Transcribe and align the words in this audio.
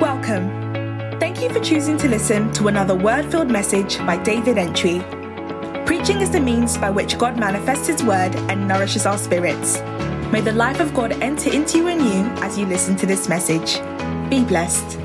Welcome. 0.00 0.48
Thank 1.20 1.42
you 1.42 1.50
for 1.50 1.60
choosing 1.60 1.98
to 1.98 2.08
listen 2.08 2.50
to 2.54 2.68
another 2.68 2.94
word 2.94 3.30
filled 3.30 3.50
message 3.50 3.98
by 3.98 4.16
David 4.16 4.56
Entry. 4.56 5.00
Preaching 5.84 6.20
is 6.20 6.30
the 6.30 6.40
means 6.40 6.78
by 6.78 6.88
which 6.90 7.18
God 7.18 7.38
manifests 7.38 7.86
His 7.86 8.02
word 8.02 8.34
and 8.48 8.66
nourishes 8.66 9.04
our 9.04 9.18
spirits. 9.18 9.80
May 10.32 10.40
the 10.40 10.52
life 10.52 10.80
of 10.80 10.94
God 10.94 11.12
enter 11.22 11.52
into 11.52 11.78
you 11.78 11.88
and 11.88 12.00
you 12.00 12.42
as 12.42 12.58
you 12.58 12.64
listen 12.66 12.96
to 12.96 13.06
this 13.06 13.28
message. 13.28 13.78
Be 14.30 14.42
blessed. 14.44 14.98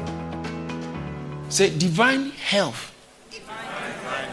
Say, 1.50 1.78
divine 1.78 2.32
health, 2.32 2.94
Divine 3.32 3.56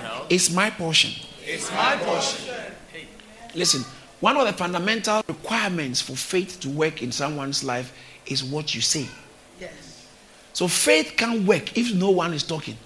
health 0.02 0.26
is 0.30 0.54
my 0.54 0.70
portion. 0.70 1.10
is 1.46 1.70
my 1.72 1.96
portion. 1.96 2.54
Listen, 3.54 3.82
one 4.20 4.36
of 4.36 4.46
the 4.46 4.52
fundamental 4.52 5.22
requirements 5.26 6.00
for 6.00 6.14
faith 6.14 6.60
to 6.60 6.70
work 6.70 7.02
in 7.02 7.10
someone's 7.10 7.64
life 7.64 7.92
is 8.26 8.44
what 8.44 8.74
you 8.74 8.80
say. 8.80 9.08
Yes. 9.60 9.91
So 10.52 10.68
faith 10.68 11.14
can't 11.16 11.46
work 11.46 11.76
if 11.76 11.94
no 11.94 12.10
one 12.10 12.34
is 12.34 12.42
talking. 12.42 12.76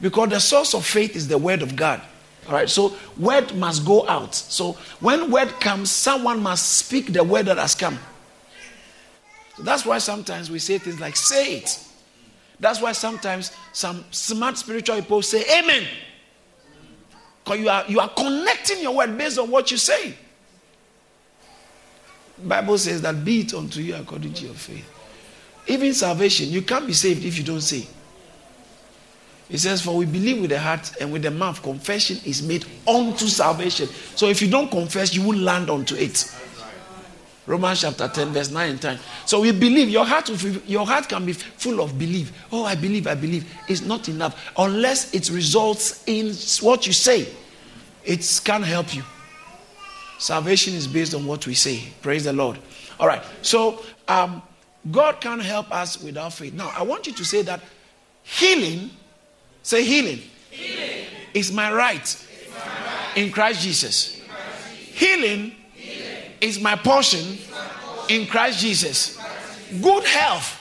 Because 0.00 0.30
the 0.30 0.40
source 0.40 0.74
of 0.74 0.84
faith 0.84 1.16
is 1.16 1.28
the 1.28 1.38
word 1.38 1.62
of 1.62 1.76
God. 1.76 2.02
All 2.48 2.54
right, 2.54 2.68
so 2.68 2.96
word 3.16 3.54
must 3.54 3.86
go 3.86 4.06
out. 4.08 4.34
So 4.34 4.72
when 5.00 5.30
word 5.30 5.48
comes, 5.60 5.90
someone 5.90 6.42
must 6.42 6.78
speak 6.78 7.12
the 7.12 7.22
word 7.22 7.46
that 7.46 7.56
has 7.56 7.74
come. 7.74 7.98
So 9.56 9.62
that's 9.62 9.86
why 9.86 9.98
sometimes 9.98 10.50
we 10.50 10.58
say 10.58 10.78
things 10.78 10.98
like, 10.98 11.14
say 11.14 11.58
it. 11.58 11.78
That's 12.58 12.80
why 12.80 12.92
sometimes 12.92 13.52
some 13.72 14.04
smart 14.10 14.58
spiritual 14.58 14.96
people 14.96 15.22
say, 15.22 15.44
Amen. 15.58 15.86
Because 17.44 17.60
you 17.60 17.68
are, 17.68 17.84
you 17.88 18.00
are 18.00 18.08
connecting 18.08 18.80
your 18.80 18.96
word 18.96 19.16
based 19.16 19.38
on 19.38 19.50
what 19.50 19.70
you 19.70 19.76
say. 19.76 20.14
Bible 22.38 22.78
says 22.78 23.02
that 23.02 23.24
be 23.24 23.40
it 23.40 23.54
unto 23.54 23.80
you 23.80 23.94
according 23.94 24.32
to 24.34 24.46
your 24.46 24.54
faith. 24.54 24.91
Even 25.66 25.94
salvation, 25.94 26.48
you 26.48 26.62
can't 26.62 26.86
be 26.86 26.92
saved 26.92 27.24
if 27.24 27.38
you 27.38 27.44
don't 27.44 27.60
say. 27.60 27.86
It 29.48 29.58
says, 29.58 29.82
For 29.82 29.94
we 29.94 30.06
believe 30.06 30.40
with 30.40 30.50
the 30.50 30.58
heart 30.58 30.92
and 31.00 31.12
with 31.12 31.22
the 31.22 31.30
mouth, 31.30 31.62
confession 31.62 32.18
is 32.24 32.42
made 32.42 32.64
unto 32.88 33.26
salvation. 33.26 33.86
So 34.16 34.28
if 34.28 34.40
you 34.40 34.50
don't 34.50 34.70
confess, 34.70 35.14
you 35.14 35.22
will 35.22 35.36
land 35.38 35.68
onto 35.68 35.94
it. 35.94 36.34
Romans 37.44 37.80
chapter 37.80 38.08
10, 38.08 38.28
verse 38.32 38.50
9 38.50 38.70
and 38.70 38.80
10. 38.80 38.98
So 39.26 39.40
we 39.40 39.52
believe. 39.52 39.88
Your 39.88 40.06
heart, 40.06 40.30
your 40.66 40.86
heart 40.86 41.08
can 41.08 41.26
be 41.26 41.32
full 41.32 41.80
of 41.80 41.98
belief. 41.98 42.32
Oh, 42.52 42.64
I 42.64 42.76
believe, 42.76 43.06
I 43.06 43.14
believe. 43.14 43.52
It's 43.68 43.82
not 43.82 44.08
enough 44.08 44.52
unless 44.56 45.12
it 45.12 45.28
results 45.28 46.02
in 46.06 46.34
what 46.64 46.86
you 46.86 46.92
say. 46.92 47.28
It 48.04 48.40
can't 48.44 48.64
help 48.64 48.94
you. 48.94 49.02
Salvation 50.18 50.74
is 50.74 50.86
based 50.86 51.14
on 51.14 51.26
what 51.26 51.46
we 51.46 51.54
say. 51.54 51.82
Praise 52.00 52.24
the 52.24 52.32
Lord. 52.32 52.58
All 53.00 53.08
right. 53.08 53.22
So 53.42 53.82
um, 54.06 54.40
God 54.90 55.20
can't 55.20 55.42
help 55.42 55.70
us 55.70 56.02
without 56.02 56.32
faith. 56.32 56.54
Now, 56.54 56.72
I 56.76 56.82
want 56.82 57.06
you 57.06 57.12
to 57.12 57.24
say 57.24 57.42
that 57.42 57.60
healing, 58.22 58.90
say 59.62 59.84
healing, 59.84 60.20
is 61.34 61.52
my 61.52 61.72
right, 61.72 62.26
in 63.14 63.30
Christ 63.30 63.62
Jesus. 63.62 64.20
Healing, 64.94 65.54
is 66.40 66.60
my 66.60 66.74
portion 66.74 67.38
in 68.08 68.26
Christ 68.26 68.60
Jesus. 68.60 69.18
Good 69.80 70.04
health, 70.04 70.60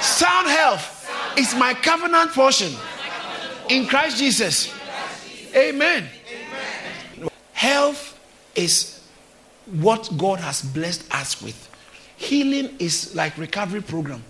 sound 0.00 0.46
health 0.46 0.92
is 1.36 1.54
my 1.56 1.74
covenant 1.74 2.30
portion 2.30 2.72
in 3.68 3.86
Christ 3.86 4.18
Jesus. 4.18 4.72
Amen. 5.54 6.08
Health 7.52 8.18
is 8.54 9.04
what 9.66 10.10
God 10.16 10.38
has 10.40 10.62
blessed 10.62 11.12
us 11.12 11.42
with. 11.42 11.65
Healing 12.16 12.74
is 12.78 13.14
like 13.14 13.36
recovery 13.36 13.82
program. 13.82 14.22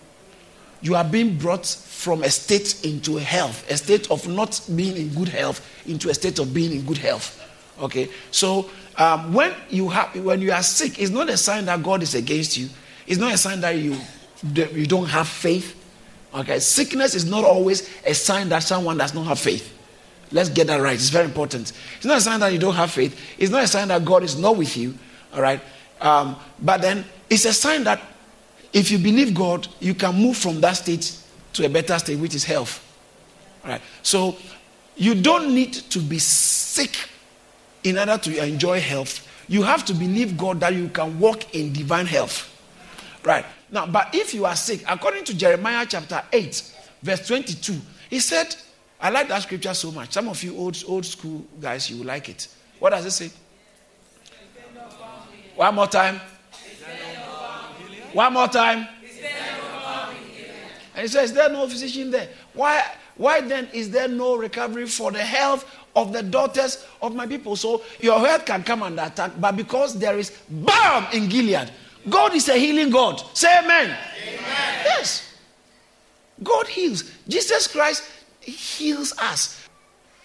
You 0.83 0.95
are 0.95 1.05
being 1.05 1.37
brought 1.37 1.67
from 1.67 2.23
a 2.23 2.31
state 2.31 2.85
into 2.85 3.17
health, 3.17 3.69
a 3.71 3.77
state 3.77 4.11
of 4.11 4.29
not 4.29 4.61
being 4.75 4.97
in 4.97 5.09
good 5.15 5.29
health 5.29 5.67
into 5.87 6.11
a 6.11 6.15
state 6.15 6.39
of 6.39 6.53
being 6.53 6.73
in 6.73 6.85
good 6.85 6.99
health. 6.99 7.43
Okay, 7.81 8.09
so 8.31 8.71
um, 8.97 9.33
when 9.33 9.55
you 9.69 9.89
have 9.89 10.15
when 10.17 10.41
you 10.41 10.53
are 10.53 10.63
sick, 10.63 10.99
it's 10.99 11.11
not 11.11 11.29
a 11.29 11.37
sign 11.37 11.65
that 11.67 11.83
God 11.83 12.03
is 12.03 12.15
against 12.15 12.57
you. 12.57 12.69
It's 13.07 13.19
not 13.19 13.33
a 13.33 13.39
sign 13.39 13.61
that 13.61 13.77
you 13.77 13.97
that 14.55 14.73
you 14.73 14.87
don't 14.87 15.07
have 15.07 15.29
faith. 15.29 15.75
Okay, 16.35 16.59
sickness 16.59 17.15
is 17.15 17.25
not 17.25 17.45
always 17.45 17.89
a 18.05 18.15
sign 18.15 18.49
that 18.51 18.63
someone 18.63 18.99
does 18.99 19.15
not 19.15 19.25
have 19.25 19.39
faith. 19.39 19.73
Let's 20.33 20.49
get 20.49 20.67
that 20.67 20.81
right. 20.81 20.95
It's 20.95 21.09
very 21.09 21.25
important. 21.25 21.73
It's 21.97 22.05
not 22.07 22.19
a 22.19 22.21
sign 22.21 22.41
that 22.41 22.53
you 22.53 22.59
don't 22.59 22.75
have 22.75 22.91
faith. 22.91 23.19
It's 23.39 23.51
not 23.51 23.63
a 23.65 23.69
sign 23.69 23.89
that 23.89 24.05
God 24.05 24.23
is 24.23 24.39
not 24.39 24.57
with 24.57 24.77
you. 24.77 24.95
All 25.35 25.41
right. 25.41 25.61
Um, 26.01 26.37
but 26.61 26.83
then 26.83 27.05
it's 27.29 27.45
a 27.45 27.53
sign 27.53 27.85
that 27.85 28.01
if 28.73 28.91
you 28.91 28.99
believe 28.99 29.35
God, 29.35 29.67
you 29.81 29.95
can 29.95 30.15
move 30.15 30.37
from 30.37 30.61
that 30.61 30.75
state 30.75 31.19
to 31.55 31.65
a 31.65 31.69
better 31.69 31.99
state, 31.99 32.19
which 32.19 32.35
is 32.35 32.45
health. 32.45 32.83
All 33.65 33.71
right. 33.71 33.81
So 34.03 34.37
you 34.97 35.15
don't 35.15 35.55
need 35.55 35.73
to 35.73 35.99
be 35.99 36.19
sick 36.19 36.97
in 37.85 37.99
order 37.99 38.19
to 38.19 38.45
enjoy 38.45 38.81
health. 38.81 39.27
You 39.49 39.63
have 39.63 39.85
to 39.87 39.95
believe 39.95 40.37
God 40.37 40.61
that 40.61 40.75
you 40.75 40.89
can 40.89 41.19
walk 41.19 41.55
in 41.55 41.73
divine 41.73 42.07
health. 42.07 42.53
Right. 43.25 43.45
Now, 43.71 43.87
but 43.87 44.15
if 44.15 44.35
you 44.35 44.45
are 44.45 44.57
sick, 44.57 44.85
according 44.89 45.25
to 45.25 45.37
Jeremiah 45.37 45.87
chapter 45.89 46.23
8, 46.33 46.73
verse 47.03 47.27
22, 47.27 47.75
he 48.11 48.21
said, 48.21 48.55
I 49.01 49.11
like 49.11 49.29
that 49.29 49.43
scripture 49.43 49.75
so 49.75 49.91
much. 49.91 50.13
Some 50.13 50.29
of 50.29 50.43
you 50.43 50.57
old, 50.57 50.83
old 50.87 51.05
school 51.05 51.45
guys, 51.61 51.91
you 51.91 51.99
will 51.99 52.07
like 52.07 52.29
it. 52.29 52.49
What 52.79 52.91
does 52.91 53.05
it 53.05 53.11
say? 53.11 53.31
One 55.55 55.75
more 55.75 55.87
time. 55.87 56.21
One 58.17 58.33
more 58.33 58.49
time. 58.49 58.89
And 60.95 61.03
he 61.03 61.09
says, 61.09 61.31
Is 61.31 61.33
there 61.35 61.51
no 61.51 61.69
physician 61.69 62.11
there? 62.11 62.31
Why, 62.55 62.83
why 63.17 63.43
then 63.43 63.69
is 63.75 63.91
there 63.91 64.09
no 64.09 64.39
recovery 64.39 64.87
for 64.87 65.13
the 65.13 65.23
health 65.23 65.71
of 65.95 66.15
the 66.15 66.23
daughters 66.23 66.87
of 67.03 67.15
my 67.15 67.27
people? 67.27 67.57
So 67.57 67.83
your 68.01 68.19
health 68.21 68.47
can 68.47 68.63
come 68.63 68.83
under 68.83 69.03
attack, 69.03 69.33
but 69.39 69.55
because 69.55 69.99
there 69.99 70.19
is 70.19 70.31
balm 70.49 71.07
in 71.13 71.29
Gilead, 71.29 71.71
God 72.09 72.35
is 72.35 72.49
a 72.49 72.55
healing 72.57 72.89
God. 72.89 73.23
Say 73.37 73.55
amen. 73.59 73.85
amen. 73.85 74.85
Yes. 74.87 75.37
God 76.43 76.69
heals. 76.69 77.05
Jesus 77.29 77.67
Christ 77.67 78.03
heals 78.41 79.13
us. 79.19 79.56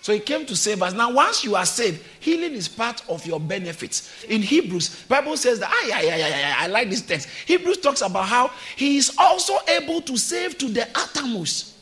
So 0.02 0.14
he 0.14 0.20
came 0.20 0.48
to 0.48 0.56
save 0.56 0.82
us. 0.82 0.94
Now, 0.94 1.12
once 1.12 1.44
you 1.44 1.56
are 1.56 1.66
saved, 1.66 2.04
healing 2.20 2.54
is 2.54 2.68
part 2.68 3.04
of 3.08 3.24
your 3.26 3.40
benefits. 3.40 4.24
In 4.24 4.42
Hebrews, 4.42 5.04
Bible 5.04 5.38
says 5.38 5.60
that 5.60 5.70
I, 5.70 5.92
I, 5.94 6.10
I, 6.10 6.64
I, 6.64 6.66
I 6.66 6.68
like 6.68 6.90
this 6.90 7.02
text. 7.02 7.30
Hebrews 7.46 7.78
talks 7.78 8.02
about 8.02 8.26
how 8.26 8.50
he 8.76 8.98
is 8.98 9.16
also 9.20 9.54
able 9.68 10.02
to 10.02 10.18
save 10.18 10.58
to 10.58 10.68
the 10.68 10.88
uttermost. 10.96 11.76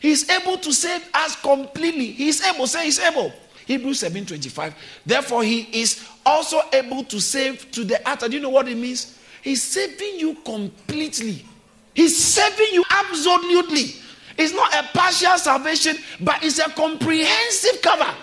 He 0.00 0.10
is 0.10 0.28
able 0.28 0.58
to 0.58 0.72
save 0.72 1.08
us 1.14 1.40
completely. 1.40 2.10
He 2.10 2.28
is 2.28 2.44
able. 2.44 2.66
Say 2.66 2.84
he's 2.84 2.98
able. 2.98 3.32
Hebrews 3.66 4.00
7:25. 4.00 4.74
Therefore, 5.06 5.44
he 5.44 5.68
is 5.72 6.04
also 6.26 6.60
able 6.72 7.04
to 7.04 7.20
save 7.20 7.70
to 7.70 7.84
the 7.84 8.06
utter. 8.06 8.28
Do 8.28 8.36
you 8.36 8.42
know 8.42 8.50
what 8.50 8.68
it 8.68 8.76
means? 8.76 9.16
He's 9.40 9.62
saving 9.62 10.18
you 10.18 10.34
completely. 10.44 11.46
He's 11.94 12.22
saving 12.22 12.68
you 12.72 12.84
absolutely. 12.90 13.94
It's 14.38 14.54
not 14.54 14.72
a 14.74 14.88
partial 14.96 15.36
salvation, 15.38 15.96
but 16.20 16.42
it's 16.42 16.58
a 16.58 16.70
comprehensive 16.70 17.82
cover. 17.82 18.14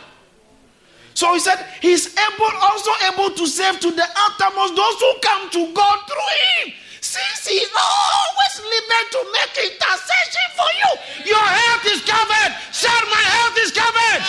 So 1.14 1.34
he 1.34 1.40
said, 1.40 1.60
He's 1.82 2.16
able, 2.16 2.54
also 2.62 2.92
able 3.12 3.36
to 3.36 3.46
save 3.48 3.80
to 3.82 3.92
the 3.92 4.08
uttermost 4.08 4.76
those 4.76 4.98
who 5.04 5.12
come 5.22 5.50
to 5.52 5.74
God 5.74 6.00
through 6.08 6.32
Him. 6.64 6.74
Since 7.02 7.48
He 7.48 7.60
always 7.60 8.56
living 8.64 9.08
to 9.12 9.20
make 9.36 9.54
intercession 9.68 10.48
for 10.56 10.72
you, 10.80 10.92
your 11.36 11.44
health 11.44 11.86
is 11.92 12.02
covered. 12.08 12.52
Shout, 12.72 13.04
My 13.12 13.24
health 13.36 13.58
is 13.60 13.72
covered. 13.72 14.22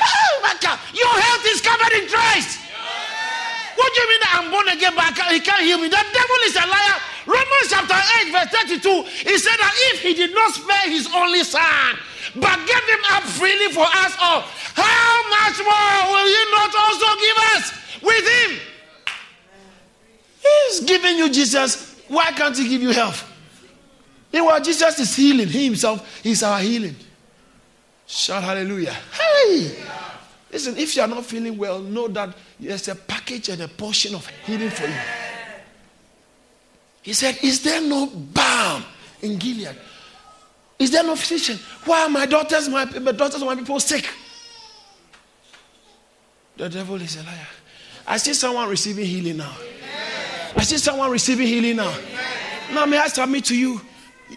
Oh 0.00 0.32
my 0.40 0.56
God, 0.60 0.78
your 0.96 1.14
health 1.20 1.44
is 1.46 1.60
covered 1.60 1.92
in 2.00 2.08
Christ. 2.08 2.60
What 3.76 3.92
do 3.92 4.00
you 4.00 4.08
mean 4.08 4.20
that 4.24 4.32
I'm 4.40 4.48
born 4.48 4.68
again, 4.68 4.92
but 4.94 5.04
I 5.04 5.12
can't, 5.12 5.32
he 5.32 5.40
can't 5.40 5.64
heal 5.64 5.78
me? 5.78 5.88
The 5.88 6.00
devil 6.00 6.40
is 6.48 6.56
a 6.56 6.64
liar. 6.64 6.96
Romans 7.26 7.68
chapter 7.68 7.94
8, 8.26 8.32
verse 8.32 8.48
32, 8.80 9.02
he 9.28 9.38
said 9.38 9.56
that 9.56 9.74
if 9.92 10.02
he 10.02 10.14
did 10.14 10.34
not 10.34 10.54
spare 10.54 10.90
his 10.90 11.08
only 11.14 11.44
son, 11.44 11.96
but 12.36 12.56
gave 12.66 12.84
him 12.88 13.02
up 13.10 13.22
freely 13.22 13.72
for 13.72 13.84
us 13.84 14.16
all, 14.20 14.42
how 14.74 15.28
much 15.30 15.58
more 15.62 16.12
will 16.12 16.26
he 16.26 16.42
not 16.50 16.74
also 16.74 17.06
give 17.20 17.38
us 17.54 17.72
with 18.02 18.28
him? 18.28 18.60
He's 20.42 20.80
giving 20.80 21.16
you 21.18 21.30
Jesus. 21.30 22.00
Why 22.08 22.32
can't 22.32 22.56
he 22.56 22.68
give 22.68 22.82
you 22.82 22.90
health? 22.90 23.28
Meanwhile, 24.32 24.62
Jesus 24.62 24.98
is 24.98 25.14
healing. 25.14 25.48
He 25.48 25.66
himself 25.66 26.24
is 26.24 26.42
our 26.42 26.58
healing. 26.58 26.96
Shout 28.06 28.42
hallelujah. 28.42 28.96
Hey! 29.12 29.76
Listen, 30.50 30.76
if 30.76 30.96
you 30.96 31.02
are 31.02 31.08
not 31.08 31.24
feeling 31.24 31.56
well, 31.56 31.80
know 31.80 32.08
that 32.08 32.34
there's 32.58 32.88
a 32.88 32.94
package 32.94 33.48
and 33.48 33.62
a 33.62 33.68
portion 33.68 34.14
of 34.14 34.26
healing 34.44 34.70
for 34.70 34.86
you. 34.86 35.21
He 37.02 37.12
said, 37.12 37.38
Is 37.42 37.62
there 37.62 37.80
no 37.80 38.06
balm 38.06 38.84
in 39.20 39.36
Gilead? 39.36 39.76
Is 40.78 40.90
there 40.90 41.04
no 41.04 41.14
physician? 41.14 41.58
Why 41.84 42.04
are 42.04 42.08
my 42.08 42.26
daughters, 42.26 42.68
my, 42.68 42.84
my 42.84 43.12
daughters, 43.12 43.42
my 43.42 43.54
people 43.54 43.78
sick? 43.78 44.08
The 46.56 46.68
devil 46.68 46.96
is 46.96 47.16
a 47.16 47.22
liar. 47.22 47.46
I 48.06 48.16
see 48.16 48.34
someone 48.34 48.68
receiving 48.68 49.04
healing 49.04 49.36
now. 49.36 49.54
I 50.56 50.62
see 50.62 50.78
someone 50.78 51.10
receiving 51.10 51.46
healing 51.46 51.76
now. 51.76 51.94
Now, 52.72 52.86
may 52.86 52.98
I 52.98 53.08
submit 53.08 53.44
to 53.46 53.56
you, 53.56 53.80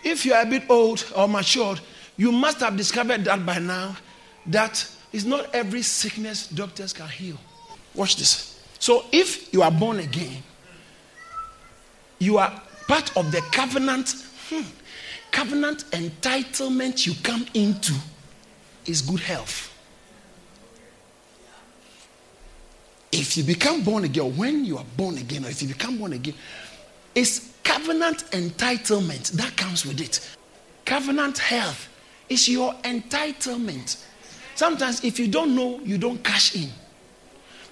if 0.03 0.25
you 0.25 0.33
are 0.33 0.43
a 0.43 0.45
bit 0.45 0.63
old 0.69 1.05
or 1.15 1.27
matured, 1.27 1.79
you 2.17 2.31
must 2.31 2.59
have 2.59 2.77
discovered 2.77 3.25
that 3.25 3.45
by 3.45 3.59
now 3.59 3.95
that 4.47 4.87
it's 5.11 5.25
not 5.25 5.53
every 5.53 5.81
sickness 5.81 6.47
doctors 6.47 6.93
can 6.93 7.07
heal. 7.07 7.37
Watch 7.93 8.17
this. 8.17 8.59
So, 8.79 9.05
if 9.11 9.53
you 9.53 9.61
are 9.61 9.71
born 9.71 9.99
again, 9.99 10.43
you 12.19 12.37
are 12.37 12.61
part 12.87 13.15
of 13.17 13.31
the 13.31 13.41
covenant. 13.51 14.15
Hmm, 14.49 14.61
covenant 15.31 15.85
entitlement 15.91 17.05
you 17.05 17.13
come 17.23 17.45
into 17.53 17.93
is 18.85 19.01
good 19.01 19.19
health. 19.19 19.71
If 23.11 23.37
you 23.37 23.43
become 23.43 23.81
born 23.83 24.03
again, 24.03 24.35
when 24.35 24.65
you 24.65 24.77
are 24.77 24.85
born 24.97 25.17
again, 25.17 25.45
or 25.45 25.49
if 25.49 25.61
you 25.61 25.69
become 25.69 25.97
born 25.97 26.13
again, 26.13 26.33
it's 27.13 27.53
covenant 27.63 28.25
entitlement 28.31 29.31
that 29.31 29.55
comes 29.55 29.85
with 29.85 30.01
it. 30.01 30.35
Covenant 30.83 31.37
health 31.37 31.87
is 32.29 32.47
your 32.49 32.73
entitlement. 32.83 34.03
Sometimes, 34.55 35.03
if 35.03 35.19
you 35.19 35.27
don't 35.27 35.55
know, 35.55 35.79
you 35.79 35.97
don't 35.97 36.23
cash 36.23 36.55
in. 36.55 36.69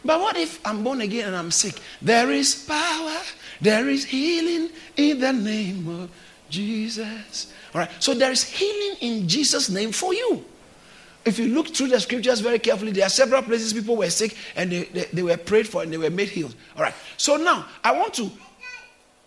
But 0.06 0.20
what 0.20 0.38
if 0.38 0.66
I'm 0.66 0.84
born 0.84 1.02
again 1.02 1.28
and 1.28 1.36
I'm 1.36 1.52
sick? 1.52 1.80
There 2.02 2.32
is 2.32 2.56
power, 2.66 3.22
there 3.62 3.90
is 3.90 4.06
healing 4.06 4.70
in 4.98 5.20
the 5.20 5.34
name 5.34 5.88
of 5.88 6.10
Jesus. 6.50 7.54
All 7.74 7.82
right, 7.82 7.90
so 8.00 8.14
there 8.14 8.32
is 8.32 8.44
healing 8.44 8.98
in 9.02 9.28
Jesus' 9.28 9.70
name 9.70 9.92
for 9.92 10.14
you. 10.14 10.46
If 11.26 11.40
you 11.40 11.48
look 11.48 11.70
through 11.70 11.88
the 11.88 12.00
scriptures 12.00 12.42
very 12.42 12.60
carefully, 12.60 12.92
there 12.92 13.06
are 13.06 13.10
several 13.10 13.42
places 13.42 13.74
people 13.74 13.96
were 13.96 14.10
sick 14.10 14.36
and 14.56 14.72
they, 14.72 14.84
they, 14.84 15.06
they 15.14 15.24
were 15.24 15.38
prayed 15.38 15.68
for 15.68 15.82
and 15.82 15.92
they 15.92 15.98
were 15.98 16.10
made 16.10 16.30
healed. 16.30 16.54
All 16.76 16.84
right, 16.84 16.94
so 17.18 17.38
now 17.38 17.66
I 17.84 17.94
want 17.94 18.14
to 18.16 18.30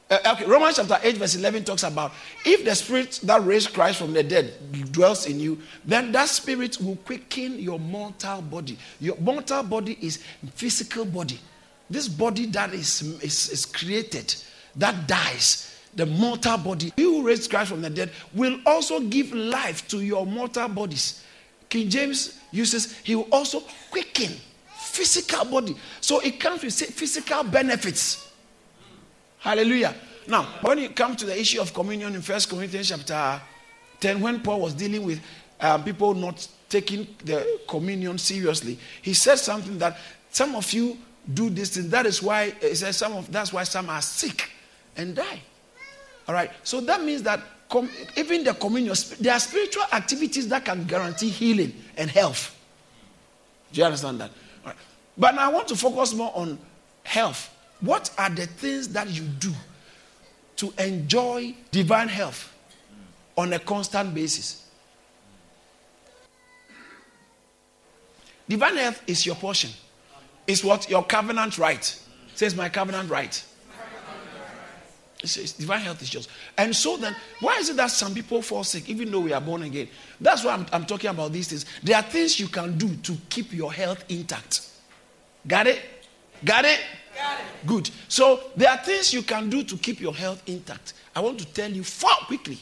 uh, 0.08 0.18
okay, 0.34 0.44
Romans 0.44 0.76
chapter 0.76 0.98
8, 1.02 1.16
verse 1.16 1.34
11 1.34 1.64
talks 1.64 1.82
about 1.82 2.12
if 2.44 2.64
the 2.64 2.74
spirit 2.76 3.18
that 3.24 3.44
raised 3.44 3.74
Christ 3.74 3.98
from 3.98 4.12
the 4.12 4.22
dead 4.22 4.52
dwells 4.92 5.26
in 5.26 5.40
you, 5.40 5.60
then 5.84 6.12
that 6.12 6.28
spirit 6.28 6.80
will 6.80 6.94
quicken 6.96 7.58
your 7.58 7.80
mortal 7.80 8.40
body. 8.40 8.78
Your 9.00 9.16
mortal 9.16 9.64
body 9.64 9.98
is 10.00 10.22
physical 10.54 11.04
body. 11.04 11.40
This 11.88 12.08
body 12.08 12.46
that 12.46 12.72
is, 12.74 13.02
is, 13.22 13.50
is 13.50 13.66
created, 13.66 14.34
that 14.76 15.06
dies, 15.06 15.76
the 15.94 16.06
mortal 16.06 16.58
body. 16.58 16.92
He 16.96 17.02
who 17.02 17.26
raised 17.26 17.50
Christ 17.50 17.70
from 17.70 17.82
the 17.82 17.90
dead 17.90 18.10
will 18.34 18.58
also 18.66 19.00
give 19.00 19.32
life 19.32 19.86
to 19.88 20.00
your 20.00 20.26
mortal 20.26 20.68
bodies. 20.68 21.24
King 21.68 21.88
James 21.88 22.38
uses, 22.52 22.96
he 22.98 23.14
will 23.14 23.28
also 23.32 23.60
quicken 23.90 24.32
physical 24.78 25.44
body. 25.44 25.76
So 26.00 26.20
it 26.20 26.38
comes 26.38 26.62
with 26.62 26.74
physical 26.74 27.44
benefits. 27.44 28.30
Hallelujah. 29.38 29.94
Now, 30.26 30.42
when 30.62 30.78
you 30.78 30.88
come 30.90 31.14
to 31.16 31.24
the 31.26 31.38
issue 31.38 31.60
of 31.60 31.72
communion 31.72 32.14
in 32.14 32.22
First 32.22 32.50
Corinthians 32.50 32.88
chapter 32.88 33.40
10, 34.00 34.20
when 34.20 34.40
Paul 34.40 34.60
was 34.60 34.74
dealing 34.74 35.04
with 35.04 35.20
um, 35.60 35.84
people 35.84 36.14
not 36.14 36.46
taking 36.68 37.06
the 37.24 37.60
communion 37.68 38.18
seriously, 38.18 38.78
he 39.02 39.14
said 39.14 39.36
something 39.36 39.78
that 39.78 39.96
some 40.30 40.54
of 40.56 40.72
you 40.72 40.98
do 41.32 41.50
this 41.50 41.76
thing. 41.76 41.90
That 41.90 42.06
is 42.06 42.22
why 42.22 42.54
eh, 42.62 42.68
he 42.68 42.74
says 42.74 42.96
some 42.96 43.12
of 43.14 43.30
that's 43.30 43.52
why 43.52 43.64
some 43.64 43.88
are 43.90 44.02
sick 44.02 44.50
and 44.96 45.14
die. 45.14 45.40
All 46.28 46.34
right. 46.34 46.50
So 46.62 46.80
that 46.82 47.02
means 47.02 47.22
that 47.22 47.40
com- 47.68 47.90
even 48.16 48.44
the 48.44 48.54
communion, 48.54 48.94
there 49.20 49.32
are 49.32 49.40
spiritual 49.40 49.84
activities 49.92 50.48
that 50.48 50.64
can 50.64 50.84
guarantee 50.84 51.28
healing 51.28 51.72
and 51.96 52.10
health. 52.10 52.54
Do 53.72 53.80
you 53.80 53.84
understand 53.84 54.20
that? 54.20 54.30
All 54.64 54.70
right. 54.70 54.76
But 55.16 55.36
I 55.38 55.48
want 55.48 55.68
to 55.68 55.76
focus 55.76 56.14
more 56.14 56.32
on 56.34 56.58
health 57.04 57.50
what 57.80 58.10
are 58.18 58.30
the 58.30 58.46
things 58.46 58.88
that 58.88 59.08
you 59.08 59.22
do 59.22 59.52
to 60.56 60.72
enjoy 60.78 61.54
divine 61.70 62.08
health 62.08 62.52
on 63.36 63.52
a 63.52 63.58
constant 63.58 64.14
basis? 64.14 64.68
Divine 68.48 68.76
health 68.76 69.02
is 69.06 69.26
your 69.26 69.34
portion. 69.34 69.70
It's 70.46 70.62
what 70.62 70.88
your 70.88 71.04
covenant 71.04 71.58
right. 71.58 71.98
says 72.34 72.54
my 72.54 72.68
covenant 72.68 73.10
right. 73.10 73.44
It's, 75.22 75.36
it's, 75.38 75.52
divine 75.52 75.80
health 75.80 76.02
is 76.02 76.12
yours. 76.12 76.28
And 76.58 76.76
so 76.76 76.96
then, 76.96 77.16
why 77.40 77.56
is 77.56 77.70
it 77.70 77.76
that 77.76 77.90
some 77.90 78.14
people 78.14 78.42
fall 78.42 78.64
sick 78.64 78.88
even 78.88 79.10
though 79.10 79.20
we 79.20 79.32
are 79.32 79.40
born 79.40 79.62
again? 79.62 79.88
That's 80.20 80.44
why 80.44 80.52
I'm, 80.52 80.66
I'm 80.72 80.84
talking 80.84 81.10
about 81.10 81.32
these 81.32 81.48
things. 81.48 81.64
There 81.82 81.96
are 81.96 82.02
things 82.02 82.38
you 82.38 82.48
can 82.48 82.76
do 82.76 82.94
to 82.96 83.16
keep 83.28 83.52
your 83.52 83.72
health 83.72 84.04
intact. 84.08 84.68
Got 85.46 85.68
it? 85.68 85.80
Got 86.44 86.66
it? 86.66 86.80
Good. 87.64 87.90
So 88.08 88.40
there 88.56 88.70
are 88.70 88.76
things 88.78 89.12
you 89.14 89.22
can 89.22 89.48
do 89.48 89.64
to 89.64 89.76
keep 89.76 90.00
your 90.00 90.14
health 90.14 90.42
intact. 90.46 90.92
I 91.14 91.20
want 91.20 91.38
to 91.38 91.46
tell 91.46 91.70
you 91.70 91.82
four 91.82 92.10
quickly. 92.26 92.58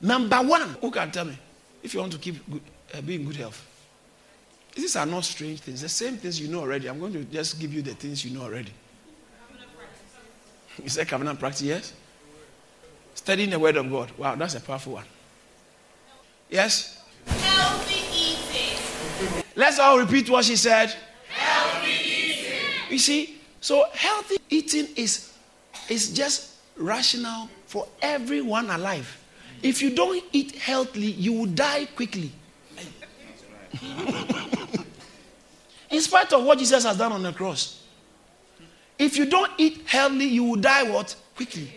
Number 0.00 0.38
one, 0.38 0.76
who 0.80 0.90
can 0.90 1.10
tell 1.12 1.24
me 1.24 1.38
if 1.82 1.94
you 1.94 2.00
want 2.00 2.12
to 2.12 2.18
keep 2.18 2.50
good, 2.50 2.60
uh, 2.92 3.00
be 3.00 3.14
in 3.14 3.24
good 3.24 3.36
health? 3.36 3.64
These 4.74 4.96
are 4.96 5.06
not 5.06 5.24
strange 5.24 5.60
things. 5.60 5.82
The 5.82 5.88
same 5.88 6.16
things 6.16 6.40
you 6.40 6.48
know 6.48 6.60
already. 6.60 6.88
I'm 6.88 6.98
going 6.98 7.12
to 7.12 7.24
just 7.24 7.60
give 7.60 7.74
you 7.74 7.82
the 7.82 7.94
things 7.94 8.24
you 8.24 8.36
know 8.36 8.44
already. 8.44 8.72
You 10.82 10.88
say 10.88 11.04
covenant 11.04 11.38
practice, 11.38 11.62
yes? 11.62 11.92
Studying 13.14 13.50
the 13.50 13.58
word 13.58 13.76
of 13.76 13.90
God. 13.90 14.10
Wow, 14.16 14.34
that's 14.34 14.54
a 14.54 14.60
powerful 14.60 14.94
one. 14.94 15.04
Yes? 16.48 17.02
Healthy 17.26 18.00
eating. 18.16 19.44
Let's 19.54 19.78
all 19.78 19.98
repeat 19.98 20.30
what 20.30 20.44
she 20.46 20.56
said. 20.56 20.94
Healthy 21.28 21.90
eating. 21.90 22.54
You 22.90 22.98
see, 22.98 23.40
so 23.60 23.84
healthy 23.92 24.38
eating 24.48 24.88
is, 24.96 25.32
is 25.88 26.12
just 26.12 26.56
rational 26.76 27.48
for 27.66 27.86
everyone 28.00 28.70
alive. 28.70 29.18
If 29.62 29.82
you 29.82 29.94
don't 29.94 30.24
eat 30.32 30.56
healthily, 30.56 31.12
you 31.12 31.32
will 31.34 31.46
die 31.46 31.86
quickly. 31.94 32.32
In 35.92 36.00
spite 36.00 36.32
of 36.32 36.42
what 36.42 36.58
Jesus 36.58 36.84
has 36.84 36.96
done 36.96 37.12
on 37.12 37.22
the 37.22 37.32
cross. 37.32 37.84
If 38.98 39.16
you 39.16 39.26
don't 39.26 39.52
eat 39.58 39.82
healthily, 39.86 40.26
you 40.26 40.42
will 40.44 40.56
die 40.56 40.82
what? 40.84 41.14
Quickly. 41.36 41.70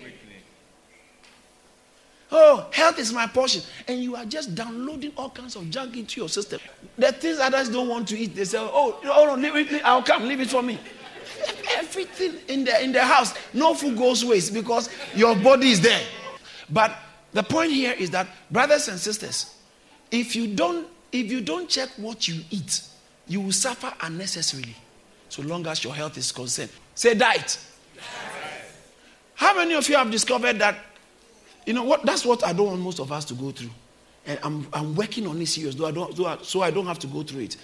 Oh, 2.31 2.65
health 2.71 2.97
is 2.97 3.13
my 3.13 3.27
portion. 3.27 3.61
And 3.87 4.01
you 4.01 4.15
are 4.15 4.25
just 4.25 4.55
downloading 4.55 5.11
all 5.15 5.29
kinds 5.29 5.55
of 5.55 5.69
junk 5.69 5.95
into 5.95 6.19
your 6.19 6.29
system. 6.29 6.59
The 6.97 7.11
things 7.11 7.39
others 7.39 7.69
don't 7.69 7.87
want 7.87 8.07
to 8.09 8.17
eat, 8.17 8.35
they 8.35 8.45
say, 8.45 8.57
oh, 8.57 8.99
oh 9.03 9.35
no, 9.35 9.53
leave 9.53 9.71
it, 9.71 9.81
I'll 9.85 10.01
come, 10.01 10.27
leave 10.27 10.39
it 10.39 10.49
for 10.49 10.61
me. 10.61 10.79
Everything 11.75 12.35
in 12.47 12.63
the 12.63 12.83
in 12.83 12.91
the 12.91 13.01
house, 13.01 13.33
no 13.53 13.73
food 13.73 13.97
goes 13.97 14.23
waste 14.23 14.53
because 14.53 14.89
your 15.13 15.35
body 15.35 15.71
is 15.71 15.81
there. 15.81 16.01
But 16.69 16.95
the 17.33 17.43
point 17.43 17.71
here 17.71 17.93
is 17.93 18.09
that, 18.11 18.27
brothers 18.49 18.87
and 18.87 18.99
sisters, 18.99 19.55
if 20.11 20.35
you 20.35 20.55
don't 20.55 20.87
if 21.11 21.31
you 21.31 21.41
don't 21.41 21.69
check 21.69 21.89
what 21.97 22.27
you 22.27 22.41
eat, 22.49 22.81
you 23.27 23.41
will 23.41 23.51
suffer 23.51 23.91
unnecessarily, 24.01 24.75
so 25.29 25.41
long 25.41 25.65
as 25.67 25.83
your 25.83 25.93
health 25.93 26.17
is 26.17 26.31
concerned. 26.31 26.69
Say 26.93 27.13
diet. 27.15 27.57
How 29.35 29.55
many 29.55 29.73
of 29.73 29.87
you 29.89 29.95
have 29.95 30.09
discovered 30.11 30.59
that? 30.59 30.77
You 31.65 31.73
know 31.73 31.83
what? 31.83 32.05
That's 32.05 32.25
what 32.25 32.45
I 32.45 32.53
don't 32.53 32.67
want 32.67 32.81
most 32.81 32.99
of 32.99 33.11
us 33.11 33.25
to 33.25 33.33
go 33.33 33.51
through, 33.51 33.71
and 34.25 34.39
I'm 34.43 34.67
I'm 34.71 34.95
working 34.95 35.27
on 35.27 35.41
it 35.41 35.47
serious, 35.47 35.75
though 35.75 35.87
I 35.87 35.91
don't, 35.91 36.45
so 36.45 36.61
I 36.61 36.71
don't 36.71 36.85
have 36.85 36.99
to 36.99 37.07
go 37.07 37.23
through 37.23 37.41
it. 37.41 37.57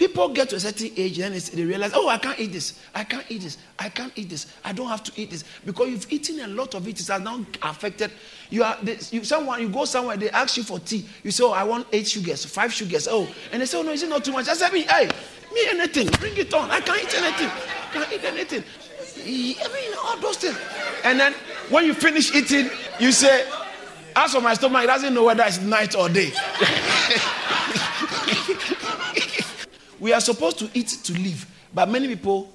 People 0.00 0.30
get 0.30 0.48
to 0.48 0.56
a 0.56 0.60
certain 0.60 0.90
age, 0.96 1.18
and 1.18 1.34
they 1.34 1.62
realize, 1.62 1.92
oh, 1.94 2.08
I 2.08 2.16
can't 2.16 2.40
eat 2.40 2.52
this. 2.52 2.80
I 2.94 3.04
can't 3.04 3.26
eat 3.28 3.42
this. 3.42 3.58
I 3.78 3.90
can't 3.90 4.10
eat 4.16 4.30
this. 4.30 4.46
I 4.64 4.72
don't 4.72 4.88
have 4.88 5.04
to 5.04 5.12
eat 5.20 5.28
this 5.28 5.44
because 5.66 5.90
you've 5.90 6.10
eaten 6.10 6.40
a 6.40 6.46
lot 6.46 6.74
of 6.74 6.88
it. 6.88 6.98
It 6.98 7.06
has 7.06 7.20
now 7.20 7.44
affected. 7.60 8.10
You 8.48 8.64
are 8.64 8.78
you, 9.10 9.24
someone. 9.24 9.60
You 9.60 9.68
go 9.68 9.84
somewhere, 9.84 10.16
they 10.16 10.30
ask 10.30 10.56
you 10.56 10.62
for 10.62 10.78
tea. 10.78 11.04
You 11.22 11.30
say, 11.30 11.44
oh, 11.44 11.50
I 11.50 11.64
want 11.64 11.86
eight 11.92 12.08
sugars, 12.08 12.46
five 12.46 12.72
sugars. 12.72 13.08
Oh, 13.10 13.28
and 13.52 13.60
they 13.60 13.66
say, 13.66 13.76
oh 13.76 13.82
no, 13.82 13.92
is 13.92 14.02
it 14.02 14.08
not 14.08 14.24
too 14.24 14.32
much? 14.32 14.48
I 14.48 14.54
said, 14.54 14.72
me, 14.72 14.84
hey, 14.84 15.10
me 15.52 15.66
anything, 15.68 16.08
bring 16.18 16.34
it 16.34 16.54
on. 16.54 16.70
I 16.70 16.80
can't 16.80 17.02
eat 17.02 17.14
anything. 17.14 17.48
I 17.50 17.92
can't 17.92 18.10
eat 18.10 18.24
anything. 18.24 18.64
I 19.18 19.68
mean, 19.68 19.98
all 20.02 20.16
those 20.16 20.38
things. 20.38 20.56
And 21.04 21.20
then 21.20 21.34
when 21.68 21.84
you 21.84 21.92
finish 21.92 22.34
eating, 22.34 22.70
you 22.98 23.12
say, 23.12 23.46
as 24.16 24.32
for 24.32 24.40
my 24.40 24.54
stomach, 24.54 24.82
it 24.82 24.86
doesn't 24.86 25.12
know 25.12 25.24
whether 25.24 25.44
it's 25.44 25.60
night 25.60 25.94
or 25.94 26.08
day. 26.08 26.32
We 30.00 30.12
are 30.12 30.20
supposed 30.20 30.58
to 30.60 30.70
eat 30.74 30.88
to 31.04 31.12
live, 31.12 31.46
but 31.72 31.88
many 31.88 32.08
people 32.08 32.50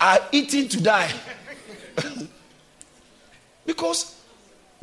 are 0.00 0.18
eating 0.32 0.68
to 0.68 0.82
die. 0.82 1.10
because 3.66 4.20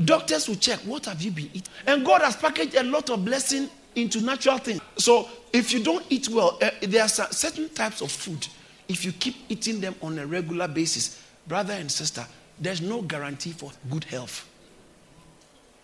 doctors 0.03 0.47
will 0.47 0.55
check 0.55 0.79
what 0.79 1.05
have 1.05 1.21
you 1.21 1.31
been 1.31 1.49
eating. 1.53 1.73
And 1.85 2.05
God 2.05 2.21
has 2.21 2.35
packaged 2.35 2.75
a 2.75 2.83
lot 2.83 3.09
of 3.09 3.23
blessing 3.23 3.69
into 3.95 4.21
natural 4.21 4.57
things. 4.57 4.81
So 4.97 5.27
if 5.53 5.73
you 5.73 5.83
don't 5.83 6.05
eat 6.09 6.29
well, 6.29 6.57
uh, 6.61 6.71
there 6.81 7.03
are 7.03 7.09
certain 7.09 7.69
types 7.69 8.01
of 8.01 8.11
food. 8.11 8.47
If 8.87 9.05
you 9.05 9.11
keep 9.11 9.35
eating 9.49 9.79
them 9.79 9.95
on 10.01 10.17
a 10.17 10.25
regular 10.25 10.67
basis, 10.67 11.21
brother 11.47 11.73
and 11.73 11.91
sister, 11.91 12.25
there's 12.59 12.81
no 12.81 13.01
guarantee 13.01 13.51
for 13.51 13.71
good 13.89 14.03
health. 14.05 14.47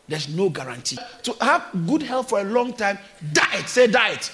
There's 0.07 0.29
no 0.29 0.49
guarantee. 0.49 0.97
To 1.23 1.33
have 1.41 1.65
good 1.85 2.01
health 2.01 2.29
for 2.29 2.39
a 2.39 2.43
long 2.43 2.73
time, 2.73 2.97
diet, 3.33 3.67
say 3.67 3.87
diet. 3.87 4.31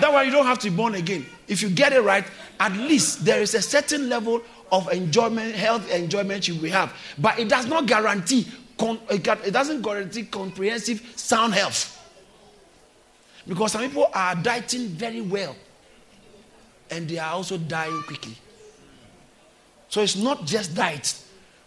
That 0.00 0.12
way 0.12 0.26
you 0.26 0.32
don't 0.32 0.46
have 0.46 0.58
to 0.60 0.70
be 0.70 0.76
born 0.76 0.96
again. 0.96 1.24
If 1.48 1.62
you 1.62 1.70
get 1.70 1.92
it 1.92 2.02
right, 2.02 2.24
at 2.58 2.72
least 2.72 3.24
there 3.24 3.40
is 3.40 3.54
a 3.54 3.62
certain 3.62 4.08
level 4.08 4.42
of 4.72 4.92
enjoyment, 4.92 5.54
health 5.54 5.88
enjoyment 5.90 6.48
you 6.48 6.56
will 6.56 6.72
have. 6.72 6.92
But 7.18 7.38
it 7.38 7.48
does 7.48 7.66
not 7.66 7.86
guarantee, 7.86 8.46
it 8.78 9.52
doesn't 9.52 9.82
guarantee 9.82 10.24
comprehensive 10.24 11.12
sound 11.14 11.54
health. 11.54 11.92
Because 13.46 13.72
some 13.72 13.82
people 13.82 14.10
are 14.12 14.34
dieting 14.34 14.88
very 14.88 15.20
well 15.20 15.54
and 16.90 17.08
they 17.08 17.18
are 17.18 17.32
also 17.32 17.56
dying 17.56 18.02
quickly. 18.02 18.36
So 19.88 20.02
it's 20.02 20.16
not 20.16 20.44
just 20.46 20.74
diet. 20.74 21.16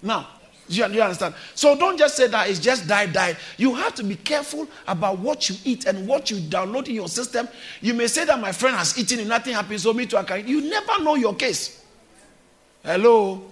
Now, 0.01 0.27
you, 0.70 0.86
you 0.88 1.02
understand? 1.02 1.34
So 1.56 1.76
don't 1.76 1.98
just 1.98 2.16
say 2.16 2.28
that 2.28 2.50
it's 2.50 2.60
just 2.60 2.88
diet, 2.88 3.12
diet. 3.12 3.38
You 3.58 3.74
have 3.76 3.96
to 3.96 4.04
be 4.04 4.16
careful 4.16 4.68
about 4.88 5.20
what 5.20 5.50
you 5.50 5.56
eat 5.66 5.86
and 5.86 6.08
what 6.08 6.30
you 6.30 6.38
download 6.38 6.88
in 6.88 6.96
your 6.96 7.08
system. 7.08 7.50
You 7.82 7.94
may 7.96 8.08
say 8.08 8.24
that 8.26 8.40
my 8.40 8.52
friend 8.52 8.76
has 8.78 8.98
eaten 8.98 9.20
and 9.20 9.30
nothing 9.30 9.54
happens, 9.54 9.84
so 9.84 9.94
me 9.94 10.06
too 10.06 10.18
I 10.18 10.24
can. 10.24 10.48
You 10.48 10.62
never 10.62 11.04
know 11.04 11.16
your 11.16 11.36
case. 11.36 11.84
Hello? 12.84 13.44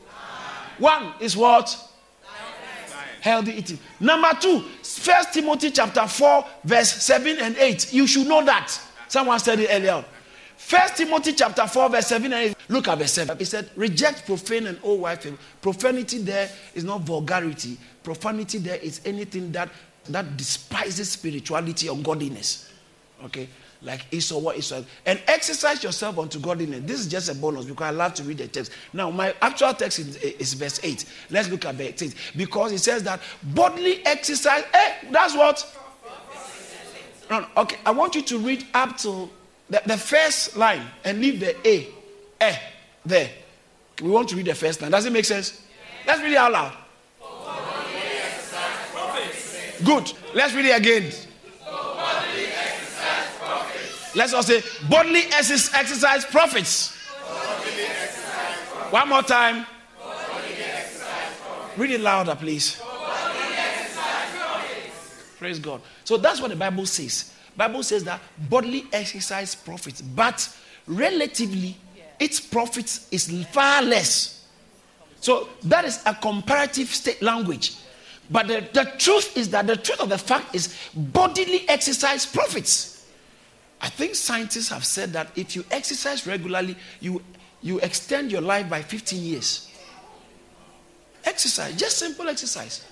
One 0.77 1.13
is 1.19 1.35
what? 1.35 1.75
Healthy 3.19 3.53
eating. 3.53 3.79
Number 3.99 4.29
two, 4.39 4.61
First 4.83 5.33
Timothy 5.33 5.71
chapter 5.71 6.07
4, 6.07 6.45
verse 6.63 6.91
7 7.03 7.39
and 7.39 7.57
8. 7.57 7.93
You 7.93 8.05
should 8.05 8.27
know 8.27 8.45
that. 8.45 8.79
Someone 9.07 9.39
said 9.39 9.59
it 9.59 9.69
earlier. 9.71 10.05
First 10.67 10.97
Timothy 10.97 11.31
chapter 11.31 11.65
4, 11.65 11.89
verse 11.91 12.07
7 12.07 12.25
and 12.33 12.49
8. 12.49 12.55
Look 12.67 12.89
at 12.89 12.97
verse 12.97 13.13
7. 13.13 13.37
He 13.37 13.45
said, 13.45 13.69
Reject 13.77 14.25
profane 14.25 14.67
and 14.67 14.77
old 14.83 14.99
wife. 14.99 15.25
Profanity 15.61 16.17
there 16.17 16.49
is 16.75 16.83
not 16.83 17.03
vulgarity. 17.03 17.77
Profanity 18.03 18.57
there 18.57 18.75
is 18.75 18.99
anything 19.05 19.49
that 19.53 19.69
that 20.09 20.35
despises 20.35 21.09
spirituality 21.09 21.87
or 21.87 21.95
godliness. 21.95 22.69
Okay? 23.23 23.47
Like 23.81 24.07
Esau, 24.11 24.39
what 24.39 24.57
Esau. 24.57 24.81
And 25.05 25.21
exercise 25.27 25.81
yourself 25.85 26.19
unto 26.19 26.37
godliness. 26.37 26.81
This 26.83 26.99
is 26.99 27.07
just 27.07 27.29
a 27.29 27.35
bonus 27.35 27.63
because 27.63 27.85
I 27.85 27.91
love 27.91 28.13
to 28.15 28.23
read 28.23 28.39
the 28.39 28.49
text. 28.49 28.73
Now, 28.91 29.09
my 29.09 29.33
actual 29.41 29.73
text 29.73 29.99
is, 29.99 30.17
is 30.17 30.53
verse 30.53 30.81
8. 30.83 31.05
Let's 31.29 31.47
look 31.47 31.63
at 31.63 31.75
verse 31.75 32.01
8. 32.01 32.13
Because 32.35 32.73
it 32.73 32.79
says 32.79 33.03
that 33.03 33.21
bodily 33.41 34.05
exercise, 34.05 34.65
eh, 34.73 34.95
that's 35.11 35.33
what? 35.33 35.77
No, 37.29 37.39
no, 37.39 37.47
okay, 37.55 37.77
I 37.85 37.91
want 37.91 38.15
you 38.15 38.21
to 38.23 38.39
read 38.39 38.67
up 38.73 38.97
to 38.97 39.29
the, 39.69 39.81
the 39.85 39.97
first 39.97 40.55
line 40.57 40.85
and 41.03 41.19
leave 41.19 41.39
the 41.39 41.55
A, 41.67 41.87
eh, 42.39 42.57
there. 43.05 43.29
We 44.01 44.09
want 44.09 44.29
to 44.29 44.35
read 44.35 44.45
the 44.45 44.55
first 44.55 44.81
line. 44.81 44.91
Does 44.91 45.05
it 45.05 45.11
make 45.11 45.25
sense? 45.25 45.61
Let's 46.05 46.21
read 46.21 46.31
it 46.31 46.37
out 46.37 46.51
loud. 46.51 46.73
Good. 49.83 50.11
Let's 50.33 50.53
read 50.53 50.65
it 50.65 50.77
again. 50.77 51.11
Let's 54.15 54.33
all 54.33 54.41
say 54.41 54.63
bodily 54.89 55.21
exercise, 55.31 55.73
exercise 55.73 56.25
profits. 56.25 56.95
One 58.89 59.09
more 59.09 59.21
time. 59.21 59.65
Read 61.75 61.91
it 61.91 62.01
louder, 62.01 62.35
please. 62.35 62.81
Praise 65.37 65.59
God. 65.59 65.81
So 66.03 66.17
that's 66.17 66.41
what 66.41 66.49
the 66.49 66.55
Bible 66.55 66.85
says. 66.87 67.31
Bible 67.57 67.81
says 67.83 68.03
that 68.03 68.21
bodily 68.49 68.85
exercise 68.93 69.55
profits, 69.55 70.01
but 70.01 70.47
relatively, 70.85 71.75
its 72.19 72.39
profits 72.39 73.07
is 73.11 73.45
far 73.47 73.81
less. 73.81 74.47
So 75.19 75.49
that 75.63 75.83
is 75.83 76.01
a 76.05 76.13
comparative 76.13 76.87
state 76.87 77.21
language. 77.21 77.75
But 78.29 78.47
the, 78.47 78.67
the 78.73 78.91
truth 78.97 79.35
is 79.35 79.49
that 79.49 79.67
the 79.67 79.75
truth 79.75 79.99
of 79.99 80.09
the 80.09 80.17
fact 80.17 80.53
is 80.53 80.75
bodily 80.93 81.67
exercise 81.67 82.25
profits. 82.25 83.05
I 83.81 83.89
think 83.89 84.15
scientists 84.15 84.69
have 84.69 84.85
said 84.85 85.13
that 85.13 85.29
if 85.35 85.55
you 85.55 85.63
exercise 85.71 86.27
regularly, 86.27 86.75
you, 86.99 87.21
you 87.61 87.79
extend 87.79 88.31
your 88.31 88.41
life 88.41 88.69
by 88.69 88.81
15 88.81 89.21
years. 89.21 89.71
Exercise, 91.23 91.75
just 91.75 91.97
simple 91.97 92.27
exercise. 92.27 92.85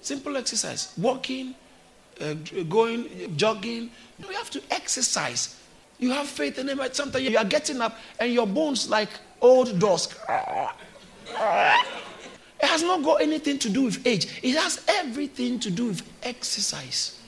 Simple 0.00 0.36
exercise. 0.36 0.92
Walking, 0.98 1.54
uh, 2.20 2.34
going, 2.68 3.36
jogging. 3.36 3.90
You 4.18 4.28
have 4.28 4.50
to 4.50 4.62
exercise. 4.70 5.60
You 5.98 6.10
have 6.10 6.26
faith 6.28 6.58
in 6.58 6.68
Him. 6.68 6.80
Sometimes 6.92 7.28
you 7.28 7.36
are 7.38 7.44
getting 7.44 7.80
up 7.80 7.96
and 8.18 8.32
your 8.32 8.46
bones 8.46 8.88
like 8.88 9.10
old 9.40 9.78
doors. 9.78 10.08
It 12.60 12.68
has 12.68 12.82
not 12.82 13.02
got 13.02 13.20
anything 13.20 13.58
to 13.58 13.68
do 13.68 13.82
with 13.82 14.06
age. 14.06 14.40
It 14.42 14.56
has 14.56 14.82
everything 14.88 15.58
to 15.60 15.70
do 15.70 15.86
with 15.86 16.02
exercise. 16.22 17.20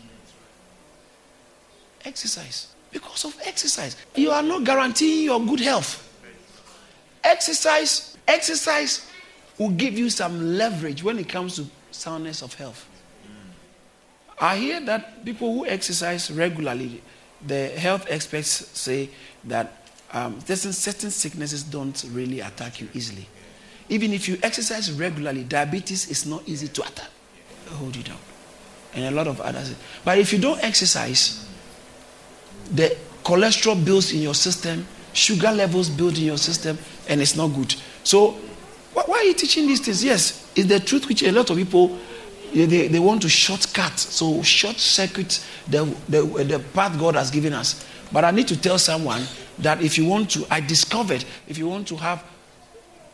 Exercise. 2.04 2.68
Because 2.90 3.24
of 3.24 3.36
exercise. 3.44 3.96
You 4.14 4.30
are 4.30 4.42
not 4.42 4.64
guaranteeing 4.64 5.24
your 5.24 5.40
good 5.44 5.60
health. 5.60 6.02
Exercise, 7.24 8.16
exercise 8.26 9.10
will 9.58 9.70
give 9.70 9.98
you 9.98 10.08
some 10.08 10.56
leverage 10.56 11.02
when 11.02 11.18
it 11.18 11.28
comes 11.28 11.56
to 11.56 11.66
soundness 11.90 12.42
of 12.42 12.54
health. 12.54 12.88
I 14.38 14.56
hear 14.56 14.80
that 14.80 15.24
people 15.24 15.52
who 15.52 15.66
exercise 15.66 16.30
regularly, 16.30 17.02
the 17.46 17.68
health 17.68 18.06
experts 18.08 18.48
say 18.48 19.08
that 19.44 19.72
um, 20.12 20.40
certain, 20.40 20.72
certain 20.72 21.10
sicknesses 21.10 21.62
don't 21.62 22.04
really 22.12 22.40
attack 22.40 22.80
you 22.80 22.88
easily. 22.94 23.26
Even 23.88 24.12
if 24.12 24.28
you 24.28 24.38
exercise 24.42 24.92
regularly, 24.92 25.44
diabetes 25.44 26.10
is 26.10 26.26
not 26.26 26.42
easy 26.46 26.68
to 26.68 26.82
attack. 26.82 27.08
Hold 27.70 27.96
you 27.96 28.02
down. 28.02 28.18
And 28.94 29.04
a 29.04 29.10
lot 29.10 29.26
of 29.26 29.40
others. 29.40 29.74
But 30.04 30.18
if 30.18 30.32
you 30.32 30.38
don't 30.38 30.62
exercise, 30.62 31.46
the 32.72 32.96
cholesterol 33.24 33.82
builds 33.84 34.12
in 34.12 34.20
your 34.20 34.34
system, 34.34 34.86
sugar 35.12 35.52
levels 35.52 35.88
build 35.88 36.18
in 36.18 36.24
your 36.24 36.38
system, 36.38 36.78
and 37.08 37.20
it's 37.20 37.36
not 37.36 37.48
good. 37.48 37.74
So, 38.04 38.32
why 38.92 39.18
are 39.18 39.24
you 39.24 39.34
teaching 39.34 39.66
these 39.66 39.80
things? 39.80 40.02
Yes, 40.02 40.50
it's 40.56 40.68
the 40.68 40.80
truth 40.80 41.06
which 41.08 41.22
a 41.22 41.30
lot 41.30 41.50
of 41.50 41.56
people 41.56 41.98
they, 42.52 42.88
they 42.88 42.98
want 42.98 43.22
to 43.22 43.28
shortcut, 43.28 43.98
so 43.98 44.42
short 44.42 44.76
circuit 44.76 45.44
the, 45.68 45.84
the, 46.08 46.22
the 46.22 46.64
path 46.72 46.98
God 46.98 47.14
has 47.14 47.30
given 47.30 47.52
us. 47.52 47.86
But 48.12 48.24
I 48.24 48.30
need 48.30 48.48
to 48.48 48.60
tell 48.60 48.78
someone 48.78 49.22
that 49.58 49.82
if 49.82 49.98
you 49.98 50.06
want 50.06 50.30
to, 50.32 50.46
I 50.50 50.60
discovered, 50.60 51.24
if 51.48 51.58
you 51.58 51.68
want 51.68 51.88
to 51.88 51.96
have 51.96 52.24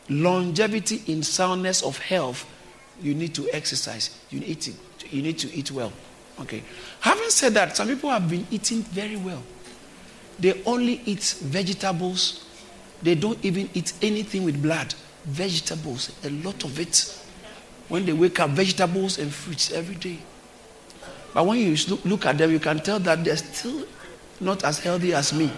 longevity 0.09 1.03
in 1.07 1.23
soundness 1.23 1.83
of 1.83 1.99
health, 1.99 2.47
you 3.01 3.15
need 3.15 3.35
to 3.35 3.49
exercise. 3.53 4.19
You 4.31 4.41
need 4.41 4.61
to, 4.63 4.73
you 5.11 5.23
need 5.23 5.39
to 5.39 5.53
eat 5.55 5.71
well. 5.71 5.93
Okay. 6.41 6.63
Having 7.01 7.31
said 7.31 7.55
that, 7.55 7.77
some 7.77 7.89
people 7.89 8.11
have 8.11 8.29
been 8.29 8.47
eating 8.51 8.83
very 8.83 9.17
well. 9.17 9.43
They 10.39 10.63
only 10.65 11.01
eat 11.05 11.23
vegetables. 11.41 12.47
They 13.03 13.15
don't 13.15 13.43
even 13.45 13.69
eat 13.75 13.93
anything 14.03 14.45
with 14.45 14.63
blood. 14.63 14.95
Vegetables, 15.25 16.11
a 16.25 16.31
lot 16.31 16.65
of 16.65 16.79
it. 16.81 17.19
When 17.93 18.07
they 18.07 18.15
wake 18.15 18.41
up, 18.41 18.49
vegetables 18.49 19.19
and 19.19 19.31
fruits 19.31 19.71
every 19.71 19.97
day. 19.97 20.17
But 21.35 21.45
when 21.45 21.59
you 21.59 21.77
look, 22.07 22.25
at 22.25 22.39
them, 22.39 22.51
you 22.51 22.59
can 22.59 22.79
tell 22.79 22.99
that 23.01 23.23
they're 23.23 23.37
still 23.37 23.85
not 24.41 24.65
as 24.65 24.79
healthy 24.79 25.13
as 25.13 25.35
me. 25.35 25.53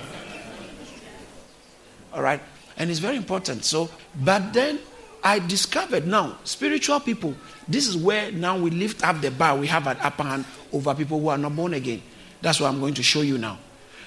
All 2.13 2.23
right? 2.23 2.41
And 2.77 2.91
it's 2.91 2.99
very 2.99 3.15
important. 3.15 3.65
So, 3.65 3.89
but 4.21 4.53
then 4.53 4.81
I 5.23 5.39
discovered 5.39 6.09
now, 6.09 6.39
spiritual 6.43 6.99
people, 6.99 7.37
this 7.69 7.87
is 7.87 7.97
where 7.97 8.33
now 8.33 8.59
we 8.59 8.71
lift 8.71 9.07
up 9.07 9.21
the 9.21 9.31
bar. 9.31 9.57
We 9.57 9.69
have 9.69 9.87
an 9.87 9.99
upper 10.01 10.25
hand 10.25 10.45
over 10.73 10.93
people 10.93 11.21
who 11.21 11.29
are 11.29 11.39
not 11.39 11.55
born 11.55 11.75
again. 11.75 12.03
That's 12.43 12.59
what 12.59 12.67
I'm 12.67 12.81
going 12.81 12.95
to 12.95 13.03
show 13.05 13.23
you 13.23 13.39
now. 13.39 13.61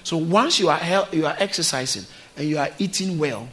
So 0.04 0.18
once 0.18 0.60
you 0.60 0.68
are 0.68 0.78
hel- 0.78 1.08
you 1.14 1.26
are 1.28 1.36
exercising 1.40 2.04
and 2.36 2.46
you 2.46 2.58
are 2.58 2.72
eating 2.78 3.18
well, 3.18 3.48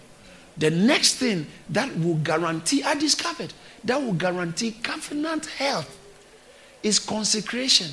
the 0.57 0.71
next 0.71 1.15
thing 1.15 1.47
that 1.71 1.97
will 1.97 2.17
guarantee, 2.17 2.83
I 2.83 2.97
discovered, 2.97 3.53
that 3.85 4.01
will 4.01 4.15
guarantee 4.15 4.73
covenant 4.73 5.47
health 5.47 5.99
is 6.83 6.99
consecration. 6.99 7.91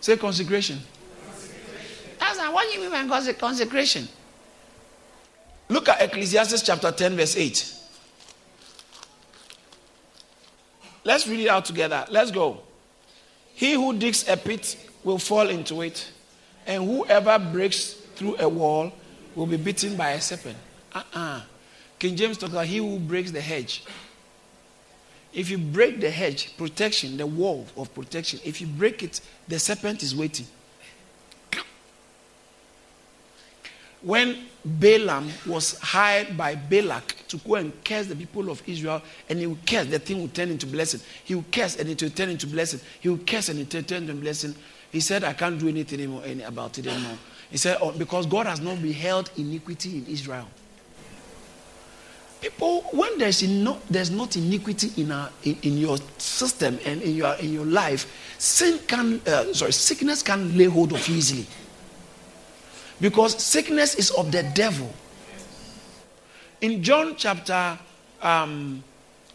Say 0.00 0.16
consecration. 0.16 0.80
That's 2.18 2.38
not 2.38 2.52
what 2.52 2.72
you 2.72 2.80
mean 2.80 2.90
by 2.90 3.04
conse- 3.04 3.38
consecration. 3.38 4.08
Look 5.68 5.88
at 5.88 6.02
Ecclesiastes 6.02 6.62
chapter 6.62 6.90
10, 6.90 7.16
verse 7.16 7.36
8. 7.36 7.74
Let's 11.04 11.26
read 11.26 11.40
it 11.40 11.48
out 11.48 11.64
together. 11.64 12.04
Let's 12.10 12.30
go. 12.30 12.60
He 13.54 13.72
who 13.74 13.96
digs 13.96 14.28
a 14.28 14.36
pit 14.36 14.76
will 15.04 15.18
fall 15.18 15.48
into 15.48 15.82
it, 15.82 16.10
and 16.66 16.84
whoever 16.84 17.38
breaks 17.38 17.94
through 18.14 18.36
a 18.38 18.48
wall 18.48 18.92
will 19.34 19.46
be 19.46 19.56
bitten 19.56 19.96
by 19.96 20.10
a 20.10 20.20
serpent. 20.20 20.56
Uh-uh. 20.94 21.40
King 22.02 22.16
James 22.16 22.36
talks 22.36 22.52
about 22.52 22.66
he 22.66 22.78
who 22.78 22.98
breaks 22.98 23.30
the 23.30 23.40
hedge. 23.40 23.84
If 25.32 25.48
you 25.48 25.56
break 25.56 26.00
the 26.00 26.10
hedge, 26.10 26.56
protection, 26.56 27.16
the 27.16 27.28
wall 27.28 27.64
of 27.76 27.94
protection, 27.94 28.40
if 28.44 28.60
you 28.60 28.66
break 28.66 29.04
it, 29.04 29.20
the 29.46 29.56
serpent 29.60 30.02
is 30.02 30.12
waiting. 30.12 30.46
When 34.00 34.36
Balaam 34.64 35.30
was 35.46 35.78
hired 35.78 36.36
by 36.36 36.56
Balak 36.56 37.28
to 37.28 37.36
go 37.36 37.54
and 37.54 37.72
curse 37.84 38.08
the 38.08 38.16
people 38.16 38.50
of 38.50 38.60
Israel, 38.68 39.00
and 39.28 39.38
he 39.38 39.46
would 39.46 39.64
curse, 39.64 39.86
the 39.86 40.00
thing 40.00 40.22
would 40.22 40.34
turn 40.34 40.50
into 40.50 40.66
blessing. 40.66 41.00
He 41.22 41.36
would 41.36 41.52
curse 41.52 41.76
and 41.76 41.88
it 41.88 42.02
would 42.02 42.16
turn 42.16 42.30
into 42.30 42.48
blessing. 42.48 42.80
He 42.98 43.10
would 43.10 43.24
curse 43.24 43.48
and 43.48 43.60
it 43.60 43.72
would 43.72 43.86
turn 43.86 44.02
into 44.02 44.14
blessing. 44.14 44.56
He 44.90 44.98
said, 44.98 45.22
I 45.22 45.34
can't 45.34 45.56
do 45.56 45.68
anything 45.68 46.00
anymore, 46.00 46.22
any, 46.26 46.42
about 46.42 46.76
it 46.78 46.86
anymore. 46.88 47.16
He 47.48 47.58
said, 47.58 47.78
oh, 47.80 47.92
because 47.92 48.26
God 48.26 48.46
has 48.46 48.60
not 48.60 48.82
beheld 48.82 49.30
iniquity 49.36 49.98
in 49.98 50.06
Israel. 50.06 50.48
People, 52.42 52.82
when 52.90 53.18
there's 53.18 53.40
no, 53.44 53.78
there's 53.88 54.10
not 54.10 54.36
iniquity 54.36 55.00
in, 55.00 55.12
our, 55.12 55.30
in, 55.44 55.56
in 55.62 55.78
your 55.78 55.96
system 56.18 56.76
and 56.84 57.00
in 57.00 57.14
your 57.14 57.34
in 57.36 57.52
your 57.52 57.64
life, 57.64 58.34
sin 58.36 58.80
can 58.88 59.20
uh, 59.28 59.52
sorry 59.54 59.72
sickness 59.72 60.24
can 60.24 60.58
lay 60.58 60.64
hold 60.64 60.92
of 60.92 61.06
you 61.06 61.14
easily. 61.14 61.46
Because 63.00 63.40
sickness 63.40 63.94
is 63.94 64.10
of 64.10 64.32
the 64.32 64.42
devil. 64.54 64.92
In 66.60 66.82
John 66.82 67.14
chapter 67.16 67.78
um, 68.20 68.82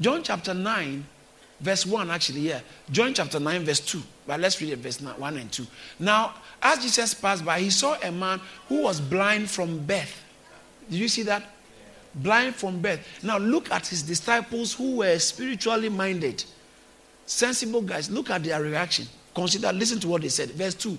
John 0.02 0.22
chapter 0.22 0.54
nine, 0.54 1.06
verse 1.62 1.86
one 1.86 2.12
actually 2.12 2.42
yeah, 2.42 2.60
John 2.92 3.14
chapter 3.14 3.40
nine 3.40 3.64
verse 3.64 3.80
two. 3.80 4.04
But 4.28 4.42
let's 4.42 4.62
read 4.62 4.74
it 4.74 4.80
verse 4.80 5.00
1 5.00 5.38
and 5.38 5.50
2. 5.50 5.66
Now, 6.00 6.34
as 6.62 6.80
Jesus 6.80 7.14
passed 7.14 7.46
by, 7.46 7.62
he 7.62 7.70
saw 7.70 7.96
a 8.04 8.12
man 8.12 8.42
who 8.68 8.82
was 8.82 9.00
blind 9.00 9.50
from 9.50 9.80
birth. 9.86 10.22
Did 10.90 11.00
you 11.00 11.08
see 11.08 11.24
that? 11.24 11.44
Blind 12.18 12.56
from 12.56 12.82
birth. 12.82 13.00
Now, 13.24 13.38
look 13.38 13.72
at 13.72 13.88
his 13.88 14.02
disciples 14.04 14.74
who 14.74 14.98
were 14.98 15.20
spiritually 15.20 15.90
minded, 15.90 16.44
sensible 17.26 17.82
guys. 17.82 18.10
Look 18.10 18.30
at 18.30 18.44
their 18.44 18.62
reaction. 18.62 19.08
Consider, 19.36 19.72
listen 19.72 20.00
to 20.00 20.08
what 20.08 20.22
they 20.22 20.30
said. 20.30 20.52
Verse 20.52 20.74
2. 20.76 20.98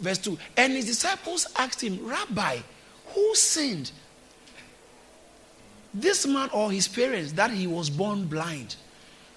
Verse 0.00 0.18
2. 0.18 0.38
And 0.56 0.72
his 0.72 0.86
disciples 0.86 1.46
asked 1.56 1.82
him, 1.82 1.98
Rabbi, 2.06 2.58
who 3.08 3.34
sinned? 3.34 3.90
This 5.92 6.26
man 6.26 6.50
or 6.52 6.70
his 6.70 6.88
parents 6.88 7.32
that 7.32 7.50
he 7.50 7.66
was 7.66 7.88
born 7.90 8.26
blind? 8.26 8.76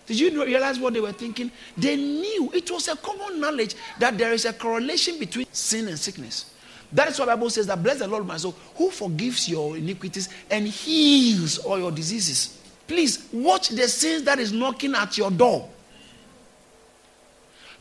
Did 0.05 0.19
you 0.19 0.43
realize 0.43 0.79
what 0.79 0.93
they 0.93 0.99
were 0.99 1.11
thinking? 1.11 1.51
They 1.77 1.95
knew 1.95 2.49
it 2.53 2.71
was 2.71 2.87
a 2.87 2.95
common 2.95 3.39
knowledge 3.39 3.75
that 3.99 4.17
there 4.17 4.33
is 4.33 4.45
a 4.45 4.53
correlation 4.53 5.19
between 5.19 5.45
sin 5.51 5.87
and 5.87 5.99
sickness. 5.99 6.53
That 6.91 7.09
is 7.09 7.19
why 7.19 7.25
the 7.25 7.31
Bible 7.33 7.49
says 7.49 7.67
that 7.67 7.81
bless 7.83 7.99
the 7.99 8.07
Lord, 8.07 8.25
my 8.25 8.37
soul, 8.37 8.55
who 8.75 8.89
forgives 8.89 9.47
your 9.47 9.77
iniquities 9.77 10.29
and 10.49 10.67
heals 10.67 11.59
all 11.59 11.77
your 11.77 11.91
diseases. 11.91 12.59
Please 12.87 13.27
watch 13.31 13.69
the 13.69 13.87
sins 13.87 14.23
that 14.23 14.39
is 14.39 14.51
knocking 14.51 14.95
at 14.95 15.17
your 15.17 15.29
door. 15.29 15.69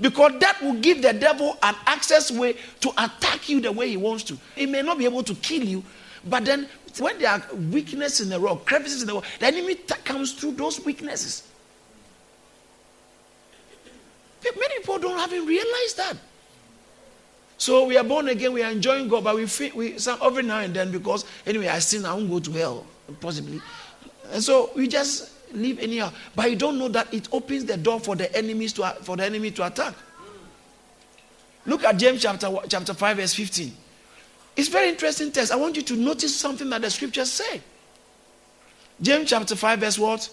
Because 0.01 0.39
that 0.41 0.61
will 0.63 0.75
give 0.75 1.03
the 1.03 1.13
devil 1.13 1.57
an 1.63 1.75
access 1.87 2.31
way 2.31 2.55
to 2.81 2.91
attack 2.91 3.49
you 3.49 3.61
the 3.61 3.73
way 3.73 3.89
he 3.89 3.97
wants 3.97 4.23
to. 4.25 4.39
He 4.55 4.67
may 4.67 4.83
not 4.83 4.99
be 4.99 5.07
able 5.07 5.23
to 5.25 5.35
kill 5.37 5.65
you, 5.65 5.83
but 6.25 6.45
then 6.45 6.69
when 6.99 7.19
there 7.19 7.31
are 7.31 7.43
weaknesses 7.55 8.21
in 8.21 8.29
the 8.29 8.39
rock, 8.39 8.65
crevices 8.67 9.03
in 9.03 9.09
the 9.09 9.15
wall, 9.15 9.25
the 9.41 9.47
enemy 9.47 9.75
comes 9.75 10.33
through 10.33 10.53
those 10.53 10.85
weaknesses. 10.85 11.45
Many 14.45 14.79
people 14.79 14.99
don't 14.99 15.33
even 15.33 15.47
realize 15.47 15.95
that. 15.97 16.17
So 17.59 17.85
we 17.85 17.97
are 17.97 18.05
born 18.05 18.29
again, 18.29 18.53
we 18.53 18.63
are 18.63 18.71
enjoying 18.71 19.09
God, 19.09 19.25
but 19.25 19.35
we 19.35 19.47
feel 19.47 19.75
we 19.75 19.99
some 19.99 20.19
every 20.23 20.45
now 20.45 20.61
and 20.61 20.73
then 20.73 20.93
because 20.93 21.25
anyway 21.45 21.67
I 21.67 21.81
sin, 21.81 22.07
I 22.07 22.15
won't 22.15 22.31
go 22.31 22.39
to 22.39 22.53
hell 22.53 22.87
possibly, 23.21 23.61
and 24.31 24.43
so 24.43 24.71
we 24.77 24.87
just 24.87 25.33
live 25.53 25.81
anyhow. 25.81 26.13
But 26.37 26.51
you 26.51 26.57
don't 26.57 26.79
know 26.79 26.89
that 26.89 27.13
it 27.13 27.29
opens 27.33 27.65
the 27.65 27.77
door 27.77 27.99
for 27.99 28.15
the 28.15 28.35
enemies 28.37 28.73
to 28.75 28.89
for 29.03 29.17
the 29.17 29.25
enemy 29.25 29.51
to 29.51 29.67
attack. 29.67 29.95
Look 31.67 31.83
at 31.85 31.97
James 31.99 32.23
chapter 32.23 32.49
chapter 32.69 32.95
five 32.95 33.17
verse 33.17 33.35
fifteen. 33.35 33.75
It's 34.57 34.69
very 34.69 34.89
interesting 34.89 35.33
text. 35.33 35.53
I 35.53 35.57
want 35.57 35.77
you 35.77 35.83
to 35.83 35.97
notice 35.97 36.35
something 36.35 36.71
that 36.71 36.81
the 36.83 36.91
scriptures 36.91 37.31
say. 37.31 37.61
James 39.03 39.29
chapter 39.29 39.57
five 39.57 39.81
verse 39.81 39.99
what? 39.99 40.31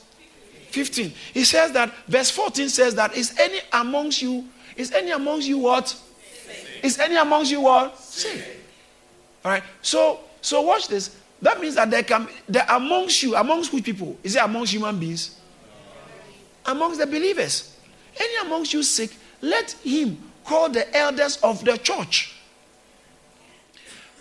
15. 0.75 1.13
He 1.33 1.45
says 1.45 1.71
that, 1.71 1.93
verse 2.05 2.29
14 2.31 2.67
says 2.67 2.95
that, 2.95 3.15
is 3.15 3.33
any 3.39 3.59
amongst 3.71 4.21
you, 4.21 4.43
is 4.75 4.91
any 4.91 5.11
amongst 5.11 5.47
you 5.47 5.57
what? 5.59 5.97
Is 6.85 6.99
any 6.99 7.15
amongst 7.15 7.51
you 7.51 7.61
what? 7.61 7.99
Sin. 7.99 8.43
All 9.43 9.51
right. 9.51 9.63
So, 9.81 10.19
so 10.39 10.61
watch 10.61 10.87
this. 10.87 11.17
That 11.41 11.59
means 11.59 11.75
that 11.75 11.89
there 11.89 12.03
can, 12.03 12.27
there 12.47 12.65
amongst 12.69 13.23
you, 13.23 13.35
amongst 13.35 13.73
which 13.73 13.83
people? 13.83 14.15
Is 14.21 14.35
it 14.35 14.43
amongst 14.43 14.71
human 14.71 14.99
beings? 14.99 15.39
Amongst 16.65 16.99
the 16.99 17.07
believers. 17.07 17.75
Any 18.15 18.47
amongst 18.47 18.73
you 18.73 18.83
sick, 18.83 19.11
let 19.41 19.71
him 19.83 20.17
call 20.43 20.69
the 20.69 20.95
elders 20.95 21.37
of 21.37 21.65
the 21.65 21.75
church 21.77 22.35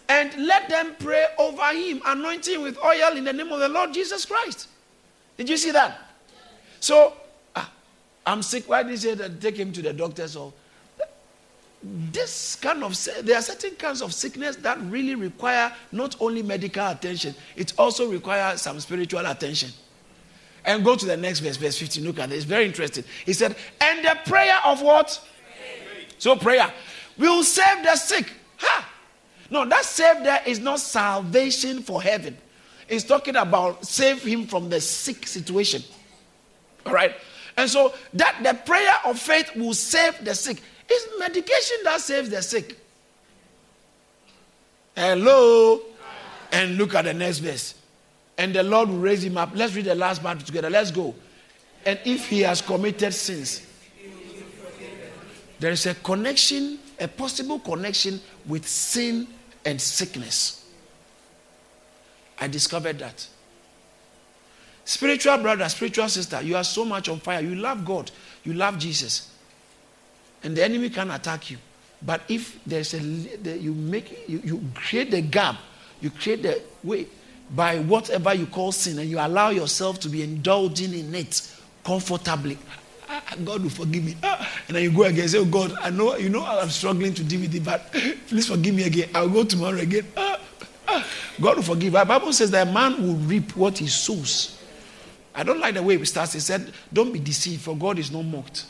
and 0.08 0.34
let 0.46 0.68
them 0.68 0.94
pray 0.98 1.26
over 1.38 1.72
him, 1.72 2.00
anointing 2.06 2.62
with 2.62 2.78
oil 2.82 3.16
in 3.16 3.24
the 3.24 3.32
name 3.32 3.52
of 3.52 3.60
the 3.60 3.68
Lord 3.68 3.92
Jesus 3.92 4.24
Christ. 4.24 4.68
Did 5.36 5.48
you 5.48 5.56
see 5.56 5.70
that? 5.70 5.98
So, 6.80 7.14
ah, 7.56 7.70
I'm 8.26 8.42
sick. 8.42 8.68
Why 8.68 8.82
did 8.82 8.92
he 8.92 8.96
say 8.96 9.14
that? 9.14 9.40
Take 9.40 9.56
him 9.56 9.72
to 9.72 9.82
the 9.82 9.92
doctors? 9.92 10.32
So, 10.32 10.52
this 11.84 12.56
kind 12.56 12.82
of 12.82 12.96
there 13.22 13.36
are 13.36 13.42
certain 13.42 13.74
kinds 13.74 14.00
of 14.00 14.14
sickness 14.14 14.56
that 14.56 14.80
really 14.82 15.14
require 15.14 15.72
not 15.92 16.16
only 16.20 16.42
medical 16.42 16.86
attention, 16.86 17.34
it 17.56 17.74
also 17.78 18.10
requires 18.10 18.62
some 18.62 18.80
spiritual 18.80 19.24
attention. 19.26 19.70
And 20.64 20.82
go 20.82 20.96
to 20.96 21.04
the 21.04 21.16
next 21.16 21.40
verse, 21.40 21.58
verse 21.58 21.78
15. 21.78 22.04
Look 22.04 22.18
at 22.18 22.32
it. 22.32 22.36
It's 22.36 22.44
very 22.44 22.64
interesting. 22.64 23.04
He 23.26 23.34
said, 23.34 23.54
and 23.80 24.02
the 24.02 24.16
prayer 24.24 24.58
of 24.64 24.80
what? 24.80 25.22
So 26.16 26.36
prayer 26.36 26.72
will 27.18 27.42
save 27.42 27.84
the 27.84 27.96
sick. 27.96 28.32
Ha! 28.58 28.88
No, 29.50 29.66
that 29.66 29.84
save 29.84 30.24
there 30.24 30.40
is 30.46 30.60
not 30.60 30.80
salvation 30.80 31.82
for 31.82 32.00
heaven. 32.00 32.38
It's 32.88 33.04
talking 33.04 33.36
about 33.36 33.84
save 33.84 34.22
him 34.22 34.46
from 34.46 34.70
the 34.70 34.80
sick 34.80 35.26
situation. 35.26 35.82
All 36.86 36.94
right. 36.94 37.14
And 37.56 37.68
so 37.68 37.94
that 38.14 38.40
the 38.42 38.54
prayer 38.66 38.94
of 39.04 39.18
faith 39.18 39.54
will 39.54 39.74
save 39.74 40.24
the 40.24 40.34
sick. 40.34 40.62
It's 40.88 41.18
medication 41.18 41.78
that 41.84 42.00
saves 42.00 42.30
the 42.30 42.42
sick. 42.42 42.78
Hello. 44.96 45.80
And 46.52 46.76
look 46.76 46.94
at 46.94 47.04
the 47.04 47.14
next 47.14 47.38
verse. 47.38 47.74
And 48.38 48.54
the 48.54 48.62
Lord 48.62 48.88
will 48.88 48.98
raise 48.98 49.24
him 49.24 49.36
up. 49.36 49.50
Let's 49.54 49.74
read 49.74 49.86
the 49.86 49.94
last 49.94 50.22
part 50.22 50.40
together. 50.40 50.70
Let's 50.70 50.90
go. 50.90 51.14
And 51.84 51.98
if 52.04 52.28
he 52.28 52.40
has 52.40 52.62
committed 52.62 53.12
sins, 53.12 53.66
there 55.58 55.70
is 55.70 55.86
a 55.86 55.94
connection, 55.94 56.78
a 56.98 57.08
possible 57.08 57.58
connection 57.58 58.20
with 58.46 58.66
sin 58.66 59.26
and 59.64 59.80
sickness. 59.80 60.64
I 62.40 62.48
discovered 62.48 62.98
that. 62.98 63.26
Spiritual 64.84 65.38
brother, 65.38 65.68
spiritual 65.68 66.08
sister, 66.08 66.42
you 66.42 66.56
are 66.56 66.64
so 66.64 66.84
much 66.84 67.08
on 67.08 67.18
fire. 67.18 67.40
You 67.40 67.54
love 67.54 67.84
God, 67.84 68.10
you 68.44 68.52
love 68.52 68.78
Jesus. 68.78 69.33
And 70.44 70.56
the 70.56 70.62
enemy 70.62 70.90
can 70.90 71.10
attack 71.10 71.50
you. 71.50 71.58
But 72.04 72.20
if 72.28 72.62
there's 72.64 72.92
a 72.94 72.98
the, 72.98 73.58
you 73.58 73.72
make 73.72 74.28
you, 74.28 74.40
you 74.44 74.62
create 74.74 75.10
the 75.10 75.22
gap, 75.22 75.56
you 76.00 76.10
create 76.10 76.42
the 76.42 76.62
way 76.82 77.06
by 77.50 77.78
whatever 77.78 78.34
you 78.34 78.46
call 78.46 78.72
sin, 78.72 78.98
and 78.98 79.08
you 79.08 79.18
allow 79.18 79.48
yourself 79.48 79.98
to 80.00 80.08
be 80.08 80.22
indulging 80.22 80.92
in 80.92 81.14
it 81.14 81.50
comfortably. 81.82 82.58
Ah, 83.08 83.22
ah 83.26 83.36
God 83.42 83.62
will 83.62 83.70
forgive 83.70 84.04
me. 84.04 84.16
Ah, 84.22 84.50
and 84.68 84.76
then 84.76 84.82
you 84.82 84.92
go 84.92 85.04
again 85.04 85.26
say, 85.28 85.38
Oh 85.38 85.46
God, 85.46 85.74
I 85.80 85.88
know 85.88 86.16
you 86.16 86.28
know 86.28 86.44
I'm 86.44 86.68
struggling 86.68 87.14
to 87.14 87.24
deal 87.24 87.40
with 87.40 87.54
it, 87.54 87.64
but 87.64 87.90
please 88.28 88.48
forgive 88.48 88.74
me 88.74 88.84
again. 88.84 89.08
I'll 89.14 89.28
go 89.30 89.44
tomorrow 89.44 89.78
again. 89.78 90.06
God 91.40 91.56
will 91.56 91.62
forgive. 91.62 91.94
The 91.94 92.04
Bible 92.04 92.32
says 92.32 92.50
that 92.50 92.68
a 92.68 92.70
man 92.70 93.02
will 93.02 93.16
reap 93.16 93.56
what 93.56 93.78
he 93.78 93.86
sows. 93.86 94.60
I 95.34 95.42
don't 95.42 95.58
like 95.58 95.74
the 95.74 95.82
way 95.82 95.94
it 95.94 96.06
starts. 96.06 96.34
He 96.34 96.40
said, 96.40 96.72
Don't 96.92 97.12
be 97.12 97.18
deceived, 97.18 97.62
for 97.62 97.76
God 97.76 97.98
is 97.98 98.12
not 98.12 98.22
mocked. 98.22 98.66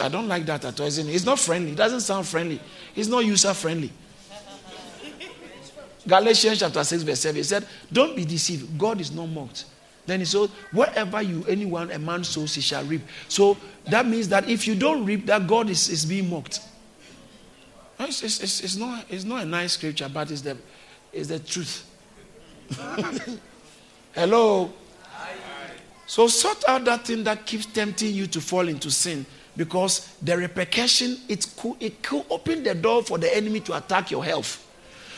I 0.00 0.08
don't 0.08 0.28
like 0.28 0.44
that 0.46 0.64
at 0.64 0.78
all. 0.78 0.86
It's 0.86 1.24
not 1.24 1.38
friendly. 1.38 1.72
It 1.72 1.76
doesn't 1.76 2.00
sound 2.00 2.26
friendly. 2.26 2.60
It's 2.94 3.08
not 3.08 3.24
user 3.24 3.54
friendly. 3.54 3.90
Galatians 6.06 6.58
chapter 6.58 6.82
6, 6.82 7.02
verse 7.02 7.20
7. 7.20 7.36
He 7.36 7.42
said, 7.42 7.66
Don't 7.92 8.14
be 8.14 8.24
deceived. 8.24 8.78
God 8.78 9.00
is 9.00 9.12
not 9.12 9.26
mocked. 9.26 9.64
Then 10.06 10.20
he 10.20 10.26
said, 10.26 10.50
Whatever 10.72 11.22
you 11.22 11.44
anyone 11.48 11.90
a 11.90 11.98
man 11.98 12.24
sows, 12.24 12.54
he 12.54 12.60
shall 12.60 12.84
reap. 12.84 13.02
So 13.28 13.56
that 13.86 14.06
means 14.06 14.28
that 14.28 14.48
if 14.48 14.66
you 14.66 14.74
don't 14.74 15.04
reap, 15.04 15.26
that 15.26 15.46
God 15.46 15.70
is, 15.70 15.88
is 15.88 16.04
being 16.04 16.28
mocked. 16.28 16.60
It's, 17.98 18.22
it's, 18.22 18.40
it's, 18.40 18.60
it's, 18.62 18.76
not, 18.76 19.04
it's 19.08 19.24
not 19.24 19.42
a 19.42 19.46
nice 19.46 19.74
scripture, 19.74 20.10
but 20.12 20.30
it's 20.30 20.40
the, 20.40 20.56
it's 21.12 21.28
the 21.28 21.38
truth. 21.38 21.86
Hello? 24.14 24.72
So 26.06 26.26
sort 26.26 26.64
out 26.66 26.84
that 26.86 27.06
thing 27.06 27.24
that 27.24 27.46
keeps 27.46 27.66
tempting 27.66 28.14
you 28.14 28.26
to 28.28 28.40
fall 28.40 28.66
into 28.68 28.90
sin 28.90 29.24
because 29.56 30.14
the 30.22 30.36
repercussion 30.36 31.18
it 31.28 31.46
could, 31.56 31.76
it 31.80 32.02
could 32.02 32.24
open 32.30 32.62
the 32.62 32.74
door 32.74 33.02
for 33.02 33.18
the 33.18 33.34
enemy 33.34 33.60
to 33.60 33.76
attack 33.76 34.10
your 34.10 34.24
health. 34.24 34.66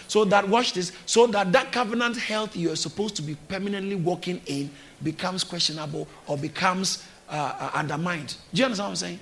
So 0.09 0.25
that 0.27 0.49
watch 0.49 0.75
this, 0.75 0.93
so 1.07 1.27
that 1.29 1.53
that 1.53 1.73
covenant 1.73 2.17
health 2.17 2.57
you're 2.57 2.77
supposed 2.77 3.17
to 3.17 3.23
be 3.23 3.35
permanently 3.49 3.97
walking 3.97 4.41
in 4.47 4.71
becomes 5.03 5.45
questionable 5.45 6.07
or 6.27 6.37
becomes 6.37 7.05
uh, 7.29 7.55
uh, 7.59 7.71
undermined. 7.75 8.37
Do 8.53 8.59
you 8.59 8.65
understand 8.65 8.87
what 8.87 8.91
I'm 8.91 8.97
saying? 8.97 9.21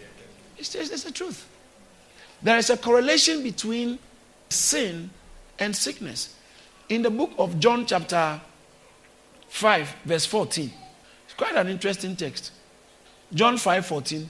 It's, 0.58 0.74
it's, 0.74 0.90
it's 0.90 1.04
the 1.04 1.12
truth. 1.12 1.48
There 2.42 2.58
is 2.58 2.70
a 2.70 2.76
correlation 2.76 3.42
between 3.42 3.98
sin 4.48 5.10
and 5.58 5.76
sickness. 5.76 6.34
In 6.88 7.02
the 7.02 7.10
book 7.10 7.30
of 7.38 7.60
John, 7.60 7.86
chapter 7.86 8.40
5, 9.48 9.96
verse 10.04 10.26
14, 10.26 10.72
it's 11.24 11.34
Quite 11.34 11.54
an 11.54 11.68
interesting 11.68 12.16
text. 12.16 12.52
John 13.32 13.56
5 13.56 13.86
14. 13.86 14.28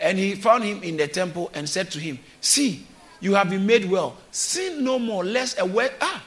And 0.00 0.18
he 0.18 0.34
found 0.34 0.64
him 0.64 0.82
in 0.82 0.96
the 0.96 1.06
temple 1.06 1.50
and 1.54 1.68
said 1.68 1.90
to 1.92 1.98
him, 1.98 2.18
See, 2.40 2.86
you 3.20 3.34
have 3.34 3.50
been 3.50 3.66
made 3.66 3.84
well. 3.84 4.16
Sin 4.30 4.82
no 4.82 4.98
more, 4.98 5.24
lest 5.24 5.60
a 5.60 5.66
word. 5.66 5.92
Ah. 6.00 6.24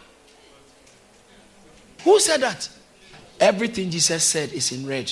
Who 2.04 2.20
said 2.20 2.42
that? 2.42 2.70
Everything 3.40 3.90
Jesus 3.90 4.24
said 4.24 4.54
is 4.54 4.72
in 4.72 4.86
red. 4.88 5.12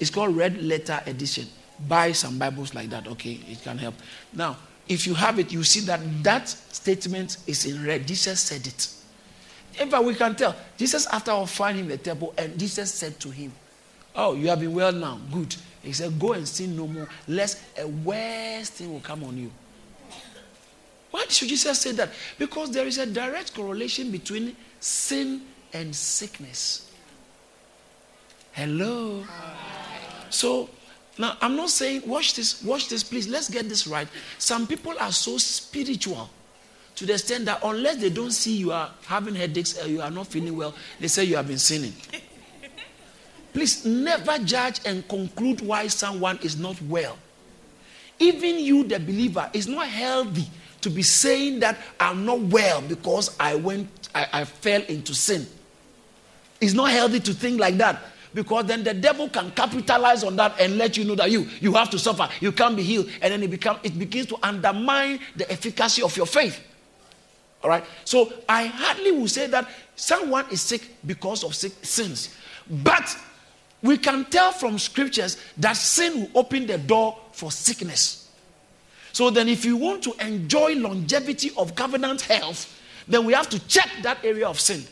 It's 0.00 0.10
called 0.10 0.36
red 0.36 0.62
letter 0.62 1.00
edition. 1.06 1.46
Buy 1.86 2.12
some 2.12 2.38
Bibles 2.38 2.74
like 2.74 2.88
that, 2.90 3.06
okay? 3.08 3.38
It 3.48 3.62
can 3.62 3.76
help. 3.78 3.94
Now, 4.32 4.56
if 4.88 5.06
you 5.06 5.14
have 5.14 5.38
it, 5.38 5.52
you 5.52 5.62
see 5.64 5.80
that 5.80 6.00
that 6.22 6.48
statement 6.48 7.36
is 7.46 7.66
in 7.66 7.84
red. 7.84 8.06
Jesus 8.06 8.40
said 8.40 8.66
it. 8.66 8.88
In 9.80 9.90
fact, 9.90 10.04
we 10.04 10.14
can 10.14 10.34
tell. 10.34 10.56
Jesus, 10.76 11.06
after 11.06 11.30
offering 11.30 11.76
him 11.76 11.84
in 11.84 11.88
the 11.90 11.98
temple, 11.98 12.34
and 12.38 12.58
Jesus 12.58 12.92
said 12.92 13.20
to 13.20 13.30
him, 13.30 13.52
Oh, 14.14 14.34
you 14.34 14.48
have 14.48 14.60
been 14.60 14.74
well 14.74 14.92
now. 14.92 15.20
Good. 15.30 15.54
He 15.88 15.94
said, 15.94 16.18
Go 16.18 16.34
and 16.34 16.46
sin 16.46 16.76
no 16.76 16.86
more, 16.86 17.08
lest 17.26 17.62
a 17.78 17.88
worse 17.88 18.68
thing 18.68 18.92
will 18.92 19.00
come 19.00 19.24
on 19.24 19.38
you. 19.38 19.50
Why 21.10 21.24
should 21.30 21.48
Jesus 21.48 21.80
say 21.80 21.92
that? 21.92 22.10
Because 22.38 22.70
there 22.72 22.86
is 22.86 22.98
a 22.98 23.06
direct 23.06 23.54
correlation 23.54 24.10
between 24.10 24.54
sin 24.80 25.40
and 25.72 25.96
sickness. 25.96 26.92
Hello. 28.52 29.24
So 30.28 30.68
now 31.16 31.38
I'm 31.40 31.56
not 31.56 31.70
saying 31.70 32.02
watch 32.06 32.34
this, 32.34 32.62
watch 32.62 32.90
this, 32.90 33.02
please. 33.02 33.26
Let's 33.26 33.48
get 33.48 33.66
this 33.66 33.86
right. 33.86 34.08
Some 34.36 34.66
people 34.66 34.92
are 35.00 35.12
so 35.12 35.38
spiritual 35.38 36.28
to 36.96 37.06
the 37.06 37.14
extent 37.14 37.46
that 37.46 37.60
unless 37.64 37.96
they 37.96 38.10
don't 38.10 38.32
see 38.32 38.58
you 38.58 38.72
are 38.72 38.90
having 39.06 39.34
headaches 39.34 39.82
or 39.82 39.88
you 39.88 40.02
are 40.02 40.10
not 40.10 40.26
feeling 40.26 40.54
well, 40.54 40.74
they 41.00 41.08
say 41.08 41.24
you 41.24 41.36
have 41.36 41.48
been 41.48 41.56
sinning. 41.56 41.94
Please 43.58 43.84
never 43.84 44.38
judge 44.38 44.78
and 44.86 45.06
conclude 45.08 45.60
why 45.62 45.88
someone 45.88 46.38
is 46.42 46.56
not 46.60 46.80
well. 46.82 47.18
Even 48.20 48.60
you, 48.60 48.84
the 48.84 49.00
believer, 49.00 49.50
is 49.52 49.66
not 49.66 49.88
healthy 49.88 50.46
to 50.80 50.88
be 50.88 51.02
saying 51.02 51.58
that 51.58 51.76
I'm 51.98 52.24
not 52.24 52.38
well 52.38 52.80
because 52.82 53.36
I 53.40 53.56
went, 53.56 54.10
I, 54.14 54.28
I 54.32 54.44
fell 54.44 54.80
into 54.82 55.12
sin. 55.12 55.44
It's 56.60 56.72
not 56.72 56.92
healthy 56.92 57.18
to 57.18 57.34
think 57.34 57.58
like 57.58 57.76
that 57.78 58.00
because 58.32 58.66
then 58.66 58.84
the 58.84 58.94
devil 58.94 59.28
can 59.28 59.50
capitalize 59.50 60.22
on 60.22 60.36
that 60.36 60.54
and 60.60 60.78
let 60.78 60.96
you 60.96 61.04
know 61.04 61.16
that 61.16 61.28
you 61.28 61.48
you 61.60 61.72
have 61.72 61.90
to 61.90 61.98
suffer. 61.98 62.28
You 62.38 62.52
can't 62.52 62.76
be 62.76 62.84
healed. 62.84 63.10
And 63.20 63.32
then 63.32 63.42
it 63.42 63.50
become 63.50 63.80
it 63.82 63.98
begins 63.98 64.26
to 64.26 64.36
undermine 64.40 65.18
the 65.34 65.50
efficacy 65.50 66.00
of 66.00 66.16
your 66.16 66.26
faith. 66.26 66.60
All 67.64 67.70
right? 67.70 67.84
So 68.04 68.32
i 68.48 68.66
hardly 68.66 69.10
will 69.10 69.26
say 69.26 69.48
that 69.48 69.68
someone 69.96 70.44
is 70.52 70.62
sick 70.62 70.94
because 71.04 71.42
of 71.42 71.56
sick 71.56 71.72
sins. 71.82 72.36
But 72.70 73.16
we 73.82 73.96
can 73.96 74.24
tell 74.26 74.52
from 74.52 74.78
scriptures 74.78 75.36
that 75.56 75.76
sin 75.76 76.20
will 76.20 76.40
open 76.40 76.66
the 76.66 76.78
door 76.78 77.18
for 77.32 77.50
sickness 77.52 78.30
so 79.12 79.30
then 79.30 79.48
if 79.48 79.64
you 79.64 79.76
want 79.76 80.02
to 80.02 80.12
enjoy 80.20 80.74
longevity 80.74 81.50
of 81.56 81.74
covenant 81.74 82.20
health 82.22 82.74
then 83.06 83.24
we 83.24 83.32
have 83.32 83.48
to 83.48 83.58
check 83.68 83.88
that 84.02 84.18
area 84.24 84.46
of 84.46 84.58
sin 84.60 84.84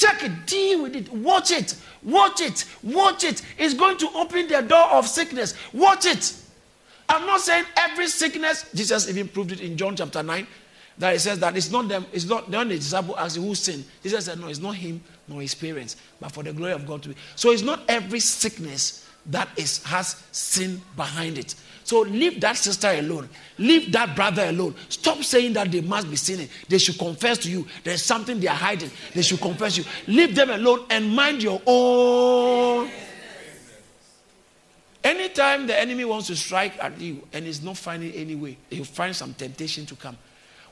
Check 0.00 0.22
it, 0.22 0.46
deal 0.46 0.84
with 0.84 0.96
it, 0.96 1.12
watch 1.12 1.50
it, 1.50 1.76
watch 2.02 2.40
it, 2.40 2.64
watch 2.82 3.22
it. 3.22 3.42
It's 3.58 3.74
going 3.74 3.98
to 3.98 4.08
open 4.14 4.48
the 4.48 4.62
door 4.62 4.86
of 4.92 5.06
sickness. 5.06 5.52
Watch 5.74 6.06
it. 6.06 6.32
I'm 7.06 7.26
not 7.26 7.42
saying 7.42 7.66
every 7.76 8.06
sickness, 8.08 8.64
Jesus 8.74 9.10
even 9.10 9.28
proved 9.28 9.52
it 9.52 9.60
in 9.60 9.76
John 9.76 9.94
chapter 9.94 10.22
9, 10.22 10.46
that 10.96 11.12
he 11.12 11.18
says 11.18 11.38
that 11.40 11.54
it's 11.54 11.70
not 11.70 11.86
them, 11.88 12.06
it's 12.14 12.24
not 12.24 12.50
them 12.50 12.70
the 12.70 12.76
disciple 12.76 13.14
asking 13.18 13.42
who 13.42 13.54
sinned. 13.54 13.84
Jesus 14.02 14.24
said, 14.24 14.40
No, 14.40 14.48
it's 14.48 14.58
not 14.58 14.74
him 14.74 15.02
his 15.38 15.54
parents, 15.54 15.96
but 16.20 16.32
for 16.32 16.42
the 16.42 16.52
glory 16.52 16.72
of 16.72 16.86
God 16.86 17.02
to 17.02 17.10
be. 17.10 17.14
So 17.36 17.50
it's 17.50 17.62
not 17.62 17.82
every 17.88 18.20
sickness 18.20 19.06
that 19.26 19.48
is 19.56 19.82
has 19.84 20.22
sin 20.32 20.80
behind 20.96 21.38
it. 21.38 21.54
So 21.84 22.00
leave 22.00 22.40
that 22.40 22.56
sister 22.56 22.88
alone. 22.88 23.28
Leave 23.58 23.90
that 23.92 24.14
brother 24.14 24.44
alone. 24.44 24.74
Stop 24.88 25.22
saying 25.22 25.54
that 25.54 25.72
they 25.72 25.80
must 25.80 26.08
be 26.08 26.16
sinning. 26.16 26.48
They 26.68 26.78
should 26.78 26.98
confess 26.98 27.38
to 27.38 27.50
you. 27.50 27.66
There's 27.82 28.02
something 28.02 28.38
they 28.38 28.46
are 28.46 28.54
hiding. 28.54 28.90
They 29.14 29.22
should 29.22 29.40
confess 29.40 29.76
you. 29.76 29.84
Leave 30.06 30.34
them 30.34 30.50
alone 30.50 30.86
and 30.88 31.14
mind 31.14 31.42
your 31.42 31.60
own. 31.66 32.90
Anytime 35.02 35.66
the 35.66 35.78
enemy 35.78 36.04
wants 36.04 36.26
to 36.28 36.36
strike 36.36 36.82
at 36.82 37.00
you 37.00 37.26
and 37.32 37.46
is 37.46 37.62
not 37.62 37.76
finding 37.76 38.12
any 38.12 38.36
way, 38.36 38.56
he'll 38.68 38.84
find 38.84 39.16
some 39.16 39.32
temptation 39.34 39.86
to 39.86 39.96
come. 39.96 40.16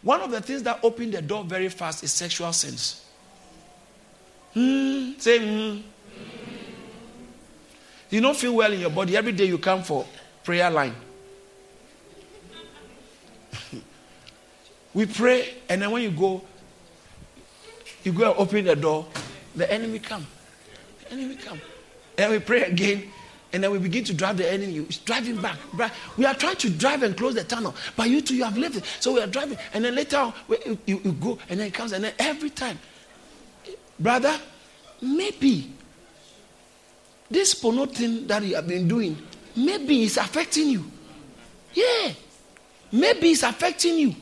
One 0.02 0.20
of 0.20 0.30
the 0.30 0.40
things 0.40 0.62
that 0.64 0.80
open 0.82 1.10
the 1.10 1.22
door 1.22 1.44
very 1.44 1.68
fast 1.68 2.04
is 2.04 2.12
sexual 2.12 2.52
sins. 2.52 3.07
Hmm, 4.54 5.12
say 5.18 5.38
hmm. 5.38 5.80
You 8.10 8.20
don't 8.20 8.36
feel 8.36 8.54
well 8.54 8.72
in 8.72 8.80
your 8.80 8.90
body. 8.90 9.16
Every 9.16 9.32
day 9.32 9.44
you 9.44 9.58
come 9.58 9.82
for 9.82 10.06
prayer 10.42 10.70
line. 10.70 10.94
we 14.94 15.06
pray, 15.06 15.54
and 15.68 15.82
then 15.82 15.90
when 15.90 16.02
you 16.02 16.10
go, 16.10 16.42
you 18.04 18.12
go 18.12 18.30
and 18.30 18.38
open 18.40 18.64
the 18.64 18.76
door, 18.76 19.06
the 19.54 19.70
enemy 19.70 19.98
come. 19.98 20.26
The 21.02 21.12
enemy 21.12 21.36
come. 21.36 21.60
And 22.16 22.32
we 22.32 22.38
pray 22.38 22.62
again, 22.62 23.10
and 23.52 23.62
then 23.62 23.70
we 23.70 23.78
begin 23.78 24.04
to 24.04 24.14
drive 24.14 24.38
the 24.38 24.50
enemy. 24.50 24.78
It's 24.78 24.98
driving 24.98 25.40
back. 25.40 25.58
We 26.16 26.24
are 26.24 26.34
trying 26.34 26.56
to 26.56 26.70
drive 26.70 27.02
and 27.02 27.16
close 27.16 27.34
the 27.34 27.44
tunnel, 27.44 27.74
but 27.96 28.08
you 28.08 28.22
two, 28.22 28.36
you 28.36 28.44
have 28.44 28.56
left 28.56 28.76
it. 28.76 28.84
So 29.00 29.12
we 29.12 29.20
are 29.20 29.26
driving, 29.26 29.58
and 29.74 29.84
then 29.84 29.94
later 29.94 30.16
on, 30.16 30.32
you, 30.86 31.00
you 31.04 31.12
go, 31.12 31.38
and 31.50 31.60
then 31.60 31.66
it 31.66 31.74
comes, 31.74 31.92
and 31.92 32.02
then 32.02 32.14
every 32.18 32.50
time, 32.50 32.78
brother, 33.98 34.38
maybe 35.00 35.72
this 37.30 37.54
porno 37.54 37.86
thing 37.86 38.26
that 38.26 38.42
you 38.42 38.54
have 38.54 38.66
been 38.66 38.88
doing, 38.88 39.16
maybe 39.56 40.04
it's 40.04 40.16
affecting 40.16 40.68
you. 40.68 40.84
Yeah, 41.74 42.12
maybe 42.92 43.30
it's 43.30 43.42
affecting 43.42 43.98
you. 43.98 44.14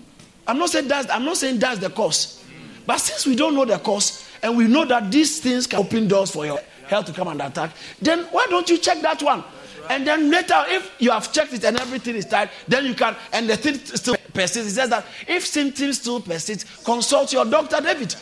I'm 0.47 0.59
not 0.59 0.71
saying 0.71 0.89
that's 0.89 1.11
I'm 1.11 1.25
not 1.25 1.37
saying 1.37 1.59
that's 1.59 1.81
the 1.81 1.91
cause. 1.91 2.45
But 2.87 2.99
since 2.99 3.27
we 3.27 3.35
don't 3.35 3.55
know 3.55 3.65
the 3.65 3.79
cause 3.79 4.29
and 4.43 4.57
we 4.57 4.69
know 4.69 4.85
that 4.85 5.11
these 5.11 5.41
things 5.41 5.67
can 5.67 5.81
open 5.81 6.07
doors 6.07 6.31
for 6.31 6.47
your 6.47 6.61
health 6.87 7.07
to 7.07 7.13
come 7.13 7.29
under 7.29 7.45
attack, 7.45 7.73
then 8.01 8.25
why 8.27 8.47
don't 8.49 8.69
you 8.69 8.79
check 8.79 9.01
that 9.03 9.23
one? 9.23 9.43
And 9.89 10.07
then 10.07 10.31
later, 10.31 10.65
if 10.69 10.91
you 10.99 11.11
have 11.11 11.33
checked 11.33 11.53
it 11.53 11.65
and 11.65 11.79
everything 11.79 12.17
is 12.17 12.27
tight, 12.27 12.51
then 12.67 12.87
you 12.87 12.95
can, 12.95 13.15
and 13.33 13.49
the 13.49 13.57
thing 13.57 13.75
still 13.75 14.17
persists. 14.35 14.73
It 14.73 14.75
says 14.75 14.91
that 14.91 15.05
if 15.29 15.47
symptoms 15.47 16.01
still 16.01 16.21
persist, 16.21 16.85
consult 16.85 17.33
your 17.33 17.45
doctor, 17.45 17.81
David. 17.81 18.15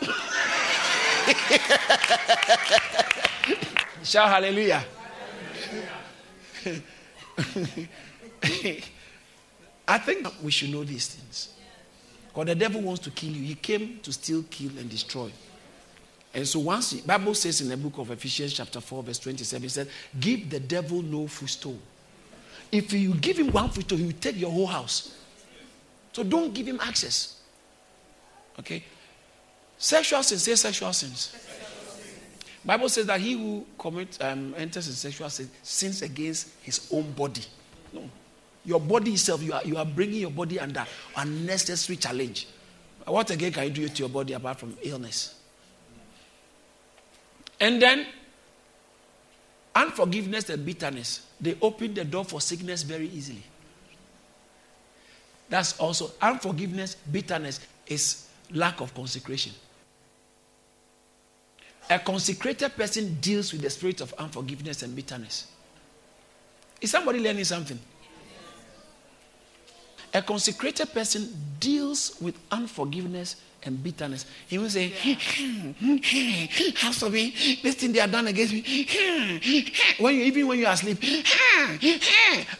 Shout 4.02 4.28
hallelujah. 4.28 4.84
I 9.86 9.98
think 9.98 10.26
we 10.42 10.50
should 10.50 10.70
know 10.70 10.82
these 10.84 11.08
things. 11.08 11.50
Because 12.28 12.46
the 12.46 12.54
devil 12.54 12.80
wants 12.80 13.02
to 13.02 13.10
kill 13.10 13.30
you. 13.30 13.42
He 13.42 13.56
came 13.56 14.00
to 14.02 14.12
steal, 14.12 14.44
kill, 14.48 14.70
and 14.78 14.88
destroy. 14.88 15.30
And 16.32 16.46
so 16.46 16.60
once 16.60 16.92
the 16.92 17.02
Bible 17.02 17.34
says 17.34 17.60
in 17.60 17.68
the 17.68 17.76
book 17.76 17.98
of 17.98 18.10
Ephesians 18.10 18.52
chapter 18.52 18.80
4, 18.80 19.02
verse 19.02 19.18
27, 19.18 19.64
it 19.64 19.70
said, 19.70 19.88
give 20.18 20.48
the 20.48 20.60
devil 20.60 21.02
no 21.02 21.26
footstool. 21.26 21.78
If 22.70 22.92
you 22.92 23.14
give 23.14 23.36
him 23.36 23.50
one 23.50 23.68
footstool, 23.70 23.98
he 23.98 24.04
will 24.04 24.12
take 24.12 24.38
your 24.38 24.52
whole 24.52 24.68
house. 24.68 25.16
So 26.12 26.22
don't 26.22 26.54
give 26.54 26.68
him 26.68 26.78
access. 26.80 27.40
Okay? 28.60 28.84
Sexual 29.82 30.22
sins, 30.22 30.42
say 30.42 30.54
sexual 30.56 30.92
sins. 30.92 31.34
Bible 32.62 32.90
says 32.90 33.06
that 33.06 33.18
he 33.18 33.32
who 33.32 33.64
commits 33.78 34.20
um, 34.20 34.54
enters 34.58 34.86
in 34.86 34.92
sexual 34.92 35.30
sin 35.30 35.50
sins 35.62 36.02
against 36.02 36.50
his 36.60 36.86
own 36.92 37.10
body. 37.12 37.40
No. 37.90 38.02
Your 38.62 38.78
body 38.78 39.12
itself, 39.14 39.42
you 39.42 39.54
are, 39.54 39.64
you 39.64 39.78
are 39.78 39.86
bringing 39.86 40.20
your 40.20 40.30
body 40.30 40.60
under 40.60 40.84
unnecessary 41.16 41.96
challenge. 41.96 42.46
What 43.06 43.30
again 43.30 43.52
can 43.52 43.64
you 43.64 43.70
do 43.70 43.88
to 43.88 44.02
your 44.02 44.10
body 44.10 44.34
apart 44.34 44.58
from 44.60 44.76
illness? 44.82 45.34
And 47.58 47.80
then, 47.80 48.06
unforgiveness 49.74 50.50
and 50.50 50.66
bitterness, 50.66 51.26
they 51.40 51.56
open 51.62 51.94
the 51.94 52.04
door 52.04 52.26
for 52.26 52.42
sickness 52.42 52.82
very 52.82 53.08
easily. 53.08 53.44
That's 55.48 55.80
also 55.80 56.10
unforgiveness, 56.20 56.96
bitterness 57.10 57.60
is 57.86 58.28
lack 58.52 58.82
of 58.82 58.92
consecration. 58.94 59.54
A 61.90 61.98
consecrated 61.98 62.76
person 62.76 63.18
deals 63.20 63.52
with 63.52 63.62
the 63.62 63.70
spirit 63.70 64.00
of 64.00 64.14
unforgiveness 64.14 64.84
and 64.84 64.94
bitterness. 64.94 65.48
Is 66.80 66.92
somebody 66.92 67.18
learning 67.18 67.44
something? 67.44 67.78
A 70.14 70.22
consecrated 70.22 70.92
person 70.92 71.34
deals 71.58 72.16
with 72.20 72.38
unforgiveness 72.50 73.36
and 73.64 73.82
bitterness. 73.82 74.26
He 74.48 74.58
will 74.58 74.70
say, 74.70 74.88
Has 76.76 76.98
to 77.00 77.10
be 77.10 77.58
this 77.62 77.74
thing 77.74 77.92
they 77.92 78.00
have 78.00 78.10
done 78.10 78.26
against 78.28 78.52
me. 78.52 78.62
Hmm, 78.88 79.36
hmm, 79.42 80.02
when 80.02 80.14
you 80.14 80.22
even 80.22 80.46
when 80.48 80.58
you 80.58 80.66
are 80.66 80.72
asleep, 80.72 80.98
hmm, 81.02 81.76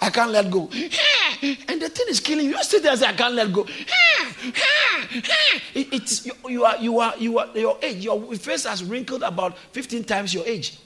I 0.01 0.11
can't 0.11 0.31
let 0.31 0.51
go. 0.51 0.69
And 0.73 1.81
the 1.81 1.89
thing 1.89 2.07
is 2.09 2.21
killing 2.21 2.47
you. 2.47 2.57
You 2.57 2.65
sit 2.65 2.83
there 2.83 2.93
and 2.93 3.01
say, 3.01 3.07
I 3.07 3.13
can't 3.13 3.35
let 3.35 3.53
go. 3.53 3.67
It, 5.75 5.93
it's 5.93 6.27
you, 6.27 6.33
you, 6.49 6.65
are 6.65 6.77
you 6.79 6.99
are 7.01 7.15
you 7.19 7.39
are 7.39 7.49
your 7.55 7.79
age. 7.83 8.05
Your 8.05 8.35
face 8.35 8.65
has 8.65 8.85
wrinkled 8.85 9.23
about 9.23 9.57
15 9.73 10.05
times 10.05 10.35
your 10.35 10.47
age. 10.47 10.79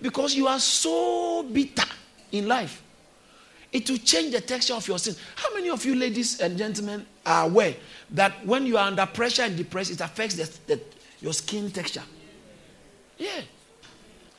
Because 0.00 0.34
you 0.34 0.46
are 0.46 0.60
so 0.60 1.42
bitter 1.42 1.86
in 2.32 2.46
life. 2.46 2.82
It 3.72 3.88
will 3.90 3.98
change 3.98 4.32
the 4.32 4.40
texture 4.40 4.74
of 4.74 4.86
your 4.88 4.98
skin. 4.98 5.14
How 5.36 5.52
many 5.54 5.68
of 5.68 5.84
you, 5.84 5.94
ladies 5.94 6.40
and 6.40 6.56
gentlemen, 6.56 7.04
are 7.28 7.44
aware 7.44 7.74
that 8.12 8.44
when 8.46 8.64
you 8.66 8.78
are 8.78 8.86
under 8.86 9.04
pressure 9.06 9.42
and 9.42 9.56
depressed, 9.56 9.90
it 9.90 10.00
affects 10.00 10.34
the, 10.36 10.74
the, 10.74 10.80
your 11.20 11.32
skin 11.32 11.70
texture? 11.70 12.02
Yeah. 13.18 13.42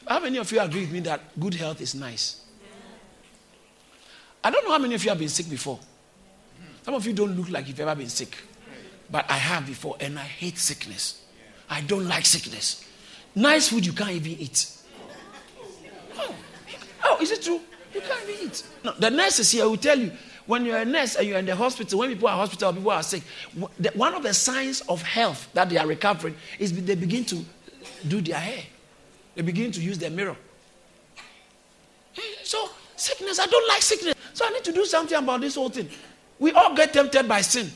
how 0.08 0.20
many 0.20 0.38
of 0.38 0.52
you 0.52 0.60
agree 0.60 0.82
with 0.82 0.92
me 0.92 1.02
that 1.02 1.22
good 1.40 1.54
health 1.54 1.82
is 1.82 1.94
nice? 1.94 2.42
I 4.44 4.50
don't 4.50 4.66
know 4.66 4.72
how 4.72 4.80
many 4.80 4.96
of 4.96 5.04
you 5.04 5.10
have 5.10 5.20
been 5.20 5.30
sick 5.30 5.50
before. 5.50 5.80
Some 6.84 6.96
of 6.96 7.06
you 7.06 7.14
don't 7.14 7.38
look 7.38 7.50
like 7.50 7.68
you've 7.68 7.80
ever 7.80 7.94
been 7.94 8.10
sick. 8.10 8.38
But 9.12 9.30
I 9.30 9.34
have 9.38 9.68
before, 9.68 9.98
and 10.00 10.18
I 10.18 10.24
hate 10.24 10.58
sickness. 10.58 11.22
I 11.70 11.82
don't 11.82 12.08
like 12.08 12.26
sickness. 12.26 12.86
Nice 13.36 13.70
food 13.70 13.86
you 13.86 13.94
can't 13.94 14.12
even 14.12 14.32
eat. 14.32 14.68
Oh, 16.18 16.36
oh 17.04 17.18
is 17.22 17.32
it 17.32 17.44
true? 17.44 17.60
You 17.94 18.02
can't 18.02 18.30
even 18.30 18.48
eat. 18.48 18.64
No, 18.84 18.94
the 18.98 19.10
nurses 19.10 19.52
here 19.52 19.66
will 19.68 19.78
tell 19.78 20.00
you 20.00 20.12
when 20.50 20.66
you're 20.66 20.80
a 20.80 20.86
nurse 20.86 21.16
and 21.16 21.28
you're 21.28 21.38
in 21.38 21.46
the 21.46 21.56
hospital, 21.56 22.00
when 22.00 22.10
people 22.10 22.28
are 22.28 22.36
hospital, 22.36 22.74
people 22.74 22.90
are 22.90 23.04
sick, 23.04 23.22
one 23.94 24.16
of 24.16 24.24
the 24.24 24.34
signs 24.34 24.82
of 24.82 25.00
health 25.04 25.48
that 25.54 25.70
they 25.70 25.78
are 25.78 25.86
recovering 25.86 26.36
is 26.58 26.74
they 26.74 26.96
begin 26.96 27.24
to 27.24 27.46
do 28.08 28.20
their 28.20 28.40
hair. 28.40 28.64
They 29.36 29.44
begin 29.44 29.72
to 29.72 29.80
use 29.80 30.00
their 30.00 30.10
mirror. 30.10 30.36
So, 32.44 32.68
sickness, 32.96 33.38
I 33.38 33.46
don't 33.46 33.68
like 33.68 33.84
sickness. 33.84 34.16
So, 34.34 34.44
I 34.44 34.50
need 34.50 34.64
to 34.64 34.72
do 34.72 34.86
something 34.86 35.16
about 35.16 35.42
this 35.42 35.54
whole 35.54 35.70
thing. 35.70 35.88
We 36.40 36.52
all 36.54 36.74
get 36.74 36.94
tempted 36.94 37.28
by 37.28 37.42
sin. 37.42 37.70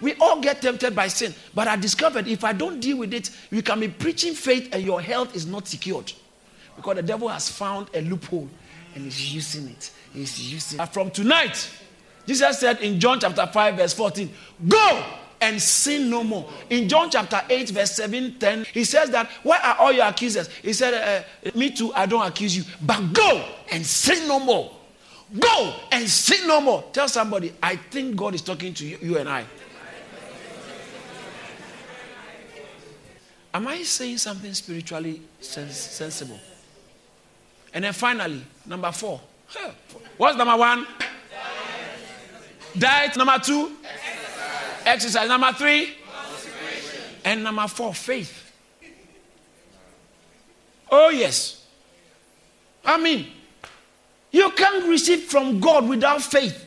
We 0.00 0.14
all 0.14 0.40
get 0.40 0.60
tempted 0.60 0.96
by 0.96 1.06
sin. 1.06 1.32
But 1.54 1.68
I 1.68 1.76
discovered 1.76 2.26
if 2.26 2.42
I 2.42 2.54
don't 2.54 2.80
deal 2.80 2.98
with 2.98 3.14
it, 3.14 3.30
you 3.52 3.62
can 3.62 3.78
be 3.78 3.86
preaching 3.86 4.34
faith 4.34 4.70
and 4.72 4.82
your 4.82 5.00
health 5.00 5.36
is 5.36 5.46
not 5.46 5.68
secured. 5.68 6.12
Because 6.74 6.96
the 6.96 7.04
devil 7.04 7.28
has 7.28 7.48
found 7.48 7.88
a 7.94 8.02
loophole 8.02 8.48
and 8.96 9.06
is 9.06 9.32
using 9.32 9.68
it. 9.68 9.92
From 10.92 11.10
tonight, 11.10 11.70
Jesus 12.26 12.58
said 12.58 12.80
in 12.80 12.98
John 12.98 13.20
chapter 13.20 13.46
5, 13.46 13.76
verse 13.76 13.92
14, 13.92 14.32
Go 14.66 15.04
and 15.40 15.60
sin 15.60 16.10
no 16.10 16.24
more. 16.24 16.48
In 16.70 16.88
John 16.88 17.10
chapter 17.10 17.42
8, 17.48 17.70
verse 17.70 17.92
7, 17.92 18.38
10, 18.38 18.66
he 18.72 18.84
says 18.84 19.10
that, 19.10 19.28
Where 19.42 19.60
are 19.60 19.76
all 19.76 19.92
your 19.92 20.06
accusers? 20.06 20.48
He 20.62 20.72
said, 20.72 21.24
uh, 21.44 21.50
Me 21.54 21.70
too, 21.70 21.92
I 21.94 22.06
don't 22.06 22.26
accuse 22.26 22.56
you, 22.56 22.64
but 22.82 23.12
go 23.12 23.44
and 23.70 23.84
sin 23.84 24.26
no 24.26 24.40
more. 24.40 24.72
Go 25.38 25.74
and 25.92 26.08
sin 26.08 26.46
no 26.46 26.60
more. 26.60 26.84
Tell 26.92 27.08
somebody, 27.08 27.52
I 27.62 27.76
think 27.76 28.16
God 28.16 28.34
is 28.34 28.42
talking 28.42 28.72
to 28.74 28.86
you, 28.86 28.98
you 29.00 29.18
and 29.18 29.28
I. 29.28 29.44
Am 33.52 33.66
I 33.66 33.82
saying 33.82 34.18
something 34.18 34.52
spiritually 34.52 35.22
sens- 35.40 35.76
sensible? 35.76 36.38
And 37.72 37.84
then 37.84 37.92
finally, 37.94 38.42
number 38.66 38.92
four, 38.92 39.20
What's 40.16 40.36
number 40.36 40.56
one? 40.56 40.86
Diet. 42.78 43.16
Number 43.16 43.38
two? 43.38 43.72
Exercise. 43.84 44.86
Exercise. 44.86 45.28
Number 45.28 45.52
three? 45.52 45.94
And 47.24 47.42
number 47.42 47.66
four, 47.66 47.92
faith. 47.92 48.52
Oh, 50.90 51.08
yes. 51.08 51.66
I 52.84 52.96
mean, 52.98 53.26
you 54.30 54.50
can't 54.52 54.86
receive 54.86 55.22
from 55.22 55.58
God 55.58 55.88
without 55.88 56.22
faith. 56.22 56.64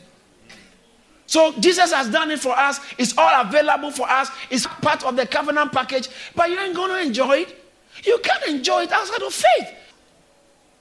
So 1.28 1.54
Jesus 1.60 1.94
has 1.94 2.10
done 2.10 2.32
it 2.32 2.40
for 2.40 2.58
us. 2.58 2.80
It's 2.98 3.18
all 3.18 3.42
available 3.42 3.92
for 3.92 4.10
us. 4.10 4.30
It's 4.50 4.66
part 4.66 5.06
of 5.06 5.16
the 5.16 5.28
covenant 5.28 5.72
package. 5.72 6.10
But 6.36 6.50
you 6.50 6.60
ain't 6.60 6.76
going 6.76 6.92
to 6.92 7.08
enjoy 7.08 7.38
it. 7.38 7.56
You 8.04 8.20
can't 8.24 8.44
enjoy 8.48 8.84
it 8.84 8.92
outside 8.92 9.22
of 9.22 9.34
faith. 9.34 9.74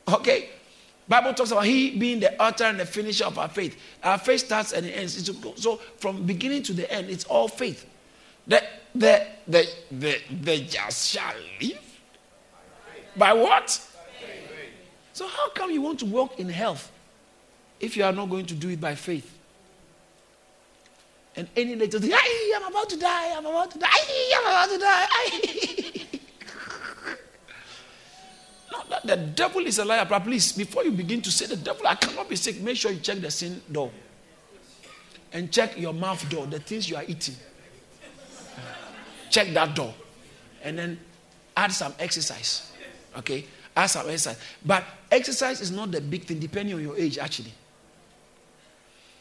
Okay? 0.09 0.49
Bible 1.09 1.33
talks 1.33 1.51
about 1.51 1.65
he 1.65 1.97
being 1.97 2.21
the 2.21 2.41
author 2.43 2.65
and 2.65 2.79
the 2.79 2.85
finisher 2.85 3.25
of 3.25 3.39
our 3.39 3.49
faith. 3.49 3.81
Our 4.03 4.19
faith 4.19 4.41
starts 4.41 4.73
and 4.73 4.85
it 4.85 4.91
ends. 4.91 5.31
So 5.57 5.77
from 5.97 6.25
beginning 6.27 6.63
to 6.65 6.75
the 6.75 6.91
end, 6.93 7.09
it's 7.09 7.25
all 7.25 7.49
faith. 7.49 7.87
The 8.47 8.63
the 8.95 9.27
the 9.47 9.69
the, 9.91 10.19
the 10.43 10.61
just 10.61 11.09
shall 11.09 11.35
live. 11.61 12.01
By 13.17 13.33
what? 13.33 13.81
So 15.13 15.27
how 15.27 15.49
come 15.51 15.71
you 15.71 15.83
want 15.83 15.99
to 16.01 16.07
walk 16.07 16.39
in 16.39 16.49
health 16.49 16.93
if 17.81 17.97
you 17.97 18.05
are 18.05 18.13
not 18.13 18.29
going 18.29 18.47
to 18.47 18.55
do 18.55 18.69
it 18.69 18.81
by 18.81 18.95
faith? 18.95 19.35
And 21.35 21.49
any 21.57 21.75
later, 21.77 21.99
I'm 21.99 22.67
about 22.67 22.91
to 22.91 22.97
die, 22.97 23.37
I'm 23.37 23.47
about 23.47 23.71
to 23.71 23.79
die, 23.79 23.89
I'm 24.37 24.47
about 24.47 24.71
to 24.71 24.79
die. 24.79 25.75
the 29.05 29.17
devil 29.17 29.67
is 29.67 29.79
a 29.79 29.85
liar. 29.85 30.07
But 30.09 30.21
please, 30.21 30.53
before 30.53 30.85
you 30.85 30.93
begin 30.93 31.21
to 31.23 31.31
say 31.31 31.47
the 31.47 31.57
devil, 31.57 31.87
I 31.87 31.95
cannot 31.95 32.29
be 32.29 32.37
sick, 32.37 32.61
make 32.61 32.77
sure 32.77 32.91
you 32.91 33.01
check 33.01 33.19
the 33.19 33.31
sin 33.31 33.61
door. 33.71 33.91
And 35.33 35.53
check 35.53 35.79
your 35.79 35.93
mouth 35.93 36.27
door, 36.31 36.47
the 36.47 36.59
things 36.59 36.89
you 36.89 36.97
are 36.97 37.05
eating. 37.07 37.35
Check 39.31 39.53
that 39.53 39.75
door. 39.75 39.93
And 40.63 40.79
then 40.79 40.99
add 41.57 41.73
some 41.73 41.95
exercise. 41.99 42.73
Okay? 43.17 43.45
Add 43.77 43.87
some 43.87 44.07
exercise. 44.09 44.41
But 44.65 44.85
exercise 45.11 45.61
is 45.61 45.71
not 45.71 45.91
the 45.93 46.01
big 46.01 46.25
thing, 46.25 46.39
depending 46.39 46.75
on 46.75 46.83
your 46.83 46.97
age, 46.97 47.19
actually. 47.19 47.53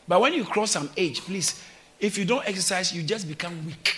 But 0.08 0.22
when 0.22 0.34
you 0.34 0.46
cross 0.46 0.72
some 0.72 0.90
age, 0.96 1.20
please, 1.22 1.62
if 2.00 2.18
you 2.18 2.24
don't 2.24 2.48
exercise, 2.48 2.94
you 2.94 3.04
just 3.04 3.28
become 3.28 3.66
weak. 3.66 3.98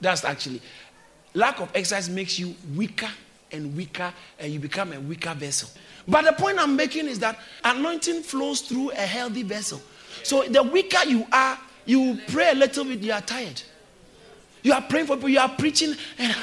That's 0.00 0.24
actually. 0.24 0.62
Lack 1.34 1.60
of 1.60 1.70
exercise 1.74 2.08
makes 2.08 2.38
you 2.38 2.54
weaker 2.76 3.08
and 3.52 3.76
weaker, 3.76 4.12
and 4.38 4.52
you 4.52 4.60
become 4.60 4.92
a 4.92 5.00
weaker 5.00 5.34
vessel. 5.34 5.70
But 6.06 6.24
the 6.24 6.32
point 6.32 6.58
I'm 6.58 6.76
making 6.76 7.06
is 7.08 7.18
that 7.20 7.38
anointing 7.64 8.22
flows 8.22 8.62
through 8.62 8.90
a 8.90 9.06
healthy 9.06 9.42
vessel. 9.42 9.80
So 10.22 10.42
the 10.42 10.62
weaker 10.62 11.04
you 11.06 11.26
are, 11.32 11.58
you 11.86 12.18
pray 12.28 12.50
a 12.50 12.54
little 12.54 12.84
bit, 12.84 13.00
you 13.00 13.12
are 13.12 13.20
tired. 13.20 13.62
You 14.62 14.72
are 14.72 14.82
praying 14.82 15.06
for 15.06 15.16
people, 15.16 15.30
you 15.30 15.38
are 15.38 15.48
preaching, 15.48 15.94
and 16.18 16.34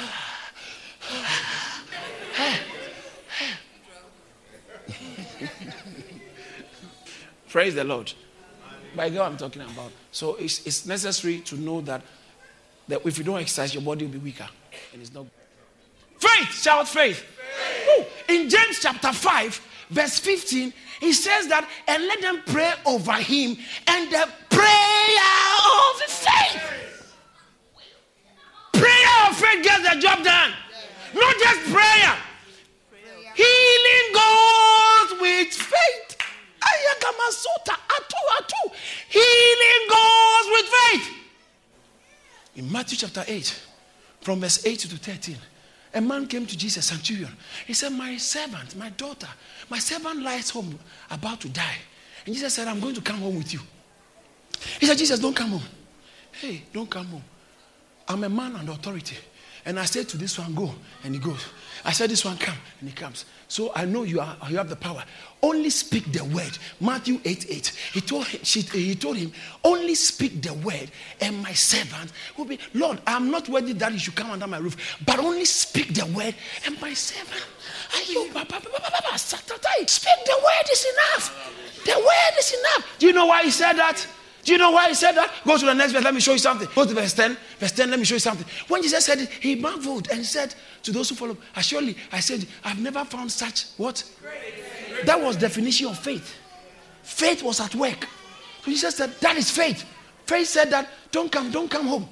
praise 7.49 7.75
the 7.75 7.83
Lord. 7.83 8.11
By 8.95 9.09
God, 9.09 9.31
I'm 9.31 9.37
talking 9.37 9.61
about. 9.61 9.91
So 10.11 10.35
it's, 10.35 10.65
it's 10.65 10.87
necessary 10.87 11.39
to 11.41 11.55
know 11.55 11.81
that, 11.81 12.01
that 12.87 13.05
if 13.05 13.17
you 13.19 13.23
don't 13.23 13.39
exercise, 13.39 13.73
your 13.73 13.83
body 13.83 14.05
will 14.05 14.13
be 14.13 14.19
weaker, 14.19 14.47
and 14.93 15.01
it's 15.01 15.13
not. 15.13 15.25
Faith, 16.37 16.61
shout 16.61 16.87
faith. 16.87 17.23
faith. 17.23 18.29
In 18.29 18.49
James 18.49 18.79
chapter 18.79 19.11
5, 19.11 19.61
verse 19.89 20.19
15, 20.19 20.73
he 20.99 21.13
says 21.13 21.47
that, 21.47 21.67
and 21.87 22.03
let 22.03 22.21
them 22.21 22.41
pray 22.45 22.73
over 22.85 23.13
him, 23.13 23.57
and 23.87 24.11
the 24.11 24.27
prayer 24.49 25.17
of 25.65 26.01
faith. 26.01 27.13
Prayer 28.73 29.29
of 29.29 29.37
faith 29.37 29.63
gets 29.63 29.89
the 29.89 29.99
job 29.99 30.23
done. 30.23 30.51
Not 31.15 31.35
just 31.39 31.61
prayer. 31.71 32.15
Healing 33.33 34.13
goes 34.13 35.21
with 35.21 35.47
faith. 35.53 36.17
Healing 39.09 39.87
goes 39.89 40.47
with 40.51 40.65
faith. 40.65 41.13
In 42.55 42.71
Matthew 42.71 42.97
chapter 42.97 43.23
8, 43.27 43.61
from 44.21 44.39
verse 44.41 44.65
8 44.65 44.79
to 44.79 44.87
13. 44.97 45.37
A 45.93 46.01
man 46.01 46.27
came 46.27 46.45
to 46.45 46.57
Jesus, 46.57 46.85
centurion. 46.85 47.31
He 47.65 47.73
said, 47.73 47.91
My 47.91 48.17
servant, 48.17 48.75
my 48.75 48.89
daughter, 48.89 49.27
my 49.69 49.79
servant 49.79 50.21
lies 50.21 50.49
home 50.49 50.77
about 51.09 51.41
to 51.41 51.49
die. 51.49 51.77
And 52.25 52.35
Jesus 52.35 52.53
said, 52.53 52.67
I'm 52.67 52.79
going 52.79 52.95
to 52.95 53.01
come 53.01 53.17
home 53.17 53.37
with 53.37 53.53
you. 53.53 53.59
He 54.79 54.85
said, 54.85 54.97
Jesus, 54.97 55.19
don't 55.19 55.35
come 55.35 55.51
home. 55.51 55.63
Hey, 56.31 56.63
don't 56.73 56.89
come 56.89 57.05
home. 57.05 57.23
I'm 58.07 58.23
a 58.23 58.29
man 58.29 58.55
under 58.55 58.73
authority. 58.73 59.17
And 59.67 59.77
I 59.77 59.83
said 59.83 60.07
to 60.09 60.17
this 60.17 60.39
one, 60.39 60.55
go. 60.55 60.73
And 61.03 61.13
he 61.13 61.19
goes. 61.19 61.45
I 61.83 61.91
said, 61.91 62.09
this 62.09 62.23
one, 62.23 62.37
come. 62.37 62.55
And 62.79 62.87
he 62.87 62.95
comes. 62.95 63.25
So 63.49 63.73
I 63.75 63.83
know 63.83 64.03
you, 64.03 64.21
are, 64.21 64.37
you 64.49 64.55
have 64.55 64.69
the 64.69 64.77
power. 64.77 65.03
Only 65.43 65.69
speak 65.69 66.09
the 66.13 66.23
word. 66.23 66.57
Matthew 66.79 67.19
8 67.25 67.45
8. 67.49 67.67
He 67.93 67.99
told, 67.99 68.27
him, 68.27 68.39
she, 68.43 68.61
he 68.61 68.95
told 68.95 69.17
him, 69.17 69.33
Only 69.65 69.93
speak 69.93 70.41
the 70.41 70.53
word, 70.53 70.89
and 71.21 71.43
my 71.43 71.51
servant 71.51 72.13
will 72.37 72.45
be, 72.45 72.59
Lord, 72.73 73.01
I'm 73.05 73.29
not 73.29 73.47
worthy 73.49 73.73
that 73.73 73.91
you 73.91 73.99
should 73.99 74.15
come 74.15 74.31
under 74.31 74.47
my 74.47 74.57
roof, 74.57 74.97
but 75.05 75.19
only 75.19 75.45
speak 75.45 75.93
the 75.93 76.05
word, 76.07 76.33
and 76.65 76.79
my 76.81 76.93
servant. 76.93 77.45
Speak 77.91 78.17
the 80.25 80.39
word 80.43 80.69
is 80.71 80.85
enough. 80.93 81.53
The 81.85 81.97
word 81.97 82.39
is 82.39 82.53
enough. 82.53 82.95
Do 82.99 83.07
you 83.07 83.13
know 83.13 83.25
why 83.27 83.43
he 83.43 83.51
said 83.51 83.73
that? 83.73 84.07
Do 84.47 84.53
you 84.53 84.59
know 84.59 84.71
why 84.71 84.87
he 84.87 84.93
said 84.93 85.11
that? 85.11 85.29
Go 85.45 85.57
to 85.57 85.65
the 85.65 85.73
next 85.73 85.91
verse. 85.91 86.05
Let 86.05 86.13
me 86.13 86.21
show 86.21 86.31
you 86.31 86.37
something. 86.37 86.69
Go 86.73 86.85
to 86.85 86.93
verse 86.93 87.11
10. 87.11 87.35
Verse 87.59 87.73
10, 87.73 87.89
let 87.89 87.99
me 87.99 88.05
show 88.05 88.15
you 88.15 88.19
something. 88.19 88.47
When 88.69 88.81
Jesus 88.81 89.03
said 89.03 89.19
it, 89.19 89.27
he 89.27 89.55
marveled 89.55 90.07
and 90.09 90.25
said 90.25 90.55
to 90.83 90.93
those 90.93 91.09
who 91.09 91.15
follow, 91.15 91.35
Surely 91.59 91.97
I 92.13 92.21
said, 92.21 92.47
I've 92.63 92.79
never 92.79 93.03
found 93.03 93.29
such 93.29 93.65
what? 93.75 94.05
That 95.03 95.21
was 95.21 95.35
definition 95.35 95.87
of 95.87 95.99
faith. 95.99 96.33
Faith 97.03 97.43
was 97.43 97.59
at 97.59 97.75
work. 97.75 98.07
So 98.63 98.71
Jesus 98.71 98.95
said, 98.95 99.11
That 99.19 99.35
is 99.35 99.51
faith. 99.51 99.83
Faith 100.25 100.47
said 100.47 100.69
that, 100.69 100.87
Don't 101.11 101.29
come, 101.29 101.51
don't 101.51 101.69
come 101.69 101.85
home. 101.85 102.07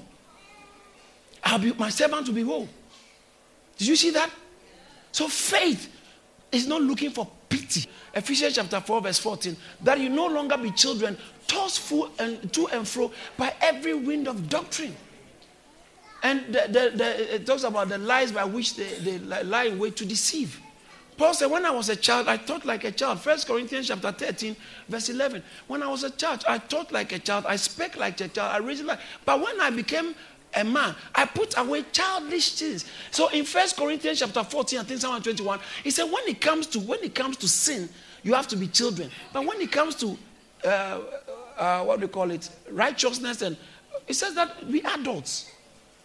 I'll 1.42 1.58
be 1.58 1.72
my 1.72 1.88
servant 1.88 2.28
will 2.28 2.36
be 2.36 2.44
whole. 2.44 2.68
Did 3.78 3.88
you 3.88 3.96
see 3.96 4.10
that? 4.10 4.30
So 5.14 5.30
faith 5.30 5.90
is 6.52 6.68
not 6.68 6.82
looking 6.82 7.12
for 7.12 7.32
pity. 7.48 7.90
Ephesians 8.14 8.56
chapter 8.56 8.82
4, 8.82 9.02
verse 9.02 9.20
14. 9.20 9.56
That 9.84 10.00
you 10.00 10.10
no 10.10 10.28
longer 10.28 10.58
be 10.58 10.72
children, 10.72 11.18
tossed 11.48 11.92
and 12.20 12.52
to 12.54 12.68
and 12.68 12.88
fro 12.88 13.12
by 13.38 13.54
every 13.62 13.94
wind 13.94 14.28
of 14.28 14.50
doctrine. 14.50 14.96
And 16.24 16.46
the, 16.48 16.64
the, 16.68 16.98
the, 16.98 17.36
it 17.36 17.46
talks 17.46 17.64
about 17.64 17.90
the 17.90 17.98
lies 17.98 18.32
by 18.32 18.46
which 18.46 18.76
they, 18.76 18.94
they 19.00 19.20
lie 19.20 19.66
in 19.66 19.78
wait 19.78 19.96
to 19.98 20.06
deceive. 20.06 20.60
Paul 21.18 21.34
said, 21.34 21.48
When 21.52 21.66
I 21.66 21.72
was 21.72 21.90
a 21.90 21.96
child, 21.96 22.28
I 22.28 22.38
thought 22.38 22.66
like 22.66 22.84
a 22.84 22.92
child. 22.92 23.20
First 23.20 23.48
Corinthians 23.48 23.88
chapter 23.88 24.12
13, 24.12 24.56
verse 24.90 25.10
11. 25.10 25.44
When 25.68 25.84
I 25.84 25.88
was 25.88 26.04
a 26.04 26.10
child, 26.10 26.44
I 26.48 26.58
thought 26.58 26.92
like 26.92 27.12
a 27.12 27.20
child. 27.20 27.46
I 27.48 27.56
spake 27.56 27.96
like 27.96 28.20
a 28.22 28.28
child. 28.28 28.54
I 28.54 28.58
reasoned 28.58 28.88
like. 28.88 29.00
But 29.24 29.40
when 29.40 29.62
I 29.62 29.70
became 29.70 30.16
a 30.56 30.64
man, 30.64 30.96
I 31.14 31.26
put 31.26 31.58
away 31.58 31.86
childish 31.92 32.54
things. 32.54 32.86
So 33.12 33.30
in 33.30 33.46
First 33.46 33.78
Corinthians 33.78 34.20
chapter 34.20 34.44
14, 34.44 34.80
I 34.80 34.84
think 34.84 35.02
Psalm 35.02 35.22
21, 35.22 35.60
he 35.84 35.92
said, 35.92 36.06
when 36.06 36.28
it 36.28 36.42
comes 36.42 36.68
to 36.68 36.80
when 36.80 37.04
it 37.04 37.14
comes 37.14 37.38
to 37.38 37.48
sin, 37.48 37.88
you 38.24 38.34
have 38.34 38.48
to 38.48 38.56
be 38.58 38.68
children. 38.68 39.10
But 39.32 39.46
when 39.46 39.62
it 39.62 39.72
comes 39.72 39.96
to 39.96 40.18
uh, 40.66 41.00
uh, 41.58 41.84
what 41.84 42.00
do 42.00 42.04
you 42.04 42.08
call 42.08 42.32
it, 42.32 42.50
righteousness, 42.72 43.42
and 43.42 43.58
it 44.08 44.14
says 44.14 44.36
that 44.36 44.66
we 44.68 44.82
adults. 44.82 45.52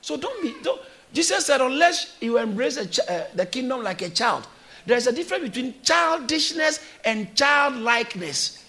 So 0.01 0.17
don't 0.17 0.43
be. 0.43 0.55
Don't, 0.63 0.81
Jesus 1.13 1.47
said, 1.47 1.61
unless 1.61 2.17
you 2.21 2.39
embrace 2.39 2.79
ch- 2.89 3.01
uh, 3.09 3.25
the 3.35 3.45
kingdom 3.47 3.83
like 3.83 4.03
a 4.03 4.09
child, 4.11 4.47
there's 4.87 5.07
a 5.07 5.13
difference 5.13 5.45
between 5.45 5.75
childishness 5.83 6.81
and 7.05 7.35
childlikeness. 7.35 8.65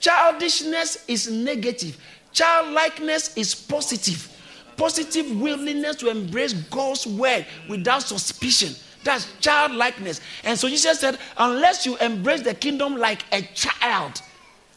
Childishness 0.00 1.04
is 1.08 1.30
negative, 1.30 1.98
childlikeness 2.32 3.36
is 3.36 3.54
positive. 3.54 4.30
Positive 4.76 5.40
willingness 5.40 5.94
to 5.96 6.10
embrace 6.10 6.52
God's 6.52 7.06
word 7.06 7.46
without 7.68 8.02
suspicion. 8.02 8.74
That's 9.04 9.28
childlikeness. 9.38 10.20
And 10.42 10.58
so 10.58 10.68
Jesus 10.68 10.98
said, 10.98 11.16
unless 11.38 11.86
you 11.86 11.96
embrace 11.98 12.42
the 12.42 12.54
kingdom 12.54 12.96
like 12.96 13.22
a 13.30 13.42
child, 13.54 14.20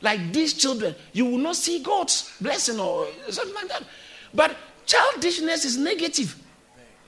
like 0.01 0.31
these 0.31 0.53
children, 0.53 0.95
you 1.13 1.25
will 1.25 1.37
not 1.37 1.55
see 1.55 1.81
God's 1.81 2.31
blessing 2.39 2.79
or 2.79 3.07
something 3.29 3.55
like 3.55 3.67
that. 3.69 3.83
But 4.33 4.55
childishness 4.85 5.65
is 5.65 5.77
negative. 5.77 6.35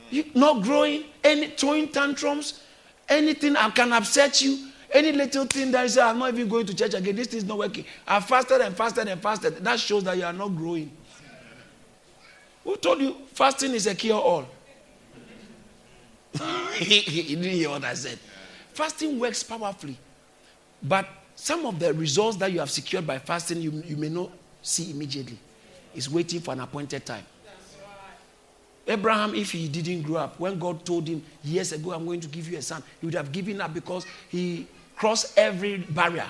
You 0.09 0.25
not 0.33 0.63
growing, 0.63 1.03
any 1.23 1.47
throwing 1.47 1.89
tantrums, 1.89 2.61
anything 3.07 3.53
that 3.53 3.75
can 3.75 3.93
upset 3.93 4.41
you, 4.41 4.69
any 4.91 5.11
little 5.11 5.45
thing 5.45 5.71
that 5.71 5.83
you 5.83 5.89
say, 5.89 6.01
ah, 6.01 6.09
I'm 6.09 6.19
not 6.19 6.33
even 6.33 6.49
going 6.49 6.65
to 6.65 6.75
church 6.75 6.95
again, 6.95 7.15
this 7.15 7.27
is 7.27 7.43
not 7.43 7.59
working. 7.59 7.85
I 8.07 8.19
fasted 8.19 8.61
and 8.61 8.75
fasted 8.75 9.07
and 9.07 9.21
fasted. 9.21 9.57
That 9.63 9.79
shows 9.79 10.03
that 10.05 10.17
you 10.17 10.23
are 10.23 10.33
not 10.33 10.55
growing. 10.55 10.91
Who 12.63 12.75
told 12.77 13.01
you 13.01 13.15
fasting 13.33 13.73
is 13.73 13.85
a 13.87 13.93
cure 13.93 14.19
all? 14.19 14.45
he 16.73 17.35
didn't 17.35 17.51
hear 17.51 17.69
what 17.69 17.83
I 17.83 17.93
said. 17.93 18.17
Fasting 18.73 19.19
works 19.19 19.43
powerfully, 19.43 19.97
but 20.81 21.07
some 21.41 21.65
of 21.65 21.79
the 21.79 21.93
results 21.93 22.35
that 22.37 22.51
you 22.51 22.59
have 22.59 22.69
secured 22.69 23.07
by 23.07 23.17
fasting, 23.17 23.61
you, 23.61 23.71
you 23.87 23.95
may 23.95 24.09
not 24.09 24.29
see 24.61 24.91
immediately. 24.91 25.37
It's 25.95 26.11
waiting 26.11 26.41
for 26.41 26.51
an 26.51 26.59
appointed 26.59 27.05
time. 27.05 27.23
Abraham, 28.85 29.33
if 29.33 29.51
he 29.51 29.69
didn't 29.69 30.01
grow 30.01 30.17
up, 30.17 30.37
when 30.37 30.59
God 30.59 30.83
told 30.85 31.07
him 31.07 31.23
years 31.41 31.71
ago, 31.71 31.93
I'm 31.93 32.05
going 32.05 32.19
to 32.19 32.27
give 32.27 32.49
you 32.49 32.57
a 32.57 32.61
son, 32.61 32.83
he 32.99 33.05
would 33.05 33.15
have 33.15 33.31
given 33.31 33.61
up 33.61 33.73
because 33.73 34.05
he 34.27 34.67
crossed 34.97 35.37
every 35.37 35.77
barrier, 35.77 36.27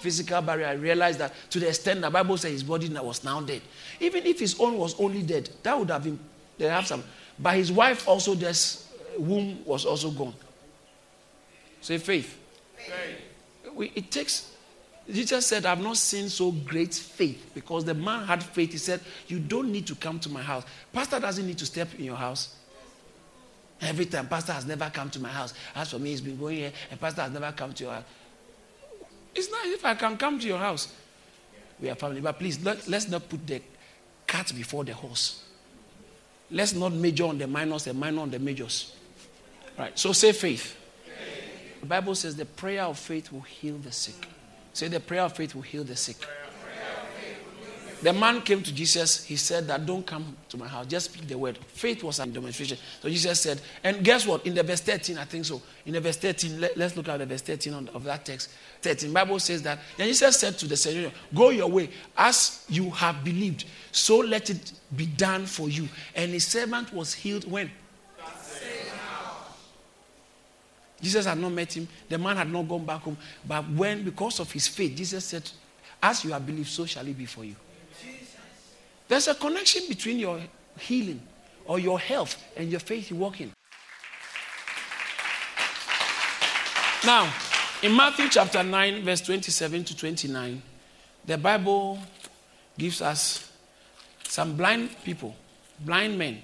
physical 0.00 0.40
barrier. 0.40 0.68
I 0.68 0.72
realized 0.72 1.18
that 1.18 1.34
to 1.50 1.60
the 1.60 1.68
extent 1.68 2.00
the 2.00 2.08
Bible 2.08 2.38
says 2.38 2.52
his 2.52 2.62
body 2.62 2.88
was 2.88 3.22
now 3.22 3.42
dead. 3.42 3.60
Even 4.00 4.24
if 4.24 4.40
his 4.40 4.58
own 4.58 4.78
was 4.78 4.98
only 4.98 5.22
dead, 5.22 5.50
that 5.62 5.78
would 5.78 5.90
have 5.90 6.02
been, 6.02 6.18
they 6.56 6.66
have 6.66 6.86
some. 6.86 7.04
But 7.38 7.56
his 7.56 7.70
wife 7.70 8.08
also, 8.08 8.34
this 8.34 8.90
womb 9.18 9.62
was 9.66 9.84
also 9.84 10.10
gone. 10.10 10.34
Say 11.82 11.98
faith. 11.98 12.38
faith. 12.76 13.29
We, 13.74 13.92
it 13.94 14.10
takes 14.10 14.50
Jesus 15.12 15.46
said, 15.46 15.66
I've 15.66 15.82
not 15.82 15.96
seen 15.96 16.28
so 16.28 16.52
great 16.52 16.94
faith 16.94 17.50
because 17.54 17.84
the 17.84 17.94
man 17.94 18.26
had 18.26 18.42
faith. 18.42 18.72
He 18.72 18.78
said, 18.78 19.00
You 19.26 19.38
don't 19.38 19.72
need 19.72 19.86
to 19.88 19.94
come 19.94 20.20
to 20.20 20.28
my 20.28 20.42
house. 20.42 20.64
Pastor 20.92 21.18
doesn't 21.18 21.46
need 21.46 21.58
to 21.58 21.66
step 21.66 21.88
in 21.98 22.04
your 22.04 22.16
house. 22.16 22.56
Every 23.80 24.06
time, 24.06 24.28
Pastor 24.28 24.52
has 24.52 24.66
never 24.66 24.90
come 24.90 25.10
to 25.10 25.20
my 25.20 25.30
house. 25.30 25.54
As 25.74 25.90
for 25.90 25.98
me, 25.98 26.10
he's 26.10 26.20
been 26.20 26.38
going 26.38 26.58
here, 26.58 26.72
and 26.90 27.00
Pastor 27.00 27.22
has 27.22 27.32
never 27.32 27.50
come 27.52 27.72
to 27.72 27.84
your 27.84 27.92
house. 27.94 28.04
It's 29.34 29.50
not 29.50 29.64
if 29.66 29.84
I 29.84 29.94
can 29.94 30.16
come 30.16 30.38
to 30.38 30.46
your 30.46 30.58
house. 30.58 30.92
We 31.80 31.88
are 31.88 31.94
family. 31.94 32.20
But 32.20 32.38
please, 32.38 32.62
let, 32.62 32.86
let's 32.88 33.08
not 33.08 33.28
put 33.28 33.46
the 33.46 33.62
cat 34.26 34.52
before 34.54 34.84
the 34.84 34.92
horse. 34.92 35.44
Let's 36.50 36.74
not 36.74 36.92
major 36.92 37.24
on 37.24 37.38
the 37.38 37.46
minors 37.46 37.86
and 37.86 37.98
minor 37.98 38.20
on 38.20 38.30
the 38.30 38.38
majors. 38.38 38.94
Right. 39.78 39.98
So 39.98 40.12
say 40.12 40.32
faith. 40.32 40.76
The 41.80 41.86
Bible 41.86 42.14
says 42.14 42.36
the 42.36 42.44
prayer 42.44 42.82
of 42.82 42.98
faith 42.98 43.32
will 43.32 43.40
heal 43.40 43.76
the 43.78 43.92
sick. 43.92 44.26
Say 44.72 44.88
the 44.88 45.00
prayer 45.00 45.22
of 45.22 45.34
faith 45.34 45.54
will 45.54 45.62
heal 45.62 45.84
the 45.84 45.96
sick. 45.96 46.16
The 48.02 48.12
man 48.14 48.40
came 48.40 48.62
to 48.62 48.72
Jesus. 48.72 49.24
He 49.24 49.36
said 49.36 49.66
that 49.68 49.84
don't 49.84 50.06
come 50.06 50.34
to 50.48 50.56
my 50.56 50.66
house. 50.66 50.86
Just 50.86 51.12
speak 51.12 51.28
the 51.28 51.36
word. 51.36 51.58
Faith 51.58 52.02
was 52.02 52.18
a 52.18 52.26
demonstration. 52.26 52.78
So 53.02 53.10
Jesus 53.10 53.40
said, 53.40 53.60
and 53.84 54.02
guess 54.02 54.26
what? 54.26 54.46
In 54.46 54.54
the 54.54 54.62
verse 54.62 54.80
13, 54.80 55.18
I 55.18 55.24
think 55.24 55.44
so. 55.44 55.60
In 55.84 55.92
the 55.92 56.00
verse 56.00 56.16
13, 56.16 56.60
let, 56.60 56.80
us 56.80 56.96
look 56.96 57.08
at 57.08 57.18
the 57.18 57.26
verse 57.26 57.42
13 57.42 57.90
of 57.92 58.04
that 58.04 58.24
text. 58.24 58.50
13, 58.80 59.12
Bible 59.12 59.38
says 59.38 59.62
that. 59.62 59.80
And 59.98 60.08
Jesus 60.08 60.38
said 60.38 60.56
to 60.58 60.66
the 60.66 60.78
centurion, 60.78 61.12
Go 61.34 61.50
your 61.50 61.68
way 61.68 61.90
as 62.16 62.64
you 62.70 62.88
have 62.90 63.22
believed. 63.22 63.66
So 63.92 64.18
let 64.18 64.48
it 64.48 64.72
be 64.96 65.04
done 65.04 65.44
for 65.44 65.68
you. 65.68 65.86
And 66.14 66.30
his 66.30 66.46
servant 66.46 66.94
was 66.94 67.12
healed 67.12 67.50
when? 67.50 67.70
Jesus 71.02 71.26
had 71.26 71.38
not 71.38 71.52
met 71.52 71.72
him. 71.72 71.88
The 72.08 72.18
man 72.18 72.36
had 72.36 72.50
not 72.50 72.68
gone 72.68 72.84
back 72.84 73.02
home. 73.02 73.16
But 73.46 73.68
when, 73.70 74.04
because 74.04 74.40
of 74.40 74.50
his 74.52 74.68
faith, 74.68 74.96
Jesus 74.96 75.24
said, 75.24 75.50
As 76.02 76.24
you 76.24 76.32
have 76.32 76.44
believed, 76.44 76.68
so 76.68 76.84
shall 76.86 77.06
it 77.06 77.16
be 77.16 77.26
for 77.26 77.44
you. 77.44 77.56
There's 79.08 79.28
a 79.28 79.34
connection 79.34 79.82
between 79.88 80.18
your 80.18 80.40
healing 80.78 81.20
or 81.64 81.78
your 81.78 81.98
health 81.98 82.42
and 82.56 82.70
your 82.70 82.80
faith 82.80 83.10
you. 83.10 83.18
Now, 87.04 87.32
in 87.82 87.96
Matthew 87.96 88.28
chapter 88.28 88.62
9, 88.62 89.02
verse 89.02 89.22
27 89.22 89.84
to 89.84 89.96
29, 89.96 90.62
the 91.24 91.38
Bible 91.38 91.98
gives 92.78 93.00
us 93.00 93.50
some 94.24 94.54
blind 94.56 94.90
people, 95.02 95.34
blind 95.80 96.18
men. 96.18 96.42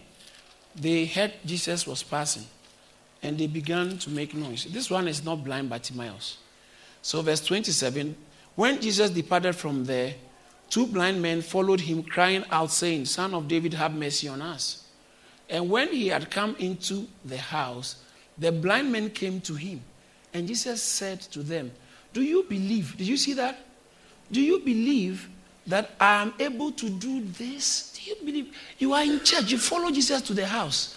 They 0.75 1.07
heard 1.07 1.35
Jesus 1.45 1.87
was 1.87 2.03
passing 2.03 2.47
and 3.27 3.37
they 3.37 3.49
began 3.49 3.99
to 3.99 4.09
make 4.11 4.35
noise. 4.35 4.67
This 4.71 4.89
one 4.89 5.09
is 5.09 5.25
not 5.25 5.43
blind 5.43 5.69
Bartimaeus. 5.69 6.39
So, 7.03 7.23
verse 7.23 7.45
27 7.45 8.15
When 8.55 8.81
Jesus 8.81 9.11
departed 9.11 9.57
from 9.57 9.85
there, 9.85 10.15
two 10.71 10.87
blind 10.87 11.21
men 11.21 11.43
followed 11.43 11.81
him, 11.81 12.05
crying 12.05 12.45
out, 12.53 12.71
saying, 12.71 13.07
Son 13.07 13.35
of 13.35 13.49
David, 13.49 13.75
have 13.75 13.93
mercy 13.95 14.29
on 14.29 14.41
us. 14.41 14.85
And 15.51 15.69
when 15.69 15.89
he 15.89 16.07
had 16.07 16.31
come 16.31 16.55
into 16.61 17.09
the 17.25 17.37
house, 17.37 17.97
the 18.39 18.53
blind 18.53 18.93
men 18.93 19.11
came 19.11 19.41
to 19.41 19.55
him. 19.55 19.83
And 20.33 20.47
Jesus 20.47 20.81
said 20.81 21.21
to 21.33 21.43
them, 21.43 21.73
Do 22.12 22.23
you 22.23 22.45
believe? 22.45 22.97
Did 22.97 23.09
you 23.09 23.17
see 23.17 23.35
that? 23.35 23.59
Do 24.31 24.41
you 24.41 24.61
believe 24.61 25.29
that 25.67 25.91
I 25.99 26.23
am 26.23 26.33
able 26.39 26.71
to 26.71 26.89
do 26.89 27.23
this? 27.25 27.93
Do 27.97 28.09
you 28.09 28.17
believe? 28.25 28.57
You 28.79 28.93
are 28.93 29.03
in 29.03 29.19
church, 29.25 29.51
you 29.51 29.59
follow 29.59 29.91
Jesus 29.91 30.23
to 30.23 30.35
the 30.35 30.47
house. 30.47 30.97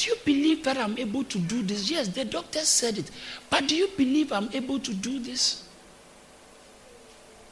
Do 0.00 0.08
you 0.08 0.16
believe 0.24 0.64
that 0.64 0.78
I'm 0.78 0.96
able 0.96 1.24
to 1.24 1.38
do 1.38 1.62
this? 1.62 1.90
Yes, 1.90 2.08
the 2.08 2.24
doctor 2.24 2.60
said 2.60 2.96
it. 2.96 3.10
But 3.50 3.68
do 3.68 3.76
you 3.76 3.86
believe 3.98 4.32
I'm 4.32 4.48
able 4.54 4.80
to 4.80 4.94
do 4.94 5.18
this? 5.18 5.68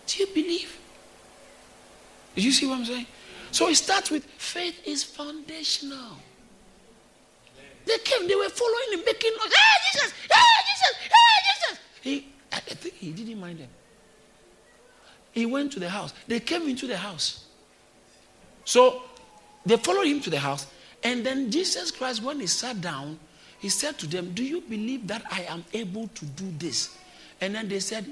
Do 0.07 0.21
you 0.21 0.27
believe? 0.29 0.79
Do 2.35 2.41
you 2.41 2.51
see 2.51 2.67
what 2.67 2.79
I'm 2.79 2.87
saying? 2.87 3.05
So 3.51 3.69
it 3.69 3.75
starts 3.75 4.11
with 4.11 4.25
faith 4.25 4.81
is 4.87 5.05
foundational. 5.05 6.17
They 7.85 7.99
came, 7.99 8.27
they 8.27 8.35
were 8.35 8.49
following 8.49 8.93
him, 8.93 9.01
making 9.05 9.33
noise. 9.33 9.53
Hey, 9.53 9.93
Jesus! 9.93 10.13
Hey, 10.31 10.65
Jesus! 10.71 10.97
Hey, 11.03 11.43
Jesus! 11.53 11.79
He, 12.01 12.29
I 12.51 12.61
think 12.61 12.95
he 12.95 13.11
didn't 13.13 13.41
mind 13.41 13.59
them. 13.59 13.69
He 15.33 15.45
went 15.45 15.71
to 15.73 15.81
the 15.81 15.91
house. 15.91 16.15
They 16.27 16.41
came 16.41 16.67
into 16.67 16.87
the 16.87 16.97
house. 16.97 17.45
So 18.65 19.03
they 19.67 19.77
followed 19.77 20.07
him 20.07 20.23
to 20.23 20.31
the 20.31 20.39
house. 20.39 20.67
And 21.03 21.25
then 21.25 21.51
Jesus 21.51 21.91
Christ, 21.91 22.23
when 22.23 22.41
he 22.41 22.47
sat 22.47 22.81
down, 22.81 23.19
he 23.59 23.69
said 23.69 23.99
to 23.99 24.07
them, 24.07 24.33
Do 24.35 24.45
you 24.45 24.61
believe 24.61 25.07
that 25.09 25.23
I 25.31 25.43
am 25.43 25.65
able 25.73 26.09
to 26.09 26.25
do 26.25 26.51
this? 26.59 26.97
And 27.41 27.55
then 27.55 27.69
they 27.69 27.81
said, 27.81 28.07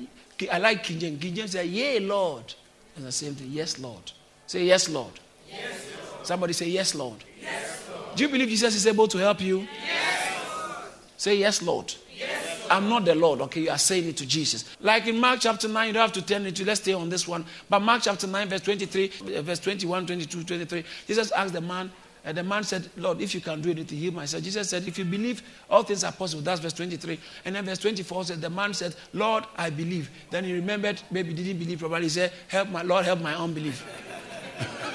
I 0.51 0.59
like 0.59 0.85
King 0.85 0.99
James. 0.99 1.21
King 1.21 1.35
James 1.35 1.53
said, 1.53 1.67
Yea, 1.67 2.01
Lord. 2.01 2.55
And 2.97 3.05
the 3.05 3.13
same 3.13 3.35
thing, 3.35 3.49
Yes, 3.51 3.79
Lord. 3.79 4.13
Say, 4.47 4.65
Yes, 4.65 4.89
Lord. 4.89 5.13
Yes, 5.49 5.87
Lord. 6.13 6.27
Somebody 6.27 6.53
say, 6.53 6.69
Yes, 6.69 6.95
Lord. 6.95 7.23
Yes, 7.41 7.89
Lord. 7.91 8.17
Do 8.17 8.25
you 8.25 8.29
believe 8.29 8.49
Jesus 8.49 8.75
is 8.75 8.87
able 8.87 9.09
to 9.09 9.19
help 9.19 9.41
you? 9.41 9.67
Yes. 9.85 10.89
Say, 11.17 11.37
Yes, 11.37 11.63
Lord. 11.63 11.95
Yes, 12.17 12.61
Lord. 12.61 12.73
I'm 12.73 12.89
not 12.89 13.05
the 13.05 13.15
Lord, 13.15 13.41
okay? 13.43 13.63
You 13.63 13.71
are 13.71 13.79
saying 13.79 14.09
it 14.09 14.17
to 14.19 14.27
Jesus. 14.27 14.65
Like 14.81 15.07
in 15.07 15.19
Mark 15.19 15.41
chapter 15.41 15.69
9, 15.69 15.87
you 15.87 15.93
don't 15.93 16.03
have 16.03 16.13
to 16.13 16.23
turn 16.23 16.47
it 16.47 16.57
to, 16.57 16.65
let's 16.65 16.81
stay 16.81 16.93
on 16.95 17.09
this 17.09 17.29
one. 17.29 17.45
But 17.69 17.81
Mark 17.81 18.03
chapter 18.03 18.27
9, 18.27 18.49
verse 18.49 18.61
23, 18.63 19.09
verse 19.43 19.61
21, 19.61 20.07
22, 20.07 20.45
23, 20.45 20.85
Jesus 21.07 21.31
asked 21.31 21.53
the 21.53 21.61
man, 21.61 21.91
and 22.27 22.37
the 22.37 22.43
man 22.43 22.65
said, 22.65 22.91
Lord, 22.97 23.21
if 23.21 23.37
you 23.37 23.41
can 23.41 23.63
do 23.63 23.71
anything, 23.71 23.99
heal 23.99 24.13
myself. 24.13 24.43
Jesus 24.43 24.69
said, 24.69 24.87
If 24.87 24.99
you 24.99 25.05
believe, 25.05 25.45
all 25.71 25.85
things 25.85 26.03
are 26.03 26.11
possible. 26.11 26.43
That's 26.43 26.61
verse 26.61 26.73
23. 26.73 27.21
And 27.45 27.55
then 27.55 27.65
verse 27.65 27.79
24 27.79 28.25
says, 28.25 28.41
The 28.41 28.51
man 28.51 28.75
said, 28.75 28.97
Lord, 29.15 29.45
I 29.57 29.71
believe. 29.71 30.11
Then 30.31 30.43
he 30.43 30.53
remembered, 30.53 31.01
maybe 31.13 31.33
didn't 31.33 31.61
believe 31.61 31.79
properly. 31.79 32.03
He 32.03 32.09
said, 32.09 32.33
Help 32.49 32.71
my 32.71 32.83
Lord, 32.83 33.05
help 33.05 33.21
my 33.21 33.33
unbelief. 33.33 33.87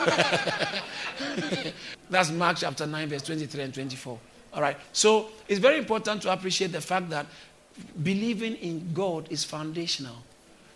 That's 2.10 2.32
Mark 2.32 2.58
chapter 2.58 2.86
9, 2.86 3.08
verse 3.08 3.22
23 3.22 3.64
and 3.64 3.74
24. 3.74 4.20
All 4.54 4.62
right. 4.62 4.76
So 4.92 5.30
it's 5.48 5.60
very 5.62 5.78
important 5.78 6.24
to 6.24 6.34
appreciate 6.34 6.74
the 6.74 6.82
fact 6.82 7.10
that 7.12 7.28
believing 8.04 8.56
in 8.56 8.92
God 8.94 9.32
is 9.32 9.46
foundational. 9.46 10.18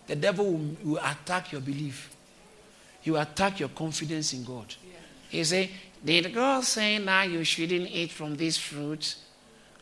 The 0.06 0.16
devil 0.16 0.52
will, 0.52 0.76
will 0.82 1.00
attack 1.04 1.52
your 1.52 1.60
belief. 1.60 2.16
He 3.02 3.10
will 3.10 3.20
attack 3.20 3.60
your 3.60 3.68
confidence 3.68 4.32
in 4.32 4.42
God. 4.42 4.74
He 5.28 5.42
say, 5.44 5.70
"Did 6.04 6.34
God 6.34 6.64
say 6.64 6.98
now 6.98 7.22
you 7.22 7.44
shouldn't 7.44 7.90
eat 7.90 8.12
from 8.12 8.36
this 8.36 8.56
fruit?" 8.56 9.16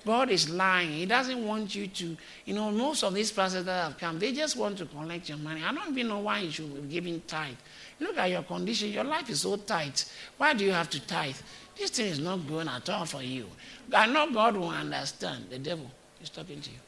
God 0.05 0.29
is 0.31 0.51
lying. 0.51 0.91
He 0.91 1.07
doesn't 1.07 1.47
want 1.47 1.75
you 1.75 1.87
to. 1.87 2.17
You 2.45 2.55
know, 2.55 2.71
most 2.71 3.03
of 3.03 3.15
these 3.15 3.33
pastors 3.33 3.65
that 3.65 3.85
have 3.85 3.99
come, 3.99 4.19
they 4.19 4.33
just 4.33 4.57
want 4.57 4.77
to 4.79 4.87
collect 4.87 5.29
your 5.31 5.39
money. 5.39 5.63
I 5.65 5.73
don't 5.73 5.93
even 5.93 6.09
know 6.09 6.19
why 6.19 6.41
you 6.41 6.51
should 6.51 6.75
be 6.75 6.95
giving 6.95 7.23
tithe. 7.23 7.55
Look 8.01 8.19
at 8.19 8.31
your 8.31 8.43
condition. 8.43 8.91
Your 8.91 9.05
life 9.05 9.31
is 9.31 9.41
so 9.41 9.57
tight. 9.57 10.05
Why 10.37 10.53
do 10.53 10.65
you 10.65 10.73
have 10.73 10.91
to 10.91 11.01
tithe? 11.07 11.37
This 11.77 11.91
thing 11.91 12.07
is 12.07 12.19
not 12.19 12.47
going 12.47 12.69
at 12.69 12.89
all 12.91 13.07
for 13.07 13.23
you. 13.23 13.47
I 13.95 14.07
know 14.07 14.31
God 14.31 14.57
will 14.57 14.69
understand. 14.69 15.47
The 15.51 15.59
devil 15.59 15.91
is 16.23 16.29
talking 16.29 16.61
to 16.61 16.71
you. 16.71 16.79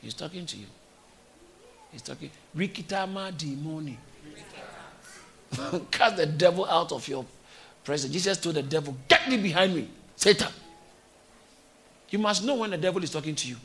He's 0.00 0.14
talking 0.14 0.46
to 0.46 0.56
you. 0.56 0.66
He's 1.92 2.02
talking. 2.02 2.30
Rikitama 2.56 3.32
demoni. 3.32 3.96
Cast 5.90 6.16
the 6.16 6.26
devil 6.26 6.64
out 6.66 6.92
of 6.92 7.06
your 7.08 7.24
presence. 7.88 8.12
Jesus 8.12 8.36
told 8.38 8.54
the 8.54 8.62
devil, 8.62 8.94
Get 9.08 9.22
thee 9.30 9.38
behind 9.38 9.74
me, 9.74 9.88
Satan. 10.14 10.52
You 12.10 12.18
must 12.18 12.44
know 12.44 12.56
when 12.56 12.70
the 12.70 12.76
devil 12.76 13.02
is 13.02 13.10
talking 13.10 13.34
to 13.34 13.48
you. 13.48 13.56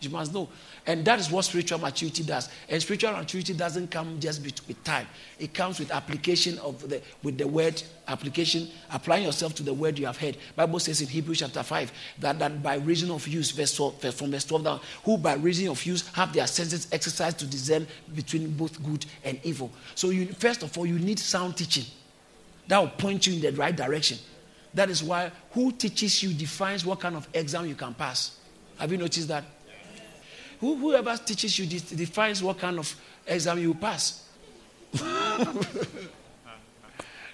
You 0.00 0.08
must 0.08 0.32
know. 0.32 0.48
And 0.86 1.04
that 1.04 1.18
is 1.20 1.30
what 1.30 1.44
spiritual 1.44 1.78
maturity 1.78 2.22
does. 2.22 2.48
And 2.70 2.80
spiritual 2.80 3.12
maturity 3.12 3.52
doesn't 3.52 3.90
come 3.90 4.18
just 4.18 4.42
with 4.42 4.82
time. 4.84 5.06
It 5.38 5.52
comes 5.52 5.78
with 5.78 5.90
application 5.90 6.58
of 6.60 6.88
the 6.88 7.02
with 7.22 7.36
the 7.36 7.46
word 7.46 7.82
application, 8.08 8.68
applying 8.90 9.24
yourself 9.24 9.54
to 9.56 9.62
the 9.62 9.74
word 9.74 9.98
you 9.98 10.06
have 10.06 10.16
heard. 10.16 10.38
Bible 10.56 10.78
says 10.78 11.02
in 11.02 11.08
Hebrews 11.08 11.40
chapter 11.40 11.62
5 11.62 11.92
that, 12.20 12.38
that 12.38 12.62
by 12.62 12.76
reason 12.76 13.10
of 13.10 13.28
use, 13.28 13.50
verse 13.50 13.76
12, 13.76 14.14
from 14.14 14.30
verse 14.30 14.46
12 14.46 14.64
down, 14.64 14.80
who 15.04 15.18
by 15.18 15.34
reason 15.34 15.68
of 15.68 15.84
use 15.84 16.08
have 16.14 16.32
their 16.32 16.46
senses 16.46 16.88
exercised 16.90 17.38
to 17.40 17.46
discern 17.46 17.86
between 18.14 18.50
both 18.52 18.82
good 18.82 19.04
and 19.22 19.38
evil. 19.44 19.70
So 19.94 20.08
you 20.08 20.28
first 20.28 20.62
of 20.62 20.78
all, 20.78 20.86
you 20.86 20.98
need 20.98 21.18
sound 21.18 21.58
teaching. 21.58 21.84
That 22.70 22.78
will 22.78 22.88
point 22.88 23.26
you 23.26 23.34
in 23.34 23.40
the 23.40 23.50
right 23.50 23.74
direction. 23.74 24.16
That 24.74 24.90
is 24.90 25.02
why 25.02 25.32
who 25.50 25.72
teaches 25.72 26.22
you 26.22 26.32
defines 26.32 26.86
what 26.86 27.00
kind 27.00 27.16
of 27.16 27.26
exam 27.34 27.66
you 27.66 27.74
can 27.74 27.94
pass. 27.94 28.38
Have 28.78 28.92
you 28.92 28.98
noticed 28.98 29.26
that? 29.26 29.42
Who, 30.60 30.76
whoever 30.76 31.16
teaches 31.16 31.58
you 31.58 31.66
defines 31.66 32.44
what 32.44 32.60
kind 32.60 32.78
of 32.78 32.94
exam 33.26 33.58
you 33.58 33.74
pass. 33.74 34.24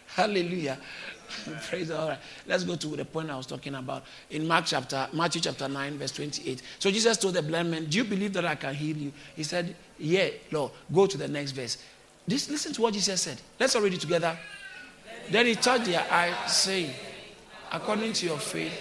Hallelujah. 0.06 0.78
Praise 1.68 1.88
the 1.88 1.98
Lord. 1.98 2.16
Let's 2.46 2.64
go 2.64 2.76
to 2.76 2.86
the 2.96 3.04
point 3.04 3.30
I 3.30 3.36
was 3.36 3.44
talking 3.44 3.74
about 3.74 4.04
in 4.30 4.48
Mark 4.48 4.64
chapter, 4.64 5.06
Matthew 5.12 5.42
chapter 5.42 5.68
9, 5.68 5.98
verse 5.98 6.12
28. 6.12 6.62
So 6.78 6.90
Jesus 6.90 7.18
told 7.18 7.34
the 7.34 7.42
blind 7.42 7.70
man, 7.70 7.84
Do 7.84 7.98
you 7.98 8.04
believe 8.04 8.32
that 8.32 8.46
I 8.46 8.54
can 8.54 8.74
heal 8.74 8.96
you? 8.96 9.12
He 9.34 9.42
said, 9.42 9.76
Yeah, 9.98 10.30
Lord. 10.50 10.72
Go 10.94 11.06
to 11.06 11.18
the 11.18 11.28
next 11.28 11.50
verse. 11.50 11.76
This, 12.26 12.48
listen 12.48 12.72
to 12.72 12.80
what 12.80 12.94
Jesus 12.94 13.20
said. 13.20 13.38
Let's 13.60 13.76
all 13.76 13.82
read 13.82 13.92
it 13.92 14.00
together. 14.00 14.38
Then 15.30 15.46
he 15.46 15.54
touched 15.54 15.86
their 15.86 16.04
eyes, 16.10 16.56
saying, 16.56 16.92
According 17.72 18.12
to 18.14 18.26
your 18.26 18.38
faith, 18.38 18.72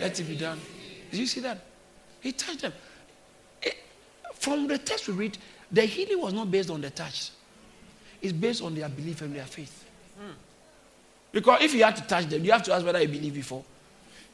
let 0.00 0.18
it 0.18 0.24
be 0.24 0.36
done. 0.36 0.58
Did 1.10 1.20
you 1.20 1.26
see 1.26 1.40
that? 1.40 1.58
He 2.20 2.32
touched 2.32 2.62
them. 2.62 2.72
From 4.34 4.66
the 4.66 4.78
text 4.78 5.08
we 5.08 5.14
read, 5.14 5.38
the 5.70 5.82
healing 5.82 6.20
was 6.20 6.32
not 6.32 6.50
based 6.50 6.70
on 6.70 6.80
the 6.80 6.90
touch, 6.90 7.30
it's 8.22 8.32
based 8.32 8.62
on 8.62 8.74
their 8.74 8.88
belief 8.88 9.20
and 9.22 9.34
their 9.34 9.44
faith. 9.44 9.84
Because 11.32 11.62
if 11.62 11.74
you 11.74 11.84
had 11.84 11.94
to 11.96 12.02
touch 12.02 12.26
them, 12.26 12.44
you 12.44 12.50
have 12.50 12.62
to 12.64 12.72
ask 12.72 12.84
whether 12.84 13.00
you 13.00 13.08
believe 13.08 13.34
before. 13.34 13.62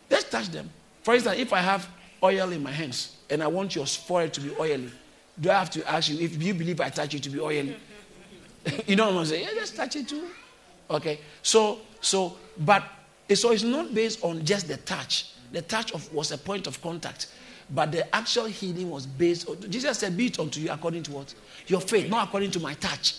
Let's 0.08 0.24
touch 0.30 0.48
them. 0.48 0.70
For 1.02 1.14
instance, 1.14 1.38
if 1.38 1.52
I 1.52 1.60
have 1.60 1.88
oil 2.22 2.50
in 2.52 2.62
my 2.62 2.70
hands 2.70 3.16
and 3.28 3.42
I 3.42 3.46
want 3.48 3.74
your 3.74 3.86
forehead 3.86 4.32
to 4.34 4.40
be 4.40 4.54
oily, 4.58 4.90
do 5.38 5.50
I 5.50 5.54
have 5.54 5.70
to 5.70 5.90
ask 5.90 6.08
you 6.08 6.18
if 6.18 6.42
you 6.42 6.54
believe 6.54 6.80
I 6.80 6.88
touch 6.88 7.12
you 7.12 7.20
to 7.20 7.30
be 7.30 7.38
oily? 7.38 7.76
you 8.86 8.96
know 8.96 9.10
what 9.10 9.18
I'm 9.20 9.26
saying? 9.26 9.44
Yeah, 9.44 9.54
just 9.60 9.76
touch 9.76 9.96
it 9.96 10.08
too. 10.08 10.26
Okay. 10.90 11.20
So, 11.42 11.78
so, 12.00 12.36
but 12.58 12.84
so 13.34 13.50
it's 13.50 13.62
not 13.62 13.94
based 13.94 14.22
on 14.24 14.44
just 14.44 14.68
the 14.68 14.76
touch. 14.78 15.32
The 15.52 15.62
touch 15.62 15.92
of, 15.92 16.12
was 16.12 16.32
a 16.32 16.38
point 16.38 16.66
of 16.66 16.80
contact. 16.80 17.28
But 17.68 17.90
the 17.92 18.14
actual 18.14 18.44
healing 18.44 18.90
was 18.90 19.06
based 19.06 19.48
on, 19.48 19.60
Jesus 19.70 19.98
said, 19.98 20.16
Be 20.16 20.26
it 20.26 20.38
unto 20.38 20.60
you 20.60 20.70
according 20.70 21.02
to 21.04 21.12
what? 21.12 21.34
Your 21.66 21.80
faith, 21.80 22.08
not 22.08 22.28
according 22.28 22.52
to 22.52 22.60
my 22.60 22.74
touch. 22.74 23.16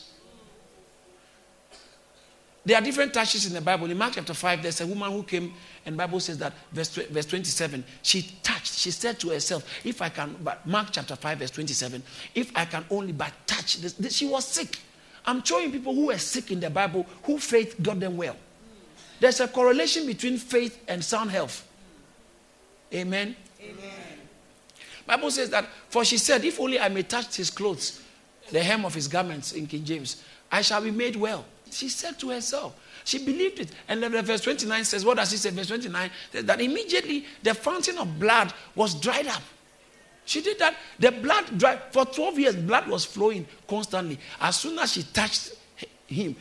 There 2.67 2.77
are 2.77 2.81
different 2.81 3.13
touches 3.13 3.45
in 3.45 3.53
the 3.53 3.61
Bible. 3.61 3.89
In 3.89 3.97
Mark 3.97 4.13
chapter 4.15 4.33
5, 4.33 4.61
there's 4.61 4.81
a 4.81 4.87
woman 4.87 5.09
who 5.09 5.23
came, 5.23 5.53
and 5.85 5.95
Bible 5.95 6.19
says 6.19 6.37
that, 6.39 6.51
verse, 6.73 6.89
verse 6.95 7.25
27, 7.25 7.81
she 8.01 8.23
touched, 8.43 8.73
she 8.73 8.91
said 8.91 9.17
to 9.21 9.29
herself, 9.29 9.65
If 9.85 10.01
I 10.01 10.09
can, 10.09 10.35
but 10.43 10.67
Mark 10.67 10.89
chapter 10.91 11.15
5, 11.15 11.39
verse 11.39 11.51
27, 11.51 12.03
if 12.35 12.51
I 12.57 12.65
can 12.65 12.83
only 12.89 13.13
but 13.13 13.31
touch 13.45 13.77
this, 13.77 13.93
this 13.93 14.13
she 14.13 14.27
was 14.27 14.45
sick. 14.45 14.79
I'm 15.27 15.43
showing 15.43 15.71
people 15.71 15.93
who 15.93 16.07
were 16.07 16.17
sick 16.17 16.51
in 16.51 16.61
the 16.61 16.69
Bible 16.69 17.05
who 17.23 17.37
faith 17.37 17.75
got 17.83 17.99
them 17.99 18.15
well. 18.15 18.37
There's 19.19 19.41
a 19.41 19.47
correlation 19.47 20.07
between 20.07 20.37
faith 20.37 20.83
and 20.87 21.03
sound 21.03 21.31
health. 21.31 21.67
Amen. 22.93 23.35
Amen. 23.61 23.93
Bible 25.05 25.31
says 25.31 25.49
that, 25.49 25.65
for 25.89 26.05
she 26.05 26.17
said, 26.17 26.45
If 26.45 26.59
only 26.59 26.79
I 26.79 26.87
may 26.87 27.03
touch 27.03 27.35
his 27.35 27.49
clothes, 27.49 28.01
the 28.51 28.63
hem 28.63 28.85
of 28.85 28.93
his 28.93 29.07
garments 29.07 29.51
in 29.51 29.67
King 29.67 29.83
James, 29.83 30.23
I 30.49 30.61
shall 30.61 30.81
be 30.81 30.91
made 30.91 31.17
well. 31.17 31.43
She 31.69 31.89
said 31.89 32.17
to 32.19 32.29
herself, 32.29 32.79
she 33.03 33.23
believed 33.23 33.59
it. 33.59 33.69
And 33.87 34.03
then 34.03 34.11
verse 34.23 34.41
29 34.41 34.83
says, 34.83 35.05
What 35.05 35.17
does 35.17 35.31
he 35.31 35.37
say? 35.37 35.49
Verse 35.49 35.67
29 35.67 36.11
says 36.31 36.45
that 36.45 36.59
immediately 36.59 37.25
the 37.41 37.53
fountain 37.53 37.97
of 37.97 38.19
blood 38.19 38.53
was 38.75 38.95
dried 38.95 39.27
up. 39.27 39.41
She 40.27 40.41
did 40.41 40.59
that. 40.59 40.75
The 40.99 41.11
blood 41.11 41.57
dried. 41.57 41.79
For 41.91 42.05
12 42.05 42.39
years, 42.39 42.55
blood 42.57 42.87
was 42.87 43.05
flowing 43.05 43.47
constantly. 43.65 44.19
As 44.41 44.57
soon 44.57 44.77
as 44.77 44.91
she 44.91 45.03
touched 45.03 45.53
him, 46.05 46.35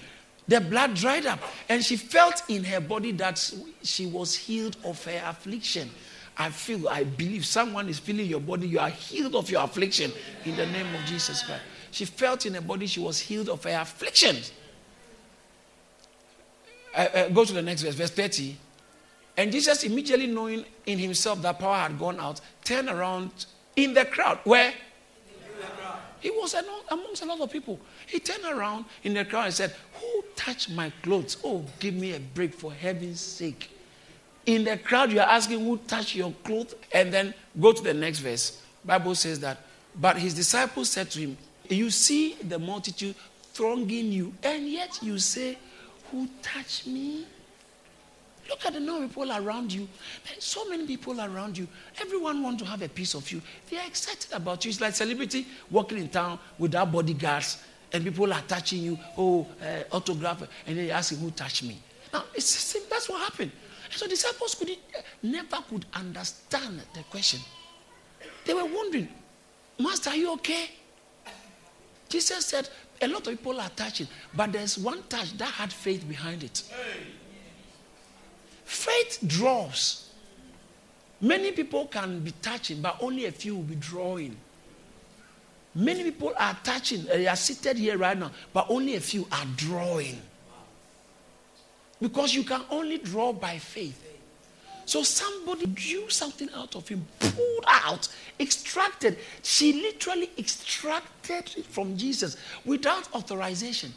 the 0.49 0.61
blood 0.61 0.95
dried 0.95 1.25
up. 1.25 1.39
And 1.69 1.85
she 1.85 1.97
felt 1.97 2.43
in 2.49 2.65
her 2.65 2.81
body 2.81 3.13
that 3.13 3.39
she 3.83 4.07
was 4.07 4.35
healed 4.35 4.77
of 4.85 5.03
her 5.05 5.23
affliction. 5.25 5.89
I 6.37 6.51
feel, 6.51 6.89
I 6.89 7.05
believe 7.05 7.47
someone 7.47 7.89
is 7.89 8.01
feeling 8.01 8.27
your 8.27 8.41
body. 8.41 8.67
You 8.67 8.81
are 8.81 8.91
healed 8.91 9.37
of 9.37 9.49
your 9.49 9.63
affliction 9.63 10.11
in 10.45 10.57
the 10.57 10.67
name 10.67 10.93
of 10.93 11.05
Jesus 11.07 11.45
Christ. 11.45 11.63
She 11.93 12.07
felt 12.07 12.45
in 12.45 12.55
her 12.55 12.61
body 12.61 12.89
she 12.89 12.99
was 12.99 13.21
healed 13.21 13.49
of 13.49 13.63
her 13.63 13.79
afflictions. 13.81 14.53
Uh, 16.93 17.09
uh, 17.15 17.29
go 17.29 17.45
to 17.45 17.53
the 17.53 17.63
next 17.63 17.83
verse, 17.83 17.95
verse 17.95 18.11
30. 18.11 18.57
And 19.37 19.53
Jesus, 19.53 19.85
immediately 19.85 20.27
knowing 20.27 20.65
in 20.87 20.99
himself 20.99 21.41
that 21.43 21.61
power 21.61 21.77
had 21.77 21.97
gone 21.99 22.19
out, 22.19 22.41
turned 22.65 22.89
around 22.89 23.47
in 23.77 23.95
the 23.95 24.05
crowd. 24.05 24.39
Where? 24.45 24.73
He 26.21 26.31
was 26.31 26.55
amongst 26.91 27.23
a 27.23 27.27
lot 27.27 27.41
of 27.41 27.53
people. 27.53 27.79
He 28.07 28.19
turned 28.19 28.45
around 28.45 28.87
in 29.05 29.15
the 29.15 29.25
crowd 29.25 29.45
and 29.45 29.55
said, 29.55 29.75
Who 30.01 30.25
touched 30.35 30.71
my 30.71 30.91
clothes? 31.03 31.37
Oh, 31.45 31.65
give 31.79 31.95
me 31.95 32.15
a 32.15 32.21
break 32.21 32.55
for 32.55 32.73
heaven's 32.73 33.21
sake. 33.21 33.71
In 34.47 34.65
the 34.65 34.77
crowd, 34.77 35.13
you 35.13 35.21
are 35.21 35.29
asking 35.29 35.65
who 35.65 35.77
touched 35.77 36.15
your 36.15 36.33
clothes, 36.43 36.75
and 36.93 37.13
then 37.13 37.35
go 37.61 37.73
to 37.73 37.83
the 37.83 37.95
next 37.95 38.21
verse. 38.21 38.63
Bible 38.85 39.15
says 39.15 39.41
that, 39.41 39.59
but 40.01 40.17
his 40.17 40.35
disciples 40.35 40.89
said 40.89 41.11
to 41.11 41.21
him, 41.21 41.37
You 41.69 41.91
see 41.91 42.35
the 42.35 42.59
multitude 42.59 43.15
thronging 43.53 44.13
you, 44.13 44.33
and 44.43 44.69
yet 44.69 44.99
you 45.03 45.19
say, 45.19 45.59
Who 46.11 46.29
touched 46.43 46.87
me? 46.87 47.27
Look 48.49 48.65
at 48.65 48.75
the 48.75 48.81
number 48.81 49.05
of 49.05 49.11
people 49.11 49.33
around 49.33 49.73
you. 49.73 49.89
There's 50.29 50.45
so 50.45 50.69
many 50.69 50.87
people 50.87 51.21
around 51.21 51.59
you. 51.59 51.67
Everyone 52.01 52.43
wants 52.43 52.63
to 52.63 52.69
have 52.69 52.83
a 52.83 52.89
piece 52.89 53.15
of 53.15 53.31
you. 53.31 53.43
They 53.71 53.79
are 53.79 53.87
excited 53.87 54.33
about 54.33 54.65
you. 54.65 54.71
It's 54.71 54.81
like 54.81 54.95
celebrity 54.95 55.47
walking 55.71 55.99
in 55.99 56.09
town 56.09 56.39
without 56.59 56.93
bodyguards, 56.93 57.63
and 57.93 58.05
people 58.05 58.33
are 58.33 58.43
touching 58.43 58.83
you. 58.83 58.99
Oh, 59.17 59.47
uh, 59.63 59.95
autograph, 59.95 60.43
and 60.67 60.79
they 60.79 60.91
ask 60.91 61.15
who 61.15 61.31
touched 61.31 61.65
me. 61.65 61.79
Now, 62.13 62.25
it's, 62.35 62.73
that's 62.89 63.09
what 63.09 63.21
happened. 63.21 63.51
So 63.91 64.07
disciples 64.07 64.55
could 64.55 64.71
never 65.23 65.57
could 65.69 65.87
understand 65.95 66.83
the 66.95 67.03
question. 67.05 67.41
They 68.45 68.55
were 68.55 68.65
wondering, 68.65 69.09
Master, 69.79 70.11
are 70.11 70.17
you 70.17 70.33
okay? 70.35 70.71
Jesus 72.09 72.47
said, 72.47 72.69
a 73.03 73.09
lot 73.09 73.27
of 73.27 73.37
people 73.37 73.61
are 73.61 73.69
touching, 73.71 74.07
but 74.35 74.53
there's 74.53 74.79
one 74.79 75.03
touch 75.09 75.37
that 75.39 75.49
had 75.49 75.73
faith 75.73 76.09
behind 76.09 76.45
it. 76.45 76.63
Faith 78.67 79.21
draws. 79.25 80.11
Many 81.21 81.53
people 81.53 81.87
can 81.87 82.19
be 82.19 82.33
touching, 82.43 82.83
but 82.83 82.97
only 83.01 83.27
a 83.27 83.33
few 83.33 83.55
will 83.55 83.63
be 83.63 83.77
drawing. 83.77 84.37
Many 85.73 86.03
people 86.03 86.33
are 86.37 86.59
touching, 86.65 87.09
eh, 87.09 87.19
they 87.19 87.29
are 87.29 87.37
seated 87.37 87.77
here 87.77 87.97
right 87.97 88.19
now, 88.19 88.33
but 88.53 88.67
only 88.69 88.97
a 88.97 89.01
few 89.01 89.27
are 89.31 89.45
drawing. 89.55 90.21
Because 92.01 92.35
you 92.35 92.43
can 92.43 92.63
only 92.69 92.99
draw 92.99 93.33
by 93.33 93.57
faith. 93.59 94.03
So 94.85 95.05
somebody 95.05 95.67
drew 95.67 96.11
something 96.11 96.49
out 96.55 96.75
of 96.75 96.89
him, 96.89 97.07
pulled 97.21 97.65
out, 97.69 98.09
extracted. 98.41 99.19
She 99.43 99.81
literally 99.81 100.31
extracted 100.37 101.55
it 101.57 101.67
from 101.67 101.97
Jesus 101.97 102.37
without 102.65 103.13
authorization. 103.15 103.95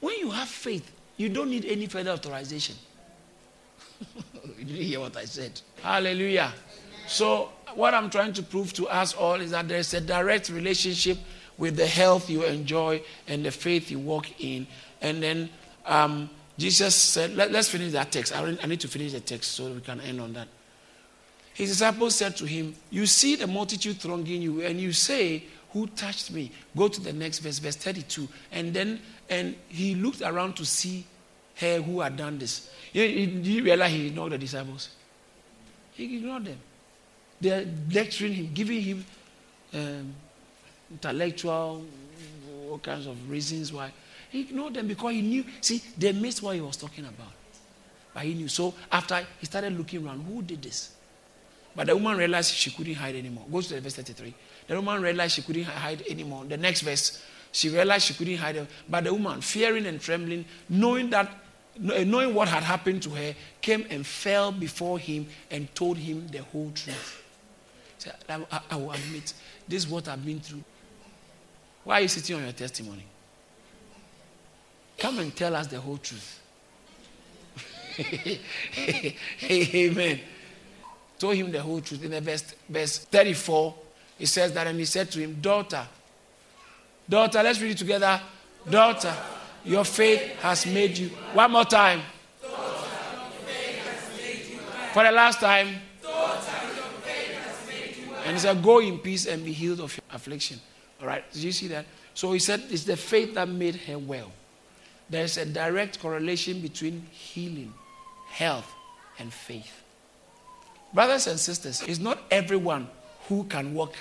When 0.00 0.18
you 0.18 0.30
have 0.30 0.48
faith, 0.48 0.88
you 1.16 1.28
don't 1.28 1.50
need 1.50 1.64
any 1.64 1.86
further 1.86 2.12
authorization. 2.12 2.76
you 4.58 4.64
didn't 4.64 4.82
hear 4.82 5.00
what 5.00 5.16
I 5.16 5.24
said. 5.24 5.60
Hallelujah. 5.82 6.52
So, 7.06 7.50
what 7.74 7.94
I'm 7.94 8.10
trying 8.10 8.32
to 8.34 8.42
prove 8.42 8.72
to 8.74 8.88
us 8.88 9.14
all 9.14 9.40
is 9.40 9.50
that 9.50 9.68
there's 9.68 9.94
a 9.94 10.00
direct 10.00 10.48
relationship 10.50 11.18
with 11.58 11.76
the 11.76 11.86
health 11.86 12.28
you 12.28 12.44
enjoy 12.44 13.02
and 13.28 13.44
the 13.44 13.50
faith 13.50 13.90
you 13.90 13.98
walk 13.98 14.40
in. 14.40 14.66
And 15.00 15.22
then 15.22 15.50
um, 15.86 16.30
Jesus 16.58 16.94
said, 16.94 17.34
let, 17.34 17.54
us 17.54 17.68
finish 17.68 17.92
that 17.92 18.12
text. 18.12 18.36
I, 18.36 18.56
I 18.62 18.66
need 18.66 18.80
to 18.80 18.88
finish 18.88 19.12
the 19.12 19.20
text 19.20 19.52
so 19.52 19.72
we 19.72 19.80
can 19.80 20.00
end 20.00 20.20
on 20.20 20.32
that. 20.34 20.48
His 21.54 21.70
disciples 21.70 22.14
said 22.14 22.36
to 22.38 22.46
him, 22.46 22.74
You 22.90 23.06
see 23.06 23.36
the 23.36 23.46
multitude 23.46 23.98
thronging 23.98 24.40
you, 24.40 24.62
and 24.62 24.80
you 24.80 24.92
say, 24.92 25.44
Who 25.72 25.86
touched 25.86 26.30
me? 26.30 26.50
Go 26.76 26.88
to 26.88 27.00
the 27.00 27.12
next 27.12 27.40
verse, 27.40 27.58
verse 27.58 27.76
32. 27.76 28.26
And 28.52 28.72
then 28.72 29.00
and 29.28 29.56
he 29.68 29.94
looked 29.94 30.22
around 30.22 30.56
to 30.56 30.64
see 30.64 31.06
her 31.56 31.80
who 31.80 32.00
had 32.00 32.16
done 32.16 32.38
this. 32.38 32.70
Did 32.92 33.46
you 33.46 33.62
realize 33.64 33.90
he 33.92 34.08
ignored 34.08 34.32
the 34.32 34.38
disciples? 34.38 34.90
He 35.92 36.16
ignored 36.16 36.46
them. 36.46 36.58
They're 37.40 37.66
lecturing 37.92 38.34
him, 38.34 38.50
giving 38.54 38.80
him 38.80 39.04
um, 39.74 40.14
intellectual, 40.90 41.84
all 42.70 42.78
kinds 42.78 43.06
of 43.06 43.30
reasons 43.30 43.72
why. 43.72 43.92
He 44.30 44.40
ignored 44.40 44.74
them 44.74 44.86
because 44.86 45.12
he 45.12 45.22
knew, 45.22 45.44
see, 45.60 45.82
they 45.98 46.12
missed 46.12 46.42
what 46.42 46.54
he 46.54 46.60
was 46.60 46.76
talking 46.76 47.04
about. 47.04 47.32
But 48.14 48.24
he 48.24 48.34
knew. 48.34 48.48
So 48.48 48.74
after 48.90 49.26
he 49.38 49.46
started 49.46 49.76
looking 49.76 50.06
around, 50.06 50.20
who 50.20 50.42
did 50.42 50.62
this? 50.62 50.94
But 51.74 51.86
the 51.86 51.96
woman 51.96 52.16
realized 52.16 52.54
she 52.54 52.70
couldn't 52.70 52.94
hide 52.94 53.16
anymore. 53.16 53.44
Go 53.50 53.60
to 53.60 53.74
the 53.74 53.80
verse 53.80 53.94
33. 53.94 54.34
The 54.68 54.76
woman 54.76 55.02
realized 55.02 55.34
she 55.34 55.42
couldn't 55.42 55.64
hide 55.64 56.02
anymore. 56.08 56.44
The 56.44 56.56
next 56.56 56.82
verse, 56.82 57.22
she 57.52 57.68
realized 57.68 58.06
she 58.06 58.14
couldn't 58.14 58.36
hide. 58.36 58.56
It. 58.56 58.68
But 58.88 59.04
the 59.04 59.12
woman, 59.12 59.40
fearing 59.40 59.86
and 59.86 60.00
trembling, 60.00 60.44
knowing 60.68 61.10
that 61.10 61.30
eh, 61.92 62.04
knowing 62.04 62.34
what 62.34 62.48
had 62.48 62.62
happened 62.62 63.02
to 63.04 63.10
her, 63.10 63.34
came 63.60 63.86
and 63.90 64.06
fell 64.06 64.50
before 64.50 64.98
him 64.98 65.26
and 65.50 65.72
told 65.74 65.98
him 65.98 66.26
the 66.28 66.42
whole 66.42 66.72
truth. 66.74 67.22
I, 68.28 68.44
I, 68.50 68.60
I 68.70 68.76
will 68.76 68.90
admit, 68.90 69.32
this 69.68 69.84
is 69.84 69.90
what 69.90 70.08
I've 70.08 70.24
been 70.24 70.40
through. 70.40 70.64
Why 71.84 71.98
are 71.98 72.02
you 72.02 72.08
sitting 72.08 72.36
on 72.36 72.42
your 72.42 72.52
testimony? 72.52 73.04
Come 74.98 75.18
and 75.20 75.34
tell 75.34 75.54
us 75.54 75.68
the 75.68 75.80
whole 75.80 75.98
truth. 75.98 76.40
Amen 79.50 80.20
told 81.22 81.36
him 81.36 81.52
the 81.52 81.62
whole 81.62 81.80
truth. 81.80 82.02
In 82.02 82.10
the 82.10 82.20
verse, 82.20 82.52
verse 82.68 82.98
34, 82.98 83.74
he 84.18 84.26
says 84.26 84.52
that, 84.54 84.66
and 84.66 84.76
he 84.76 84.84
said 84.84 85.08
to 85.12 85.20
him, 85.20 85.40
Daughter, 85.40 85.86
daughter, 87.12 87.42
let's 87.42 87.60
read 87.60 87.72
it 87.72 87.76
together. 87.76 88.18
Daughter, 88.68 89.14
your 89.66 89.84
faith 89.84 90.22
has 90.40 90.64
made 90.64 90.96
you. 90.96 91.08
One 91.34 91.52
more 91.52 91.66
time. 91.66 92.00
For 94.94 95.04
the 95.04 95.12
last 95.12 95.38
time. 95.38 95.76
And 98.24 98.32
he 98.32 98.38
said, 98.38 98.62
Go 98.62 98.78
in 98.78 98.98
peace 98.98 99.26
and 99.26 99.44
be 99.44 99.52
healed 99.52 99.80
of 99.80 99.94
your 99.94 100.04
affliction. 100.10 100.58
All 101.02 101.06
right, 101.06 101.30
did 101.32 101.42
you 101.42 101.52
see 101.52 101.66
that? 101.68 101.84
So 102.14 102.32
he 102.32 102.38
said, 102.38 102.62
It's 102.70 102.84
the 102.84 102.96
faith 102.96 103.34
that 103.34 103.46
made 103.46 103.76
her 103.76 103.98
well. 103.98 104.32
There's 105.10 105.36
a 105.36 105.44
direct 105.44 106.00
correlation 106.00 106.60
between 106.60 107.06
healing, 107.10 107.74
health, 108.30 108.72
and 109.18 109.30
faith. 109.30 109.82
Brothers 110.94 111.26
and 111.26 111.38
sisters, 111.38 111.82
it's 111.86 111.98
not 111.98 112.22
everyone 112.30 112.88
who 113.28 113.44
can 113.44 113.74
walk 113.74 113.94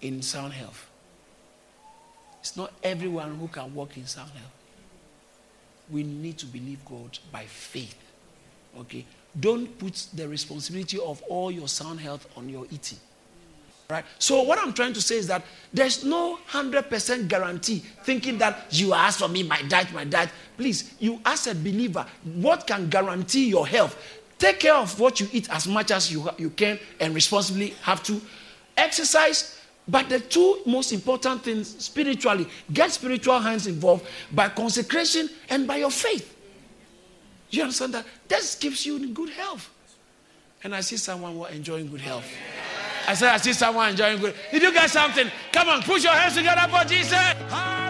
in 0.00 0.20
sound 0.20 0.54
health. 0.54 0.88
It's 2.48 2.56
not 2.56 2.72
everyone 2.82 3.36
who 3.36 3.46
can 3.48 3.74
walk 3.74 3.98
in 3.98 4.06
sound 4.06 4.30
health. 4.30 4.50
We 5.90 6.02
need 6.02 6.38
to 6.38 6.46
believe 6.46 6.82
God 6.86 7.18
by 7.30 7.44
faith. 7.44 7.94
Okay? 8.80 9.04
Don't 9.38 9.78
put 9.78 10.06
the 10.14 10.26
responsibility 10.26 10.98
of 10.98 11.20
all 11.28 11.50
your 11.50 11.68
sound 11.68 12.00
health 12.00 12.26
on 12.38 12.48
your 12.48 12.64
eating. 12.70 12.96
Right? 13.90 14.02
So, 14.18 14.40
what 14.44 14.58
I'm 14.58 14.72
trying 14.72 14.94
to 14.94 15.02
say 15.02 15.16
is 15.16 15.26
that 15.26 15.44
there's 15.74 16.06
no 16.06 16.38
100% 16.50 17.28
guarantee 17.28 17.82
thinking 18.04 18.38
that 18.38 18.64
you 18.70 18.94
ask 18.94 19.18
for 19.18 19.28
me, 19.28 19.42
my 19.42 19.60
diet, 19.68 19.92
my 19.92 20.04
diet. 20.04 20.30
Please, 20.56 20.94
you 20.98 21.20
as 21.26 21.48
a 21.48 21.54
believer, 21.54 22.06
what 22.36 22.66
can 22.66 22.88
guarantee 22.88 23.46
your 23.50 23.66
health? 23.66 23.94
Take 24.38 24.60
care 24.60 24.74
of 24.74 24.98
what 24.98 25.20
you 25.20 25.28
eat 25.32 25.50
as 25.50 25.66
much 25.66 25.90
as 25.90 26.10
you, 26.10 26.30
you 26.38 26.48
can 26.48 26.78
and 26.98 27.14
responsibly 27.14 27.74
have 27.82 28.02
to. 28.04 28.22
Exercise, 28.74 29.57
but 29.88 30.08
the 30.08 30.20
two 30.20 30.60
most 30.66 30.92
important 30.92 31.42
things 31.42 31.82
spiritually 31.82 32.46
get 32.72 32.92
spiritual 32.92 33.38
hands 33.40 33.66
involved 33.66 34.06
by 34.32 34.48
consecration 34.48 35.28
and 35.48 35.66
by 35.66 35.76
your 35.76 35.90
faith. 35.90 36.36
You 37.50 37.62
understand 37.62 37.94
that? 37.94 38.06
That 38.28 38.56
keeps 38.60 38.84
you 38.84 38.96
in 38.96 39.14
good 39.14 39.30
health. 39.30 39.70
And 40.62 40.74
I 40.74 40.80
see 40.80 40.96
someone 40.96 41.50
enjoying 41.52 41.88
good 41.88 42.00
health. 42.00 42.26
I 43.06 43.14
said, 43.14 43.30
I 43.30 43.38
see 43.38 43.54
someone 43.54 43.90
enjoying 43.90 44.18
good. 44.18 44.34
Did 44.50 44.62
you 44.62 44.72
get 44.72 44.90
something? 44.90 45.30
Come 45.52 45.68
on, 45.68 45.82
put 45.82 46.02
your 46.02 46.12
hands 46.12 46.34
together 46.34 46.68
for 46.68 46.84
Jesus. 46.86 47.12
Hallelujah. 47.12 47.88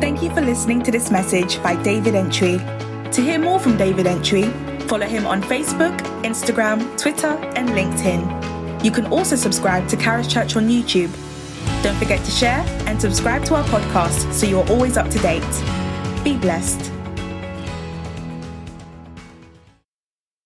Thank 0.00 0.22
you 0.22 0.30
for 0.30 0.40
listening 0.40 0.82
to 0.84 0.90
this 0.90 1.10
message 1.10 1.62
by 1.62 1.80
David 1.82 2.14
Entry. 2.14 2.58
To 3.12 3.20
hear 3.20 3.38
more 3.38 3.58
from 3.58 3.76
David 3.76 4.06
Entry, 4.06 4.44
follow 4.88 5.06
him 5.06 5.26
on 5.26 5.42
Facebook, 5.42 5.96
Instagram, 6.22 6.98
Twitter, 6.98 7.38
and 7.56 7.68
LinkedIn. 7.70 8.84
You 8.84 8.90
can 8.90 9.06
also 9.06 9.36
subscribe 9.36 9.86
to 9.88 9.96
Caris 9.96 10.26
Church 10.26 10.56
on 10.56 10.68
YouTube. 10.68 11.12
Don't 11.82 11.96
forget 11.96 12.24
to 12.24 12.30
share 12.30 12.64
and 12.86 13.00
subscribe 13.00 13.44
to 13.44 13.54
our 13.54 13.64
podcast 13.64 14.32
so 14.32 14.46
you're 14.46 14.68
always 14.68 14.96
up 14.96 15.08
to 15.10 15.18
date. 15.18 15.44
Be 16.24 16.36
blessed. 16.36 16.97